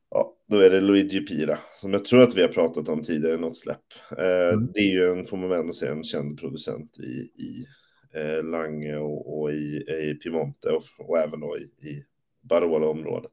Ja, 0.09 0.37
då 0.47 0.57
är 0.57 0.69
det 0.69 0.81
Luigi 0.81 1.19
Pira. 1.19 1.57
Som 1.73 1.93
jag 1.93 2.05
tror 2.05 2.21
att 2.21 2.35
vi 2.35 2.41
har 2.41 2.49
pratat 2.49 2.89
om 2.89 3.03
tidigare 3.03 3.35
i 3.35 3.39
något 3.39 3.57
släpp. 3.57 3.85
Eh, 4.17 4.53
mm. 4.53 4.71
Det 4.73 4.79
är 4.79 4.91
ju 4.91 5.11
en, 5.11 5.25
får 5.25 5.37
man 5.37 5.51
ändå 5.51 5.73
säga, 5.73 5.91
en 5.91 6.03
känd 6.03 6.39
producent 6.39 6.99
i, 6.99 7.43
i 7.43 7.65
eh, 8.13 8.43
Lange 8.43 8.97
och, 8.97 9.39
och 9.39 9.51
i, 9.51 9.83
i 9.87 10.19
Piemonte 10.23 10.69
och, 10.69 10.83
och 10.97 11.17
även 11.17 11.39
då 11.39 11.57
i, 11.57 11.61
i 11.61 12.05
Barolo-området. 12.41 13.31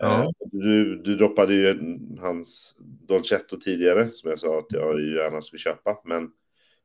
Ja. 0.00 0.22
Eh, 0.22 0.30
du, 0.52 1.02
du 1.02 1.16
droppade 1.16 1.54
ju 1.54 1.98
hans 2.20 2.76
Dolcetto 2.80 3.60
tidigare, 3.60 4.10
som 4.10 4.30
jag 4.30 4.38
sa 4.38 4.58
att 4.58 4.72
jag 4.72 5.00
gärna 5.00 5.42
skulle 5.42 5.60
köpa. 5.60 6.00
Men 6.04 6.30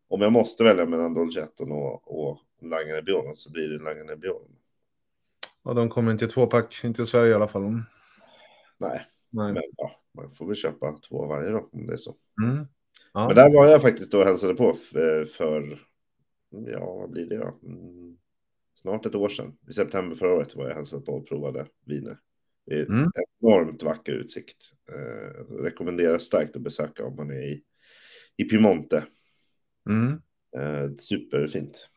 om 0.08 0.22
jag 0.22 0.32
måste 0.32 0.64
välja 0.64 0.86
mellan 0.86 1.14
Dolcetton 1.14 1.72
och, 1.72 2.20
och 2.20 2.40
Langane 2.62 3.02
Björn 3.02 3.36
så 3.36 3.52
blir 3.52 3.70
det 3.70 3.84
Langane 3.84 4.16
Björn. 4.16 4.52
Ja, 5.64 5.74
de 5.74 5.90
kommer 5.90 6.12
inte 6.12 6.26
i 6.26 6.28
tvåpack, 6.28 6.82
inte 6.84 7.02
i 7.02 7.06
Sverige 7.06 7.32
i 7.32 7.34
alla 7.34 7.48
fall. 7.48 7.64
Nej, 8.78 9.06
Nej. 9.30 9.54
men 9.54 9.64
ja, 9.78 9.92
man 10.14 10.32
får 10.32 10.46
väl 10.46 10.56
köpa 10.56 10.98
två 11.10 11.26
varje 11.26 11.50
då, 11.50 11.70
om 11.72 11.88
det 11.88 11.94
är 11.94 11.98
så. 11.98 12.16
Mm. 12.44 12.68
Ja. 13.14 13.28
Men 13.28 13.36
där 13.36 13.54
var 13.54 13.68
jag 13.68 13.82
faktiskt 13.82 14.12
då 14.12 14.20
och 14.20 14.26
hälsade 14.26 14.54
på 14.54 14.74
för, 14.74 15.26
för 15.26 15.80
ja, 16.50 16.96
vad 16.96 17.10
blir 17.10 17.26
det 17.26 17.38
då? 17.38 17.58
Mm, 17.64 18.18
snart 18.74 19.06
ett 19.06 19.16
år 19.16 19.30
sedan. 19.30 19.58
I 19.70 19.72
september 19.72 20.16
förra 20.16 20.34
året 20.34 20.56
var 20.56 20.68
jag 20.68 20.76
hälsade 20.76 21.06
på 21.06 21.12
och 21.12 21.28
provade 21.28 21.66
viner. 21.86 22.18
Det 22.68 22.80
är 22.80 22.86
mm. 22.86 23.12
enormt 23.42 23.84
vacker 23.84 24.12
utsikt. 24.12 24.58
Eh, 24.90 25.56
rekommenderar 25.64 26.18
starkt 26.18 26.56
att 26.56 26.62
besöka 26.62 27.06
om 27.06 27.16
man 27.16 27.32
är 27.32 27.44
i, 27.44 27.62
i 28.38 28.44
Piemonte. 28.44 29.04
Mm. 29.90 30.22
Eh, 30.58 30.96
superfint. 30.96 31.90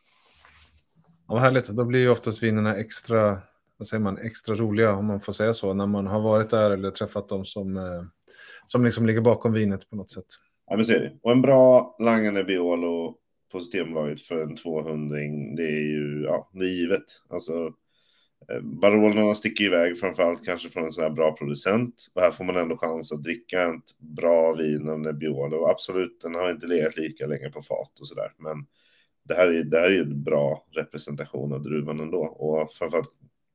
Ja, 1.27 1.33
vad 1.33 1.41
härligt. 1.41 1.69
Då 1.69 1.85
blir 1.85 1.99
ju 1.99 2.09
oftast 2.09 2.43
vinerna 2.43 2.75
extra, 2.75 3.41
vad 3.77 3.87
säger 3.87 4.01
man, 4.01 4.17
extra 4.17 4.55
roliga 4.55 4.93
om 4.93 5.05
man 5.05 5.21
får 5.21 5.33
säga 5.33 5.53
så, 5.53 5.73
när 5.73 5.87
man 5.87 6.07
har 6.07 6.21
varit 6.21 6.49
där 6.49 6.71
eller 6.71 6.91
träffat 6.91 7.29
dem 7.29 7.45
som, 7.45 7.77
eh, 7.77 8.03
som 8.65 8.85
liksom 8.85 9.05
ligger 9.05 9.21
bakom 9.21 9.53
vinet 9.53 9.89
på 9.89 9.95
något 9.95 10.11
sätt. 10.11 10.25
Ja, 10.67 10.75
men 10.75 10.85
ser 10.85 10.99
det. 10.99 11.19
Och 11.21 11.31
en 11.31 11.41
bra 11.41 11.95
Langane 11.99 12.43
Biolo 12.43 13.17
på 13.51 13.59
Systembolaget 13.59 14.21
för 14.21 14.43
en 14.43 14.55
200 14.55 15.17
det 15.57 15.63
är 15.63 15.81
ju, 15.81 16.23
ja, 16.23 16.49
det 16.53 16.65
är 16.65 16.69
givet. 16.69 17.05
Alltså, 17.29 17.73
Eh, 18.49 18.61
Barolerna 18.61 19.35
sticker 19.35 19.63
iväg 19.63 19.99
framförallt 19.99 20.45
kanske 20.45 20.69
från 20.69 20.85
en 20.85 20.91
sån 20.91 21.03
här 21.03 21.11
bra 21.11 21.31
producent. 21.31 22.07
Och 22.13 22.21
här 22.21 22.31
får 22.31 22.43
man 22.43 22.57
ändå 22.57 22.77
chans 22.77 23.11
att 23.11 23.23
dricka 23.23 23.63
ett 23.63 23.97
bra 23.97 24.53
vin 24.53 24.89
av 24.89 24.99
Nebbiolo. 24.99 25.57
Och 25.57 25.69
absolut, 25.69 26.21
den 26.21 26.35
har 26.35 26.51
inte 26.51 26.67
legat 26.67 26.97
lika 26.97 27.25
länge 27.25 27.49
på 27.49 27.61
fat 27.61 27.99
och 27.99 28.07
sådär. 28.07 28.33
Men 28.37 28.65
det 29.23 29.33
här 29.33 29.47
är, 29.47 29.63
det 29.63 29.79
här 29.79 29.89
är 29.89 30.01
en 30.01 30.23
bra 30.23 30.65
representation 30.71 31.53
av 31.53 31.61
druvan 31.61 31.99
ändå. 31.99 32.21
Och 32.21 32.73
framförallt 32.73 33.11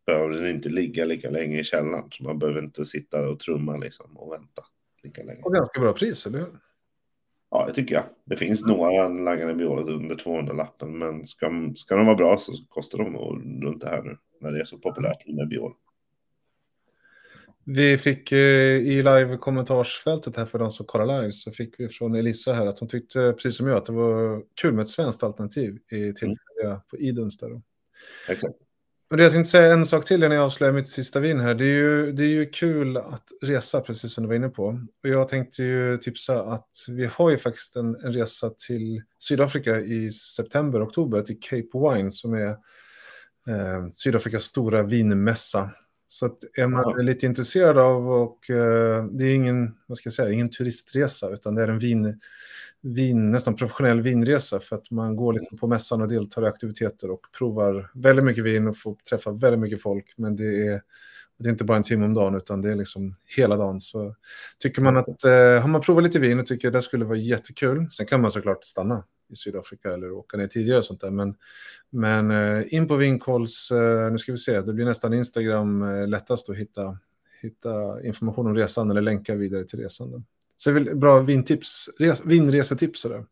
behöver 0.06 0.36
den 0.36 0.46
inte 0.46 0.68
ligga 0.68 1.04
lika 1.04 1.30
länge 1.30 1.60
i 1.60 1.64
källaren. 1.64 2.08
Så 2.10 2.24
man 2.24 2.38
behöver 2.38 2.62
inte 2.62 2.84
sitta 2.84 3.28
och 3.28 3.38
trumma 3.38 3.76
liksom 3.76 4.16
och 4.16 4.32
vänta 4.32 4.62
lika 5.02 5.22
länge. 5.22 5.42
Och 5.42 5.52
ganska 5.52 5.80
bra 5.80 5.92
pris, 5.92 6.26
eller 6.26 6.38
hur? 6.38 6.65
Ja, 7.50 7.66
det 7.66 7.72
tycker 7.72 7.94
jag. 7.94 8.04
Det 8.24 8.36
finns 8.36 8.66
några 8.66 9.08
Langane 9.08 9.54
Biolet 9.54 9.88
under 9.88 10.16
200-lappen, 10.16 10.98
men 10.98 11.26
ska, 11.26 11.72
ska 11.76 11.96
de 11.96 12.06
vara 12.06 12.16
bra 12.16 12.38
så 12.38 12.52
kostar 12.68 12.98
de 12.98 13.12
nog 13.12 13.64
runt 13.64 13.80
det 13.80 13.88
här 13.88 14.02
nu 14.02 14.16
när 14.40 14.52
det 14.52 14.60
är 14.60 14.64
så 14.64 14.78
populärt 14.78 15.26
med 15.26 15.48
biol. 15.48 15.72
Vi 17.68 17.98
fick 17.98 18.32
eh, 18.32 18.38
i 18.76 19.02
live-kommentarsfältet 19.02 20.36
här 20.36 20.46
för 20.46 20.58
de 20.58 20.70
som 20.70 20.86
kollar 20.86 21.20
live 21.20 21.32
så 21.32 21.50
fick 21.50 21.80
vi 21.80 21.88
från 21.88 22.14
Elisa 22.14 22.52
här 22.52 22.66
att 22.66 22.78
hon 22.78 22.88
tyckte 22.88 23.32
precis 23.32 23.56
som 23.56 23.66
jag 23.66 23.76
att 23.76 23.86
det 23.86 23.92
var 23.92 24.42
kul 24.54 24.74
med 24.74 24.82
ett 24.82 24.88
svenskt 24.88 25.22
alternativ 25.22 25.78
i 25.90 26.12
tillfälliga 26.12 26.66
mm. 26.66 26.80
på 26.90 26.96
Iduns 26.96 27.38
där. 27.38 27.62
Exakt. 28.28 28.65
Men 29.10 29.18
jag 29.18 29.32
tänkte 29.32 29.50
säga 29.50 29.72
en 29.72 29.86
sak 29.86 30.04
till 30.04 30.22
innan 30.22 30.36
jag 30.36 30.44
avslöjar 30.44 30.72
mitt 30.72 30.88
sista 30.88 31.20
vin 31.20 31.40
här. 31.40 31.54
Det 31.54 31.64
är, 31.64 31.74
ju, 31.74 32.12
det 32.12 32.22
är 32.22 32.28
ju 32.28 32.46
kul 32.46 32.96
att 32.96 33.24
resa, 33.42 33.80
precis 33.80 34.12
som 34.12 34.24
du 34.24 34.28
var 34.28 34.34
inne 34.34 34.48
på. 34.48 34.66
Och 35.02 35.08
jag 35.08 35.28
tänkte 35.28 35.62
ju 35.62 35.96
tipsa 35.96 36.42
att 36.42 36.70
vi 36.88 37.06
har 37.06 37.30
ju 37.30 37.38
faktiskt 37.38 37.76
en, 37.76 37.96
en 38.04 38.12
resa 38.12 38.50
till 38.50 39.02
Sydafrika 39.18 39.80
i 39.80 40.10
september, 40.10 40.86
oktober 40.86 41.22
till 41.22 41.40
Cape 41.40 41.94
Wine 41.94 42.10
som 42.10 42.34
är 42.34 42.48
eh, 43.48 43.88
Sydafrikas 43.90 44.42
stora 44.42 44.82
vinmässa. 44.82 45.70
Så 46.08 46.26
att 46.26 46.38
är 46.56 46.66
man 46.66 46.84
ja. 46.96 47.02
lite 47.02 47.26
intresserad 47.26 47.78
av 47.78 48.10
och 48.10 48.50
eh, 48.50 49.04
det 49.04 49.24
är 49.24 49.34
ingen, 49.34 49.74
vad 49.86 49.98
ska 49.98 50.06
jag 50.06 50.14
säga, 50.14 50.30
ingen 50.30 50.50
turistresa 50.50 51.30
utan 51.30 51.54
det 51.54 51.62
är 51.62 51.68
en 51.68 51.78
vin, 51.78 52.20
vin, 52.80 53.30
nästan 53.30 53.56
professionell 53.56 54.00
vinresa 54.00 54.60
för 54.60 54.76
att 54.76 54.90
man 54.90 55.16
går 55.16 55.32
liksom 55.32 55.58
på 55.58 55.66
mässan 55.66 56.02
och 56.02 56.08
deltar 56.08 56.42
i 56.42 56.46
aktiviteter 56.46 57.10
och 57.10 57.20
provar 57.38 57.90
väldigt 57.94 58.24
mycket 58.24 58.44
vin 58.44 58.66
och 58.66 58.78
får 58.78 58.94
träffa 58.94 59.32
väldigt 59.32 59.60
mycket 59.60 59.82
folk. 59.82 60.14
Men 60.16 60.36
det 60.36 60.66
är, 60.66 60.82
det 61.38 61.48
är 61.48 61.52
inte 61.52 61.64
bara 61.64 61.76
en 61.76 61.82
timme 61.82 62.04
om 62.04 62.14
dagen 62.14 62.34
utan 62.34 62.62
det 62.62 62.70
är 62.70 62.76
liksom 62.76 63.14
hela 63.36 63.56
dagen. 63.56 63.80
Så 63.80 64.14
tycker 64.58 64.82
man 64.82 64.96
att 64.96 65.24
eh, 65.24 65.60
har 65.60 65.68
man 65.68 65.80
provat 65.80 66.04
lite 66.04 66.18
vin 66.18 66.40
och 66.40 66.46
tycker 66.46 66.68
att 66.68 66.74
det 66.74 66.82
skulle 66.82 67.04
vara 67.04 67.18
jättekul, 67.18 67.88
sen 67.90 68.06
kan 68.06 68.20
man 68.20 68.30
såklart 68.30 68.64
stanna 68.64 69.04
i 69.28 69.36
Sydafrika 69.36 69.92
eller 69.92 70.12
åka 70.12 70.36
ner 70.36 70.46
tidigare 70.46 70.78
och 70.78 70.84
sånt 70.84 71.00
där. 71.00 71.10
Men, 71.10 71.34
men 71.90 72.30
eh, 72.30 72.74
in 72.74 72.88
på 72.88 72.96
Vinkolls, 72.96 73.70
eh, 73.70 74.12
nu 74.12 74.18
ska 74.18 74.32
vi 74.32 74.38
se, 74.38 74.60
det 74.60 74.72
blir 74.72 74.84
nästan 74.84 75.14
Instagram 75.14 75.82
eh, 75.82 76.08
lättast 76.08 76.50
att 76.50 76.56
hitta, 76.56 76.98
hitta 77.42 78.02
information 78.02 78.46
om 78.46 78.54
resan 78.54 78.90
eller 78.90 79.00
länka 79.00 79.34
vidare 79.34 79.64
till 79.64 79.78
resan. 79.78 80.24
Så 80.56 80.70
det 80.70 80.80
är 80.80 80.84
väl 80.84 80.96
bra 80.96 81.20
vintips, 81.20 81.88
res, 81.98 82.24
vinresetips. 82.24 83.00
Sådär. 83.00 83.24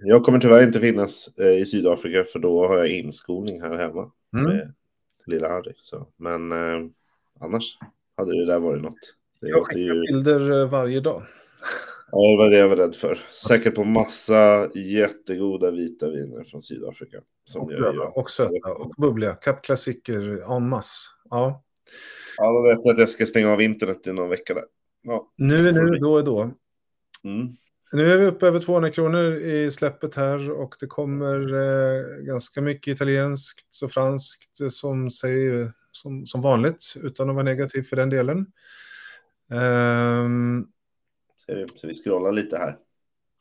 Jag 0.00 0.24
kommer 0.24 0.38
tyvärr 0.38 0.66
inte 0.66 0.80
finnas 0.80 1.38
i 1.38 1.64
Sydafrika 1.64 2.24
för 2.24 2.38
då 2.38 2.68
har 2.68 2.76
jag 2.76 2.88
inskolning 2.88 3.62
här 3.62 3.76
hemma 3.76 4.10
mm. 4.32 4.46
med 4.46 4.74
lilla 5.26 5.48
Harry. 5.48 5.72
Så. 5.76 6.06
Men 6.16 6.52
eh, 6.52 6.90
annars 7.40 7.78
hade 8.16 8.40
det 8.40 8.46
där 8.46 8.58
varit 8.58 8.82
något. 8.82 9.14
Det 9.40 9.48
jag 9.48 9.66
skickar 9.66 9.94
ju... 9.94 10.00
bilder 10.00 10.66
varje 10.66 11.00
dag. 11.00 11.22
Ja, 12.10 12.30
det 12.30 12.36
var 12.36 12.50
det 12.50 12.56
jag 12.56 12.68
var 12.68 12.76
rädd 12.76 12.96
för. 12.96 13.18
Säkert 13.48 13.74
på 13.74 13.84
massa 13.84 14.68
jättegoda 14.74 15.70
vita 15.70 16.10
viner 16.10 16.44
från 16.44 16.62
Sydafrika. 16.62 17.18
Som 17.44 17.62
och, 17.62 17.72
jag 17.72 17.94
gör. 17.94 18.18
och 18.18 18.30
söta 18.30 18.72
och 18.72 18.94
bubbliga. 18.96 19.34
Kappklassiker 19.34 20.52
en 20.56 20.68
masse. 20.68 21.08
Ja. 21.30 21.64
Ja, 22.36 22.52
då 22.52 22.62
vet 22.62 22.80
jag 22.84 22.92
att 22.92 22.98
jag 22.98 23.08
ska 23.08 23.26
stänga 23.26 23.52
av 23.52 23.62
internet 23.62 24.06
i 24.06 24.12
någon 24.12 24.28
vecka 24.28 24.54
där. 24.54 24.64
Ja, 25.02 25.32
nu 25.36 25.68
är 25.68 25.72
nu, 25.72 25.98
då 25.98 26.18
är 26.18 26.22
då. 26.22 26.50
Mm. 27.24 27.56
Nu 27.92 28.12
är 28.12 28.18
vi 28.18 28.26
uppe 28.26 28.46
över 28.46 28.60
200 28.60 28.90
kronor 28.90 29.34
i 29.34 29.70
släppet 29.70 30.14
här 30.14 30.50
och 30.50 30.74
det 30.80 30.86
kommer 30.86 31.54
eh, 31.54 32.24
ganska 32.24 32.60
mycket 32.60 32.94
italienskt 32.94 33.82
och 33.82 33.90
franskt 33.90 34.72
som 34.72 35.10
säger 35.10 35.72
som, 35.92 36.26
som 36.26 36.40
vanligt 36.40 36.94
utan 37.02 37.28
att 37.28 37.34
vara 37.34 37.44
negativ 37.44 37.82
för 37.82 37.96
den 37.96 38.10
delen. 38.10 38.46
Um, 39.50 40.68
så 41.76 41.86
vi 41.86 41.94
scrollar 41.94 42.32
lite 42.32 42.56
här. 42.56 42.76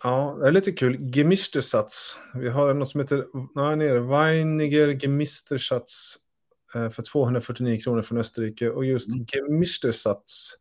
Ja, 0.03 0.37
det 0.41 0.47
är 0.47 0.51
lite 0.51 0.71
kul. 0.71 1.15
Gemistersatz. 1.15 2.17
Vi 2.33 2.49
har 2.49 2.73
något 2.73 2.89
som 2.89 3.01
heter 3.01 3.25
nej, 3.55 3.75
nere, 3.75 3.99
Weiniger 3.99 4.99
Gemistersatz 4.99 6.15
eh, 6.75 6.89
för 6.89 7.03
249 7.03 7.81
kronor 7.81 8.01
från 8.01 8.17
Österrike. 8.17 8.69
Och 8.69 8.85
just 8.85 9.13
mm. 9.13 9.25
Gemistersatz, 9.25 10.51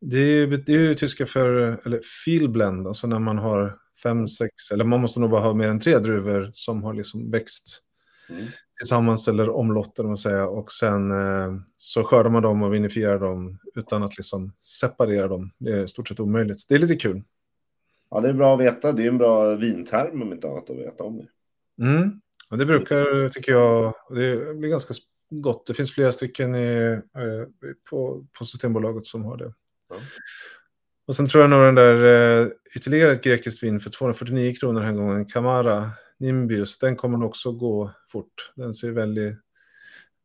det 0.00 0.18
är, 0.18 0.46
det 0.46 0.74
är 0.74 0.80
ju 0.80 0.94
tyska 0.94 1.26
för, 1.26 1.80
eller 1.84 2.00
Feelblend, 2.24 2.86
alltså 2.86 3.06
när 3.06 3.18
man 3.18 3.38
har 3.38 3.78
fem, 4.02 4.28
sex, 4.28 4.52
eller 4.72 4.84
man 4.84 5.00
måste 5.00 5.20
nog 5.20 5.30
bara 5.30 5.40
ha 5.40 5.54
mer 5.54 5.68
än 5.68 5.80
tre 5.80 5.98
druvor 5.98 6.50
som 6.52 6.82
har 6.82 6.94
liksom 6.94 7.30
växt 7.30 7.82
mm. 8.32 8.46
tillsammans 8.78 9.28
eller 9.28 9.50
omlotter, 9.50 10.04
man 10.04 10.16
säga. 10.16 10.48
Och 10.48 10.72
sen 10.72 11.10
eh, 11.10 11.52
så 11.76 12.04
skördar 12.04 12.30
man 12.30 12.42
dem 12.42 12.62
och 12.62 12.74
vinifierar 12.74 13.18
dem 13.18 13.58
utan 13.74 14.02
att 14.02 14.16
liksom 14.16 14.52
separera 14.60 15.28
dem. 15.28 15.50
Det 15.58 15.72
är 15.72 15.86
stort 15.86 16.08
sett 16.08 16.20
omöjligt. 16.20 16.68
Det 16.68 16.74
är 16.74 16.78
lite 16.78 16.96
kul. 16.96 17.22
Ja, 18.10 18.20
det 18.20 18.28
är 18.28 18.32
bra 18.32 18.54
att 18.54 18.60
veta. 18.60 18.92
Det 18.92 19.02
är 19.02 19.08
en 19.08 19.18
bra 19.18 19.54
vinterm 19.54 20.22
om 20.22 20.32
inte 20.32 20.48
annat 20.48 20.70
att 20.70 20.76
veta 20.76 21.04
om 21.04 21.16
det. 21.18 21.28
Mm. 21.84 22.20
Och 22.48 22.58
det 22.58 22.66
brukar, 22.66 23.28
tycker 23.28 23.52
jag, 23.52 23.94
det 24.08 24.54
blir 24.54 24.68
ganska 24.68 24.94
gott. 25.30 25.66
Det 25.66 25.74
finns 25.74 25.94
flera 25.94 26.12
stycken 26.12 26.54
i, 26.54 27.00
eh, 27.16 27.70
på, 27.90 28.26
på 28.38 28.44
Systembolaget 28.44 29.06
som 29.06 29.24
har 29.24 29.36
det. 29.36 29.52
Ja. 29.88 29.96
Och 31.06 31.16
sen 31.16 31.28
tror 31.28 31.42
jag 31.42 31.50
nog 31.50 31.62
den 31.62 31.74
där 31.74 32.04
eh, 32.42 32.48
ytterligare 32.76 33.12
ett 33.12 33.24
grekiskt 33.24 33.62
vin 33.62 33.80
för 33.80 33.90
249 33.90 34.54
kronor 34.60 34.80
den 34.80 34.88
här 34.88 34.96
gången, 34.96 35.26
Camara 35.26 35.90
Nimbius, 36.22 36.78
den 36.78 36.96
kommer 36.96 37.24
också 37.26 37.52
gå 37.52 37.90
fort. 38.08 38.52
Den 38.54 38.74
ser 38.74 38.90
väldigt, 38.92 39.32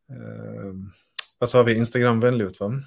eh, 0.09 0.73
vad 1.39 1.49
sa 1.49 1.63
vi, 1.63 1.77
Instagramvänlig 1.77 2.45
ut 2.45 2.59
va? 2.59 2.81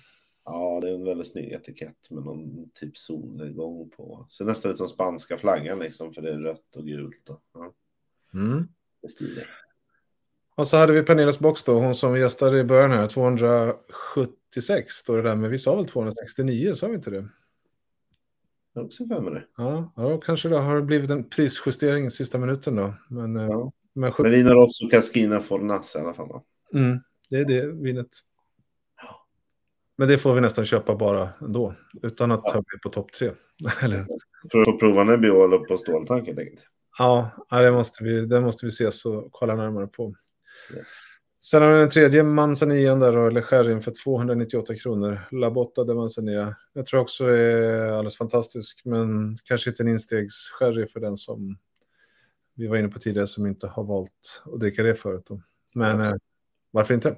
Ja, 0.44 0.80
det 0.80 0.90
är 0.90 0.94
en 0.94 1.04
väldigt 1.04 1.32
snygg 1.32 1.52
etikett 1.52 2.10
med 2.10 2.24
någon 2.24 2.70
typ 2.74 2.98
solnedgång 2.98 3.90
på. 3.90 4.26
Ser 4.30 4.44
nästan 4.44 4.72
ut 4.72 4.78
som 4.78 4.88
spanska 4.88 5.38
flaggan 5.38 5.78
liksom, 5.78 6.12
för 6.12 6.22
det 6.22 6.32
är 6.32 6.38
rött 6.38 6.76
och 6.76 6.86
gult. 6.86 7.28
Och, 7.28 7.42
ja. 7.54 7.72
mm. 8.34 8.68
Det 9.02 9.08
stiger. 9.08 9.48
Och 10.54 10.66
så 10.66 10.76
hade 10.76 10.92
vi 10.92 11.02
Pernillas 11.02 11.38
box 11.38 11.64
då, 11.64 11.80
hon 11.80 11.94
som 11.94 12.18
gästade 12.18 12.58
i 12.58 12.64
början 12.64 12.90
här, 12.90 13.06
276 13.06 14.94
står 14.94 15.16
det 15.16 15.22
där, 15.22 15.36
men 15.36 15.50
vi 15.50 15.58
sa 15.58 15.76
väl 15.76 15.86
269, 15.86 16.74
sa 16.74 16.86
vi 16.86 16.94
inte 16.94 17.10
det? 17.10 17.28
Jag 18.74 18.84
också 18.84 19.06
för 19.06 19.20
mig 19.20 19.34
det. 19.34 19.44
Ja, 19.56 19.92
ja, 19.96 20.20
kanske 20.20 20.48
det 20.48 20.58
har 20.58 20.80
blivit 20.80 21.10
en 21.10 21.28
prisjustering 21.28 22.06
i 22.06 22.10
sista 22.10 22.38
minuten 22.38 22.76
då. 22.76 22.94
Men, 23.08 23.36
eh, 23.36 23.42
ja. 23.42 23.72
men, 23.94 24.12
men 24.18 24.30
vinar 24.30 24.54
oss 24.54 24.82
och 24.82 24.90
Cascina 24.90 25.40
Fornas 25.40 25.96
i 25.96 25.98
alla 25.98 26.14
fall. 26.14 26.28
Då. 26.28 26.44
Mm, 26.78 27.00
det 27.30 27.36
är 27.36 27.44
det 27.44 27.66
vinet. 27.66 28.08
Men 29.96 30.08
det 30.08 30.18
får 30.18 30.34
vi 30.34 30.40
nästan 30.40 30.64
köpa 30.64 30.96
bara 30.96 31.28
ändå, 31.40 31.74
utan 32.02 32.32
att 32.32 32.40
ja. 32.44 32.50
ta 32.50 32.56
med 32.56 32.82
på 32.82 32.90
topp 32.90 33.12
tre. 33.12 33.30
Eller? 33.82 34.04
För 34.52 34.60
att 34.60 34.66
få 34.66 34.78
prova 34.78 35.04
Nebbiolo 35.04 35.64
på 35.64 35.76
ståltank 35.76 36.26
helt 36.26 36.38
enkelt. 36.38 36.66
Ja, 36.98 37.30
det 37.50 37.72
måste 37.72 38.04
vi, 38.04 38.26
det 38.26 38.40
måste 38.40 38.66
vi 38.66 38.70
ses 38.70 39.04
och 39.04 39.28
kolla 39.30 39.54
närmare 39.54 39.86
på. 39.86 40.14
Ja. 40.74 40.82
Sen 41.42 41.62
har 41.62 41.72
vi 41.72 41.78
den 41.78 41.90
tredje 41.90 42.22
Manzanian 42.22 43.00
där, 43.00 43.28
eller 43.28 43.42
sherryn 43.42 43.82
för 43.82 43.92
298 44.04 44.76
kronor. 44.76 45.20
La 45.30 45.50
Botta 45.50 45.84
de 45.84 45.96
Manzania. 45.96 46.56
Jag 46.72 46.86
tror 46.86 47.00
också 47.00 47.24
är 47.24 47.90
alldeles 47.90 48.16
fantastisk, 48.16 48.82
men 48.84 49.36
kanske 49.44 49.70
inte 49.70 49.82
en 49.82 49.88
instegssherry 49.88 50.86
för 50.86 51.00
den 51.00 51.16
som 51.16 51.58
vi 52.54 52.66
var 52.66 52.76
inne 52.76 52.88
på 52.88 52.98
tidigare 52.98 53.26
som 53.26 53.46
inte 53.46 53.66
har 53.66 53.84
valt 53.84 54.42
att 54.44 54.60
dricka 54.60 54.82
det 54.82 54.94
förut. 54.94 55.24
Då. 55.28 55.42
Men 55.74 56.00
eh, 56.00 56.12
varför 56.70 56.94
inte? 56.94 57.16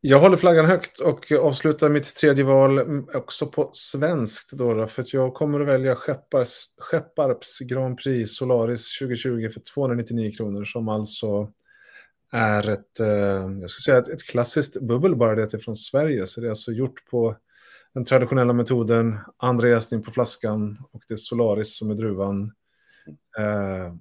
Jag 0.00 0.20
håller 0.20 0.36
flaggan 0.36 0.66
högt 0.66 1.00
och 1.00 1.32
avslutar 1.32 1.88
mitt 1.88 2.16
tredje 2.16 2.44
val 2.44 3.04
också 3.14 3.46
på 3.46 3.70
svenskt. 3.72 4.52
Då, 4.52 4.74
då 4.74 4.86
för 4.86 5.04
jag 5.12 5.34
kommer 5.34 5.60
att 5.60 5.68
välja 5.68 5.96
Skeppars, 5.96 6.48
Skepparps 6.78 7.58
Grand 7.58 7.98
Prix 7.98 8.36
Solaris 8.36 8.98
2020 8.98 9.48
för 9.48 9.60
299 9.60 10.32
kronor 10.36 10.64
som 10.64 10.88
alltså 10.88 11.52
är 12.34 12.70
ett, 12.70 13.00
eh, 13.00 13.08
jag 13.60 13.70
skulle 13.70 13.84
säga 13.84 13.98
ett, 13.98 14.08
ett 14.08 14.24
klassiskt 14.24 14.80
bubbel, 14.80 15.16
bara 15.16 15.34
det 15.34 15.44
att 15.44 15.50
det 15.50 15.56
är 15.56 15.60
från 15.60 15.76
Sverige. 15.76 16.26
Så 16.26 16.40
det 16.40 16.46
är 16.46 16.50
alltså 16.50 16.72
gjort 16.72 17.10
på 17.10 17.36
den 17.94 18.04
traditionella 18.04 18.52
metoden, 18.52 19.18
andra 19.36 19.68
jäsning 19.68 20.02
på 20.02 20.10
flaskan 20.10 20.78
och 20.92 21.02
det 21.08 21.14
är 21.14 21.16
Solaris 21.16 21.76
som 21.76 21.90
är 21.90 21.94
druvan. 21.94 22.52
Eh, 23.38 23.94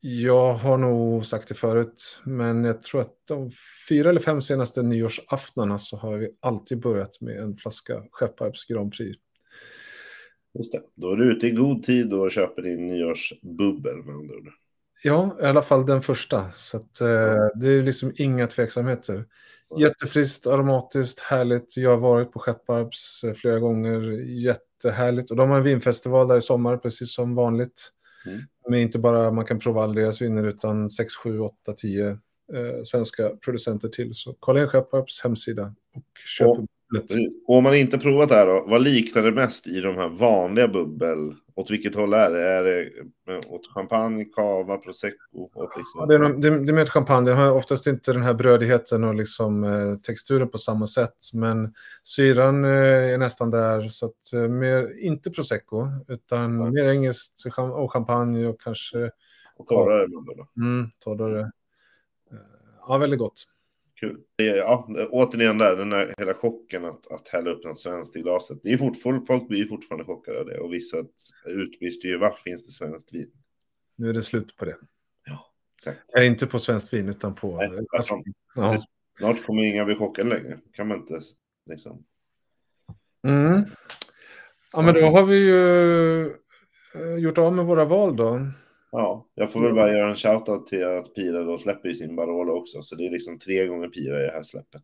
jag 0.00 0.54
har 0.54 0.78
nog 0.78 1.26
sagt 1.26 1.48
det 1.48 1.54
förut, 1.54 2.20
men 2.24 2.64
jag 2.64 2.82
tror 2.82 3.00
att 3.00 3.14
de 3.28 3.50
fyra 3.88 4.10
eller 4.10 4.20
fem 4.20 4.42
senaste 4.42 4.82
nyårsaftnarna 4.82 5.78
så 5.78 5.96
har 5.96 6.18
vi 6.18 6.30
alltid 6.40 6.80
börjat 6.80 7.20
med 7.20 7.36
en 7.36 7.56
flaska 7.56 8.02
Skepparps 8.10 8.64
Grand 8.64 8.92
Prix. 8.92 9.18
Just 10.54 10.72
det, 10.72 10.82
då 10.94 11.12
är 11.12 11.16
du 11.16 11.32
ute 11.32 11.46
i 11.46 11.50
god 11.50 11.82
tid 11.82 12.12
och 12.12 12.30
köper 12.30 12.62
din 12.62 12.86
nyårsbubbel 12.86 13.96
med 13.96 14.14
andra 14.14 14.34
ord. 14.34 14.48
Ja, 15.02 15.36
i 15.42 15.44
alla 15.44 15.62
fall 15.62 15.86
den 15.86 16.02
första. 16.02 16.50
Så 16.50 16.76
att, 16.76 17.00
eh, 17.00 17.46
det 17.54 17.68
är 17.68 17.82
liksom 17.82 18.12
inga 18.16 18.46
tveksamheter. 18.46 19.24
Jättefriskt, 19.78 20.46
aromatiskt, 20.46 21.20
härligt. 21.20 21.76
Jag 21.76 21.90
har 21.90 21.96
varit 21.96 22.32
på 22.32 22.38
Skepparps 22.38 23.24
eh, 23.24 23.34
flera 23.34 23.58
gånger. 23.58 24.00
Jättehärligt. 24.24 25.30
Och 25.30 25.36
de 25.36 25.50
har 25.50 25.56
en 25.56 25.62
vinfestival 25.62 26.28
där 26.28 26.36
i 26.36 26.42
sommar, 26.42 26.76
precis 26.76 27.14
som 27.14 27.34
vanligt. 27.34 27.90
Mm. 28.26 28.40
Men 28.68 28.80
inte 28.80 28.98
bara 28.98 29.30
man 29.30 29.44
kan 29.44 29.58
prova 29.58 29.82
alla 29.82 29.94
deras 29.94 30.22
viner, 30.22 30.44
utan 30.44 30.88
6, 30.88 31.14
7, 31.14 31.40
8, 31.40 31.72
10 31.76 32.08
eh, 32.08 32.82
svenska 32.84 33.28
producenter 33.28 33.88
till. 33.88 34.14
Så 34.14 34.36
kolla 34.40 34.62
in 34.62 34.68
Skepparps 34.68 35.20
hemsida 35.22 35.74
och 35.94 36.18
köp. 36.38 36.48
Och 36.48 36.58
om 37.46 37.64
man 37.64 37.74
inte 37.74 37.98
provat 37.98 38.28
det 38.28 38.34
här 38.34 38.46
då, 38.46 38.64
vad 38.68 38.82
liknar 38.82 39.22
det 39.22 39.32
mest 39.32 39.66
i 39.66 39.80
de 39.80 39.96
här 39.96 40.08
vanliga 40.08 40.68
bubbel? 40.68 41.34
Åt 41.54 41.70
vilket 41.70 41.94
håll 41.94 42.12
är 42.12 42.30
det? 42.30 42.42
Är 42.42 42.62
det 42.62 42.90
åt 43.50 43.66
champagne, 43.74 44.24
cava, 44.24 44.76
prosecco? 44.78 45.50
Åt 45.54 45.76
liksom... 45.76 46.00
Ja, 46.00 46.06
det, 46.06 46.14
är, 46.14 46.18
nog- 46.18 46.40
det, 46.42 46.64
det 46.64 46.72
är 46.72 46.82
ett 46.82 46.90
champagne. 46.90 47.30
Det 47.30 47.34
har 47.36 47.50
oftast 47.52 47.86
inte 47.86 48.12
den 48.12 48.22
här 48.22 48.34
brödigheten 48.34 49.04
och 49.04 49.14
liksom, 49.14 49.64
eh, 49.64 49.94
texturen 49.96 50.48
på 50.48 50.58
samma 50.58 50.86
sätt. 50.86 51.16
Men 51.32 51.74
syran 52.02 52.64
eh, 52.64 52.70
är 53.12 53.18
nästan 53.18 53.50
där. 53.50 53.88
Så 53.88 54.06
att, 54.06 54.32
eh, 54.34 54.40
mer, 54.48 54.98
inte 55.04 55.30
prosecco, 55.30 55.86
utan 56.08 56.60
Ja. 56.60 56.70
mer 56.70 56.88
engelskt 56.88 57.44
och 57.56 57.92
champagne 57.92 58.46
och 58.46 58.60
kanske 58.60 59.10
Och 59.56 59.66
torrare 59.66 60.08
bubbel 60.08 60.36
då? 60.36 60.62
mm, 60.62 60.90
torrare. 60.98 61.40
Eh, 61.40 62.36
Ja, 62.88 62.98
väldigt 62.98 63.18
gott. 63.18 63.44
Kul. 64.02 64.20
Det 64.36 64.48
är, 64.48 64.56
ja, 64.56 64.88
återigen 65.10 65.58
där, 65.58 65.76
den 65.76 65.90
där 65.90 66.14
hela 66.18 66.34
chocken 66.34 66.84
att, 66.84 67.12
att 67.12 67.28
hälla 67.28 67.50
upp 67.50 67.64
något 67.64 67.80
svenskt 67.80 68.16
i 68.16 68.20
glaset. 68.20 68.58
Det 68.62 68.72
är 68.72 68.76
fortfarande, 68.76 69.26
folk 69.26 69.48
blir 69.48 69.66
fortfarande 69.66 70.04
chockade 70.04 70.40
av 70.40 70.46
det 70.46 70.58
och 70.58 70.72
vissa 70.72 70.96
utbrister 71.46 72.08
ju 72.08 72.18
vart 72.18 72.38
finns 72.40 72.66
det 72.66 72.72
svenskt 72.72 73.14
vin? 73.14 73.30
Nu 73.96 74.08
är 74.08 74.12
det 74.12 74.22
slut 74.22 74.56
på 74.56 74.64
det. 74.64 74.76
Exakt. 75.86 76.10
Nej, 76.14 76.26
inte 76.26 76.46
på 76.46 76.58
svenskt 76.58 76.92
vin, 76.92 77.08
utan 77.08 77.34
på... 77.34 77.56
Nej, 77.56 77.68
tvärtom. 77.68 78.24
ja. 78.54 78.76
Snart 79.18 79.46
kommer 79.46 79.62
inga 79.62 79.84
bli 79.84 79.94
chockade 79.94 80.28
längre. 80.28 80.58
Kan 80.72 80.88
man 80.88 80.98
inte 80.98 81.20
liksom. 81.70 82.04
Mm. 83.26 83.64
Ja, 84.72 84.82
men 84.82 84.94
då 84.94 85.00
har 85.00 85.24
vi 85.24 85.36
ju 85.36 86.20
eh, 86.94 87.16
gjort 87.18 87.38
av 87.38 87.54
med 87.54 87.64
våra 87.64 87.84
val 87.84 88.16
då. 88.16 88.46
Ja, 88.92 89.28
jag 89.34 89.52
får 89.52 89.60
väl 89.60 89.74
bara 89.74 89.90
göra 89.92 90.10
en 90.10 90.16
shoutout 90.16 90.66
till 90.66 90.84
att 90.84 91.14
Pira 91.14 91.44
då 91.44 91.58
släpper 91.58 91.88
i 91.88 91.94
sin 91.94 92.16
Barolo 92.16 92.52
också. 92.52 92.82
Så 92.82 92.94
det 92.96 93.06
är 93.06 93.10
liksom 93.10 93.38
tre 93.38 93.66
gånger 93.66 93.88
Pira 93.88 94.20
i 94.22 94.26
det 94.26 94.32
här 94.32 94.42
släppet. 94.42 94.82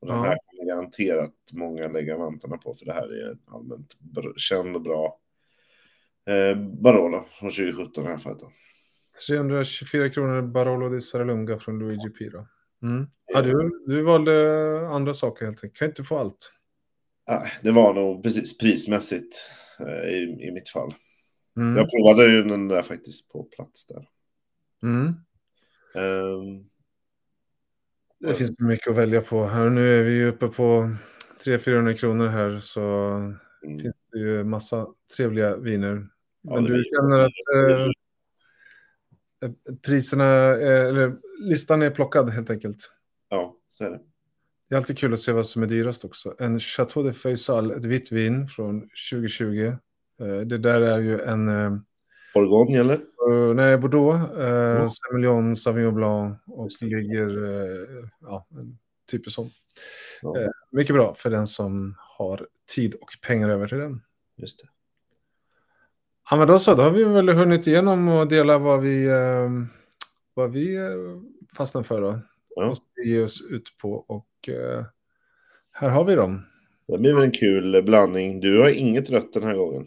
Och 0.00 0.06
den 0.06 0.16
Ja. 0.16 0.22
här 0.22 0.36
kommer 0.46 0.68
garanterat 0.74 1.32
många 1.52 1.88
lägga 1.88 2.16
vantarna 2.16 2.56
på 2.56 2.74
för 2.74 2.86
det 2.86 2.92
här 2.92 3.08
är 3.22 3.30
en 3.30 3.38
allmänt 3.46 3.96
känd 4.36 4.76
och 4.76 4.82
bra 4.82 5.18
eh, 6.28 6.56
Barolo 6.58 7.24
från 7.38 7.50
2017 7.50 8.04
i 8.04 8.08
alla 8.08 8.18
fall. 8.18 8.38
Då. 8.38 8.50
324 9.26 10.08
kronor 10.08 10.42
Barolo 10.42 10.88
di 10.88 11.00
Saralunga 11.00 11.58
från 11.58 11.78
Luigi 11.78 12.08
Pira. 12.10 12.46
Mm. 12.82 13.06
Ja, 13.26 13.42
du, 13.42 13.70
du 13.86 14.02
valde 14.02 14.88
andra 14.88 15.14
saker 15.14 15.44
helt 15.44 15.64
enkelt. 15.64 15.78
Kan 15.78 15.88
inte 15.88 16.02
få 16.04 16.18
allt. 16.18 16.52
Ah, 17.26 17.46
det 17.62 17.70
var 17.70 17.94
nog 17.94 18.22
precis 18.22 18.58
prismässigt 18.58 19.36
eh, 19.80 20.08
i, 20.10 20.36
i 20.48 20.52
mitt 20.52 20.68
fall. 20.68 20.94
Mm. 21.56 21.76
Jag 21.76 21.90
provade 21.90 22.30
ju 22.30 22.42
den 22.42 22.68
där 22.68 22.82
faktiskt 22.82 23.32
på 23.32 23.42
plats 23.42 23.86
där. 23.86 24.08
Mm. 24.82 25.06
Ehm, 25.94 26.64
Det 28.18 28.34
finns 28.34 28.58
mycket 28.58 28.88
att 28.88 28.96
välja 28.96 29.20
på. 29.20 29.44
Här 29.44 29.70
nu 29.70 29.98
är 30.00 30.02
vi 30.02 30.12
ju 30.12 30.28
uppe 30.28 30.48
på 30.48 30.96
300-400 31.44 31.92
kronor 31.92 32.28
här 32.28 32.58
så 32.58 32.80
mm. 33.64 33.80
finns 33.80 33.96
det 34.12 34.18
ju 34.18 34.44
massa 34.44 34.86
trevliga 35.16 35.56
viner. 35.56 36.08
Ja, 36.42 36.54
Men 36.54 36.64
du 36.64 36.84
känner 36.84 37.18
att 37.18 37.32
eh, 37.54 37.90
priserna, 39.82 40.24
är, 40.24 40.84
eller 40.88 41.16
listan 41.40 41.82
är 41.82 41.90
plockad 41.90 42.30
helt 42.30 42.50
enkelt. 42.50 42.90
Ja, 43.28 43.56
så 43.68 43.84
är 43.84 43.90
det. 43.90 44.00
Det 44.68 44.74
är 44.74 44.76
alltid 44.76 44.98
kul 44.98 45.12
att 45.12 45.20
se 45.20 45.32
vad 45.32 45.46
som 45.46 45.62
är 45.62 45.66
dyrast 45.66 46.04
också. 46.04 46.34
En 46.38 46.60
Chateau 46.60 47.02
de 47.02 47.12
Faisal, 47.12 47.70
ett 47.70 47.84
vitt 47.84 48.12
vin 48.12 48.48
från 48.48 48.80
2020. 49.10 49.72
Eh, 50.20 50.40
Det 50.40 50.58
där 50.58 50.80
är 50.80 50.98
ju 51.00 51.20
en, 51.20 51.48
eh, 51.48 51.76
Bourgogne 52.34 52.80
eller? 52.80 52.94
eh, 52.94 53.54
nej, 53.54 53.78
Bordeaux, 53.78 54.38
eh, 54.38 54.82
Ja. 54.82 54.88
Semillon, 54.90 55.56
Sauvignon 55.56 55.94
Blanc 55.94 56.38
och 56.46 56.68
ligger, 56.80 57.44
eh, 57.44 58.04
ja, 58.20 58.46
typisk 59.10 59.34
sån. 59.36 59.50
Ja, 60.22 60.40
Eh, 60.40 60.48
Mycket 60.72 60.94
bra 60.94 61.14
för 61.14 61.30
den 61.30 61.46
som 61.46 61.94
har 61.98 62.46
tid 62.74 62.94
och 62.94 63.08
pengar 63.26 63.48
över 63.48 63.66
till 63.68 63.78
den. 63.78 64.00
just 64.36 64.58
det. 64.58 64.68
Ja, 66.30 66.36
men 66.36 66.48
då 66.48 66.58
så, 66.58 66.74
då 66.74 66.82
har 66.82 66.90
vi 66.90 67.04
väl 67.04 67.28
hunnit 67.28 67.66
igenom 67.66 68.08
och 68.08 68.28
dela 68.28 68.58
vad 68.58 68.80
vi, 68.80 69.06
eh, 69.06 69.50
vad 70.34 70.52
vi 70.52 70.76
eh, 70.76 70.90
fastnar 71.56 71.82
för 71.82 72.00
då. 72.00 72.20
Ja. 72.56 72.66
Måste 72.66 72.86
vi 72.94 73.08
ge 73.10 73.22
oss 73.22 73.42
ut 73.50 73.74
på 73.82 73.92
och 73.92 74.48
eh, 74.48 74.84
här 75.70 75.90
har 75.90 76.04
vi 76.04 76.14
dem. 76.14 76.42
Det 76.86 76.98
blir 76.98 77.14
väl 77.14 77.22
en 77.24 77.30
kul 77.30 77.82
blandning. 77.82 78.40
Du 78.40 78.60
har 78.60 78.68
inget 78.68 79.10
rött 79.10 79.32
den 79.32 79.42
här 79.42 79.54
gången. 79.54 79.86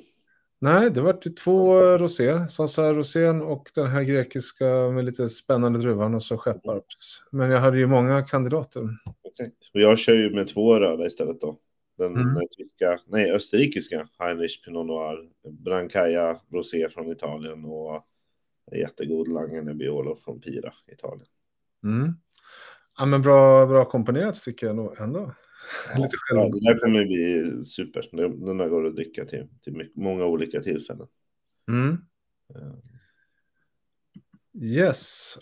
Nej, 0.60 0.92
det 0.92 1.02
vart 1.02 1.26
ju 1.26 1.30
två 1.32 1.82
rosé. 1.98 2.48
Sansa 2.50 2.94
rosén 2.94 3.42
och 3.42 3.72
den 3.76 3.88
här 3.88 4.04
grekiska 4.04 4.66
med 4.66 5.06
lite 5.06 5.30
spännande 5.30 5.80
druvan 5.80 6.16
och 6.16 6.24
så 6.24 6.38
skepparps. 6.38 7.24
Men 7.32 7.50
jag 7.52 7.60
hade 7.60 7.78
ju 7.78 7.88
många 7.88 8.24
kandidater. 8.26 8.82
Exakt. 9.28 9.72
Och 9.74 9.80
jag 9.82 10.00
kör 10.00 10.14
ju 10.14 10.30
med 10.36 10.48
två 10.48 10.80
röda 10.80 11.06
istället 11.06 11.42
då. 11.42 11.60
Den 11.98 12.16
Mm. 12.16 12.28
eh, 12.38 12.42
tyska, 12.58 13.00
nej 13.08 13.32
österrikiska 13.32 14.08
Heinrich 14.20 14.66
Pinot 14.66 14.86
Noir, 14.88 15.30
Brancaia 15.64 16.40
Rosé 16.52 16.90
från 16.90 17.12
Italien 17.12 17.66
och 17.66 18.04
jättegod 18.76 19.28
Lange 19.28 19.62
Nebbiolo 19.62 20.16
från 20.16 20.42
Pira, 20.42 20.74
Italien. 20.92 21.28
Mm. 21.84 22.14
Ja, 23.00 23.06
men 23.06 23.22
bra, 23.22 23.66
bra 23.66 23.86
komponerat 23.86 24.36
tycker 24.44 24.68
jag 24.68 24.76
nog 24.76 25.02
ändå. 25.02 25.32
Lite 25.98 26.18
själv. 26.18 26.40
Ja, 26.40 26.50
det 26.50 26.74
där 26.74 26.80
kommer 26.80 27.06
bli 27.06 27.66
super. 27.66 28.10
Den 28.12 28.46
den 28.46 28.58
där 28.58 28.70
går 28.70 28.88
att 28.88 28.96
dricka 28.96 29.26
till, 29.26 29.48
till 29.64 29.90
många 29.96 30.26
olika 30.26 30.62
tillfällen. 30.62 31.08
Mm. 31.68 31.98
Yes. 34.62 35.38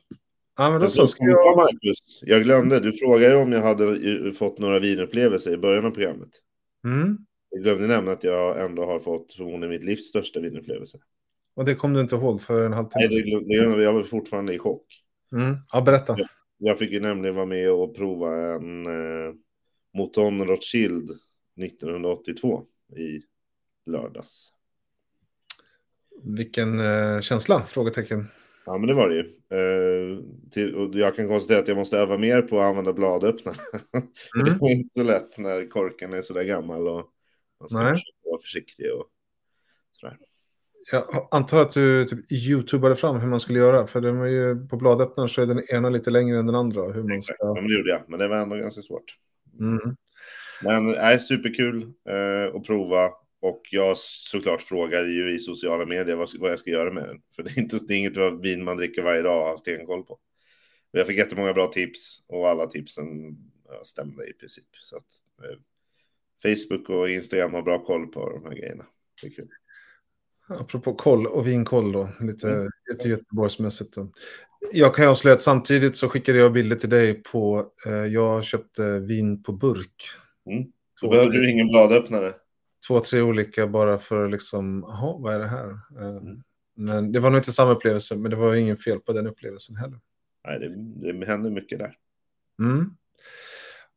Ja, 0.58 0.72
men 0.72 0.82
då 0.82 0.90
så 0.90 1.08
ska 1.08 1.26
jag... 1.26 1.46
jag... 1.46 1.58
Marcus, 1.58 2.20
jag 2.22 2.44
glömde, 2.44 2.80
du 2.80 2.92
frågade 2.92 3.36
om 3.36 3.52
jag 3.52 3.62
hade 3.62 4.34
fått 4.34 4.60
några 4.60 4.80
vinupplevelser 4.80 5.54
i 5.54 5.58
början 5.58 5.86
av 5.86 5.92
programmet. 5.92 6.30
Mm. 6.86 7.18
Jag 7.50 7.64
glömde 7.64 7.88
nämna 7.88 8.12
att 8.12 8.24
jag 8.24 8.66
ändå 8.66 8.86
har 8.86 9.00
fått 9.00 9.34
förmodligen 9.34 9.70
mitt 9.70 9.84
livs 9.84 10.04
största 10.04 10.40
vinupplevelse. 10.40 10.98
Och 11.56 11.66
det 11.66 11.76
kom 11.76 11.94
du 11.94 12.02
inte 12.02 12.16
ihåg 12.16 12.42
för 12.42 12.66
en 12.66 12.74
halvtimme 12.74 13.08
Nej, 13.08 13.22
det, 13.22 13.30
glömde 13.30 13.56
jag. 13.56 13.82
jag 13.82 13.94
var 13.94 14.04
fortfarande 14.04 14.54
i 14.54 14.60
chock. 14.60 14.86
Mm. 15.32 15.56
Ja, 15.74 15.82
berätta. 15.82 16.16
Ja. 16.18 16.28
Jag 16.58 16.80
fick 16.80 16.92
ju 16.92 17.00
nämligen 17.00 17.36
vara 17.36 17.46
med 17.46 17.72
och 17.72 17.96
prova 17.96 18.36
en 18.36 18.86
eh, 18.86 19.34
Mouton 19.96 20.46
Rothschild 20.48 21.10
1982 21.62 22.62
i 22.98 23.22
lördags. 23.86 24.52
Vilken 26.24 26.80
eh, 26.80 27.22
känsla? 27.22 27.66
Frågetecken. 27.68 28.28
Ja, 28.66 28.78
men 28.78 28.88
det 28.88 28.94
var 28.94 29.10
det 29.10 29.16
ju. 29.16 29.22
Eh, 29.50 30.20
till, 30.52 30.76
och 30.76 30.96
jag 30.96 31.16
kan 31.16 31.28
konstatera 31.28 31.60
att 31.60 31.68
jag 31.68 31.78
måste 31.78 31.98
öva 31.98 32.18
mer 32.18 32.42
på 32.42 32.60
att 32.60 32.66
använda 32.66 32.94
bladöppnare. 32.94 33.56
det 34.34 34.42
Mm. 34.42 34.54
är 34.62 34.72
inte 34.72 35.00
så 35.00 35.04
lätt 35.04 35.38
när 35.38 35.70
korken 35.70 36.14
är 36.14 36.22
så 36.22 36.34
där 36.34 36.44
gammal 36.44 36.88
och 36.88 37.10
man 37.60 37.70
ska 37.70 37.78
Nej. 37.84 38.02
vara 38.24 38.42
försiktig 38.42 38.94
och 38.94 39.06
sådär. 39.92 40.18
Jag 40.92 41.28
antar 41.32 41.62
att 41.62 41.72
du 41.72 42.06
typ 42.06 42.32
youtubade 42.32 42.96
fram 42.96 43.20
hur 43.20 43.28
man 43.28 43.40
skulle 43.40 43.60
göra. 43.60 43.88
För 43.88 44.02
den 44.02 44.18
var 44.20 44.26
ju, 44.26 44.68
på 44.68 44.78
bladöppnaren 44.78 45.30
så 45.30 45.42
är 45.42 45.46
den 45.46 45.62
ena 45.70 45.90
lite 45.90 46.10
längre 46.10 46.40
än 46.40 46.46
den 46.46 46.56
andra. 46.56 46.82
Hur 46.82 47.04
man 47.04 47.12
Exakt, 47.12 47.38
ja, 47.40 47.46
ska... 47.46 47.62
men 47.62 47.68
det 47.68 47.78
gjorde 47.78 47.90
jag. 47.90 48.02
Men 48.08 48.20
det 48.20 48.28
var 48.28 48.38
ändå 48.38 48.56
ganska 48.56 48.82
svårt. 48.82 49.18
Mm. 49.60 49.96
Men 50.64 50.88
det 50.88 50.98
är 50.98 51.18
superkul 51.18 51.82
eh, 52.10 52.56
att 52.56 52.66
prova. 52.66 53.10
Och 53.40 53.62
jag 53.72 53.98
såklart 53.98 54.62
frågar 54.62 55.06
ju 55.06 55.36
i 55.36 55.40
sociala 55.40 55.86
medier 55.86 56.16
vad, 56.16 56.30
vad 56.40 56.52
jag 56.52 56.60
ska 56.60 56.70
göra 56.70 56.92
med 56.94 57.04
den. 57.04 57.22
För 57.36 57.44
det 57.44 57.50
är, 57.50 57.60
inte, 57.60 57.80
det 57.88 57.94
är 57.94 57.98
inget 57.98 58.18
vin 58.44 58.64
man 58.64 58.78
dricker 58.78 59.02
varje 59.02 59.22
dag 59.22 59.40
och 59.42 59.48
har 59.48 59.58
stenkoll 59.58 60.04
på. 60.04 60.14
Och 60.94 61.00
jag 61.00 61.08
fick 61.08 61.18
jättemånga 61.18 61.54
bra 61.54 61.68
tips 61.68 62.24
och 62.28 62.50
alla 62.50 62.68
tipsen 62.68 63.06
stämde 63.84 64.30
i 64.30 64.34
princip. 64.34 64.66
Så 64.80 64.98
att, 64.98 65.06
eh, 65.44 65.58
Facebook 66.44 66.90
och 66.90 67.10
Instagram 67.10 67.54
har 67.54 67.62
bra 67.62 67.86
koll 67.86 68.08
på 68.08 68.30
de 68.30 68.46
här 68.46 68.54
grejerna. 68.56 68.86
Det 69.22 69.28
är 69.28 69.32
kul. 69.32 69.50
Apropå 70.48 70.94
koll 70.94 71.28
och 71.28 71.48
vinkoll 71.48 71.92
då. 71.92 72.10
Lite, 72.20 72.50
Mm. 72.50 72.70
lite 72.92 73.10
Göteborgsmässigt. 73.10 73.94
Då. 73.96 74.12
Jag 74.72 74.96
kan 74.96 75.08
avslöja 75.08 75.36
att 75.36 75.42
samtidigt 75.42 75.96
så 75.96 76.10
skickade 76.10 76.38
jag 76.38 76.54
bilder 76.54 76.76
till 76.76 76.90
dig 76.90 77.14
på... 77.14 77.66
Eh, 77.86 77.94
jag 77.94 78.44
köpte 78.44 79.00
vin 79.00 79.44
på 79.44 79.52
burk. 79.52 80.10
Mm. 80.50 80.66
Så 81.00 81.10
behöver 81.10 81.32
du 81.32 81.52
ingen 81.52 81.68
bladöppnare. 81.68 82.34
två, 82.88 83.00
tre 83.00 83.22
olika 83.22 83.68
bara 83.68 83.98
för 83.98 84.30
liksom... 84.30 84.86
Jaha, 84.88 85.18
vad 85.18 85.34
är 85.34 85.40
det 85.40 85.48
här? 85.48 85.70
Eh, 85.70 86.18
Mm. 86.18 86.44
Men 86.78 87.12
det 87.12 87.20
var 87.20 87.30
nog 87.30 87.40
inte 87.40 87.54
samma 87.54 87.72
upplevelse. 87.72 88.16
Men 88.16 88.32
det 88.32 88.38
var 88.38 88.56
ingen 88.56 88.78
fel 88.78 89.00
på 89.00 89.14
den 89.14 89.28
upplevelsen 89.28 89.76
heller. 89.76 90.00
Nej, 90.48 90.60
det, 90.60 91.14
det 91.14 91.26
händer 91.26 91.52
mycket 91.52 91.80
där. 91.80 91.94
Mm. 92.60 92.96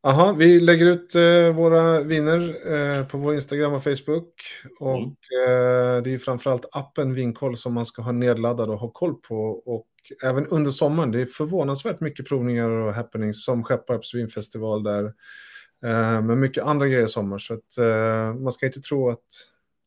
Aha, 0.03 0.33
vi 0.33 0.61
lägger 0.61 0.87
ut 0.87 1.15
eh, 1.15 1.57
våra 1.57 2.03
viner 2.03 2.39
eh, 2.73 3.07
på 3.07 3.19
vår 3.19 3.35
Instagram 3.35 3.73
och 3.75 3.85
Facebook. 3.85 4.43
Och 4.81 4.97
Mm. 4.97 5.09
eh, 5.09 6.03
det 6.03 6.15
är 6.15 6.19
framförallt 6.19 6.69
appen 6.73 7.15
Vinkoll 7.15 7.57
som 7.57 7.75
man 7.75 7.87
ska 7.87 8.03
ha 8.03 8.13
nedladdad 8.13 8.71
och 8.71 8.79
ha 8.79 8.91
koll 8.91 9.15
på. 9.15 9.37
Och 9.67 9.87
även 10.25 10.47
under 10.47 10.71
sommaren, 10.71 11.13
det 11.13 11.21
är 11.21 11.27
förvånansvärt 11.27 12.01
mycket 12.01 12.29
provningar 12.29 12.71
och 12.71 12.95
happenings 12.95 13.45
som 13.45 13.65
Skepparps 13.65 14.15
vinfestival 14.15 14.83
där. 14.83 15.05
Eh, 15.85 16.23
men 16.23 16.41
mycket 16.41 16.65
andra 16.65 16.87
grejer 16.89 17.05
i 17.05 17.09
sommar. 17.09 17.39
Så 17.39 17.55
att 17.55 17.79
eh, 17.79 18.35
man 18.35 18.53
ska 18.53 18.67
inte 18.67 18.81
tro 18.81 19.09
att 19.11 19.25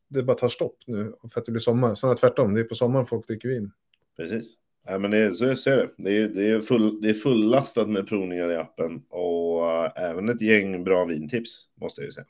det 0.08 0.22
bara 0.22 0.36
tar 0.36 0.48
stopp 0.48 0.76
nu 0.86 1.12
för 1.32 1.40
att 1.40 1.46
det 1.46 1.52
blir 1.52 1.60
sommar. 1.60 1.94
Snarare 1.94 2.16
tvärtom, 2.16 2.54
det 2.54 2.60
är 2.60 2.64
på 2.64 2.74
sommaren 2.74 3.06
folk 3.06 3.26
dricker 3.26 3.48
vin. 3.48 3.72
Precis. 4.16 4.54
Ja, 4.86 4.98
men 4.98 5.10
det, 5.10 5.18
är- 5.18 5.30
så, 5.30 5.56
så 5.56 5.70
är 5.70 5.76
det. 5.76 5.88
Det 5.96 6.18
är, 6.18 6.28
det, 6.28 6.50
är 6.50 6.60
full, 6.60 7.00
det 7.02 7.10
är 7.10 7.14
fullastat 7.14 7.88
med 7.88 8.08
provningar 8.08 8.50
i 8.50 8.56
appen. 8.56 9.02
Och 9.08 9.42
och 9.62 9.98
även 9.98 10.28
ett 10.28 10.40
gäng 10.42 10.84
bra 10.84 11.04
vintips, 11.04 11.66
måste 11.80 12.00
jag 12.00 12.06
ju 12.06 12.12
säga. 12.12 12.26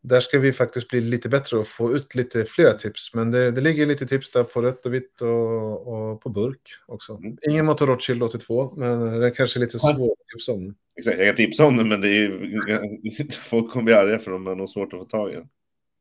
Där 0.00 0.20
ska 0.20 0.38
vi 0.38 0.52
faktiskt 0.52 0.88
bli 0.88 1.00
lite 1.00 1.28
bättre 1.28 1.58
och 1.58 1.66
få 1.66 1.96
ut 1.96 2.14
lite 2.14 2.44
flera 2.44 2.72
tips. 2.72 3.14
Men 3.14 3.30
det, 3.30 3.50
det 3.50 3.60
ligger 3.60 3.86
lite 3.86 4.06
tips 4.06 4.30
där 4.30 4.44
på 4.44 4.62
rött 4.62 4.86
och 4.86 4.94
vitt 4.94 5.20
och, 5.20 5.86
och 5.88 6.20
på 6.20 6.28
burk 6.28 6.60
också. 6.86 7.12
Mm. 7.16 7.36
Ingen 7.50 7.66
Motor 7.66 7.86
Rothschild 7.86 8.22
82, 8.22 8.74
men 8.76 9.20
det 9.20 9.26
är 9.26 9.34
kanske 9.34 9.58
lite 9.58 9.78
svårt 9.78 10.18
att 10.20 10.28
tipsa 10.28 10.52
om. 10.52 10.74
Exakt, 10.96 11.18
jag 11.18 11.26
kan 11.26 11.36
tipsa 11.36 11.66
om 11.66 11.76
det, 11.76 11.84
men 11.84 12.00
det 12.00 12.08
är, 12.08 13.30
folk 13.48 13.70
kommer 13.70 13.84
bli 13.84 13.94
arga 13.94 14.18
för 14.18 14.30
de 14.30 14.46
har 14.46 14.56
nog 14.56 14.68
svårt 14.68 14.92
att 14.92 14.98
få 14.98 15.04
tag 15.04 15.32
i 15.32 15.34
den. 15.34 15.48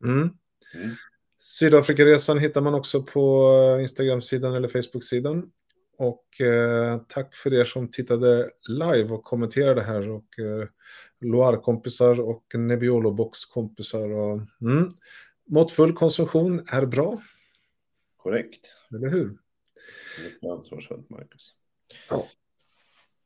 Mm. 0.03 0.29
Mm. 0.75 0.95
Sydafrikaresan 1.37 2.39
hittar 2.39 2.61
man 2.61 2.73
också 2.73 3.03
på 3.03 3.53
Instagram-sidan 3.81 4.55
eller 4.55 4.67
Facebook-sidan. 4.67 5.51
Och 5.97 6.41
eh, 6.41 7.01
tack 7.07 7.35
för 7.35 7.53
er 7.53 7.63
som 7.63 7.91
tittade 7.91 8.49
live 8.69 9.09
och 9.09 9.23
kommenterade 9.23 9.83
här. 9.83 10.09
Och 10.09 10.39
eh, 10.39 10.67
Loire-kompisar 11.21 12.19
och 12.19 12.45
Nebbiolo-box-kompisar. 12.53 14.09
Och, 14.11 14.41
mm, 14.61 14.89
måttfull 15.47 15.93
konsumtion 15.93 16.65
är 16.71 16.85
bra. 16.85 17.21
Korrekt. 18.17 18.67
Eller 18.95 19.09
hur? 19.09 19.37
Mycket 20.23 20.49
ansvarsfullt, 20.49 21.09
Marcus. 21.09 21.53
Ja. 22.09 22.27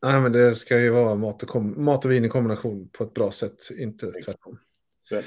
Nej, 0.02 0.22
men 0.22 0.32
det 0.32 0.56
ska 0.56 0.80
ju 0.80 0.90
vara 0.90 1.16
mat 1.16 1.44
och, 1.44 1.62
mat 1.62 2.06
och 2.06 2.12
vin 2.12 2.26
i 2.26 2.30
kombination 2.30 2.90
på 2.90 3.04
ett 3.04 3.14
bra 3.14 3.32
sätt, 3.32 3.72
inte 3.78 4.12
tvärtom. 4.12 4.60
Så 5.02 5.22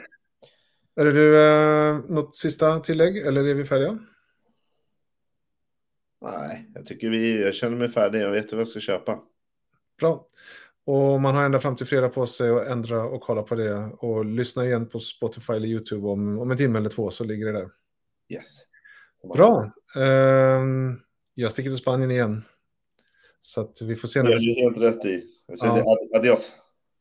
är 0.97 1.05
det. 1.05 1.13
Du, 1.13 1.39
eh, 1.39 1.99
något 2.09 2.37
sista 2.37 2.81
tillägg 2.81 3.17
eller 3.17 3.47
är 3.47 3.55
vi 3.55 3.65
färdiga? 3.65 3.99
Nej, 6.21 6.71
jag 6.75 6.87
tycker 6.87 7.11
vi, 7.11 7.43
jag 7.43 7.55
känner 7.55 7.77
mig 7.77 7.89
färdig. 7.89 8.21
Jag 8.21 8.31
vet 8.31 8.53
vad 8.53 8.61
jag 8.61 8.69
ska 8.69 8.81
köpa. 8.81 9.21
Bra. 9.99 10.27
Och 10.87 11.21
man 11.21 11.35
har 11.35 11.43
ända 11.43 11.61
fram 11.61 11.77
till 11.77 11.87
fredag 11.87 12.09
på 12.09 12.27
sig 12.27 12.51
att 12.51 12.67
ändra 12.67 13.05
och 13.05 13.21
kolla 13.21 13.43
på 13.43 13.55
det. 13.55 13.75
Och 13.99 14.25
lyssna 14.25 14.67
igen 14.67 14.89
på 14.89 15.01
Spotify 15.01 15.53
eller 15.53 15.69
YouTube 15.69 16.09
om, 16.09 16.39
om 16.39 16.51
en 16.51 16.57
timme 16.57 16.79
eller 16.79 16.91
två 16.91 17.11
så 17.11 17.25
ligger 17.25 17.47
det 17.47 17.53
där. 17.53 17.71
Yes. 18.29 18.63
Bra. 19.35 19.73
Um, 19.97 21.01
jag 21.35 21.53
sticker 21.53 21.71
till 21.71 21.79
Spanien 21.79 22.11
igen. 22.11 22.43
Så 23.41 23.61
att 23.61 23.83
vi 23.83 23.97
får 23.97 24.09
se. 24.09 24.23
När 24.23 24.31
det 24.31 24.35
är 24.37 24.63
helt 24.63 24.79
rätt 24.79 25.05
i. 25.05 25.25
Jag 25.47 25.59
säger 25.59 25.77
ja. 25.77 25.97
adios. 26.17 26.53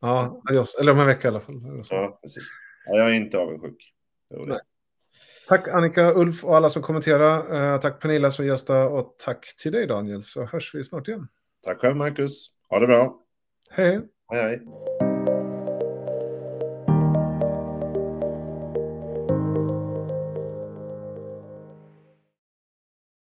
Ja, 0.01 0.41
adios. 0.49 0.75
Eller 0.75 0.91
om 0.91 0.99
en 0.99 1.07
vecka 1.07 1.27
i 1.27 1.31
alla 1.31 1.39
fall. 1.39 1.85
Ja, 1.89 2.19
precis. 2.21 2.47
Ja, 2.85 2.97
jag 2.97 3.09
är 3.09 3.13
inte 3.13 3.37
avundsjuk. 3.37 3.93
Tack 5.47 5.67
Annika, 5.67 6.13
Ulf 6.13 6.45
och 6.45 6.57
alla 6.57 6.69
som 6.69 6.81
kommenterar. 6.81 7.55
Uh, 7.73 7.79
tack 7.79 8.01
Pernilla 8.01 8.31
som 8.31 8.45
gästade 8.45 8.85
och 8.85 9.15
tack 9.17 9.55
till 9.57 9.71
dig 9.71 9.87
Daniel 9.87 10.23
så 10.23 10.45
hörs 10.45 10.75
vi 10.75 10.83
snart 10.83 11.07
igen. 11.07 11.27
Tack 11.61 11.79
själv 11.79 11.95
Marcus. 11.95 12.47
Ha 12.69 12.79
det 12.79 12.87
bra. 12.87 13.19
Hej. 13.69 14.01
Hej 14.31 14.41
hej. 14.41 15.12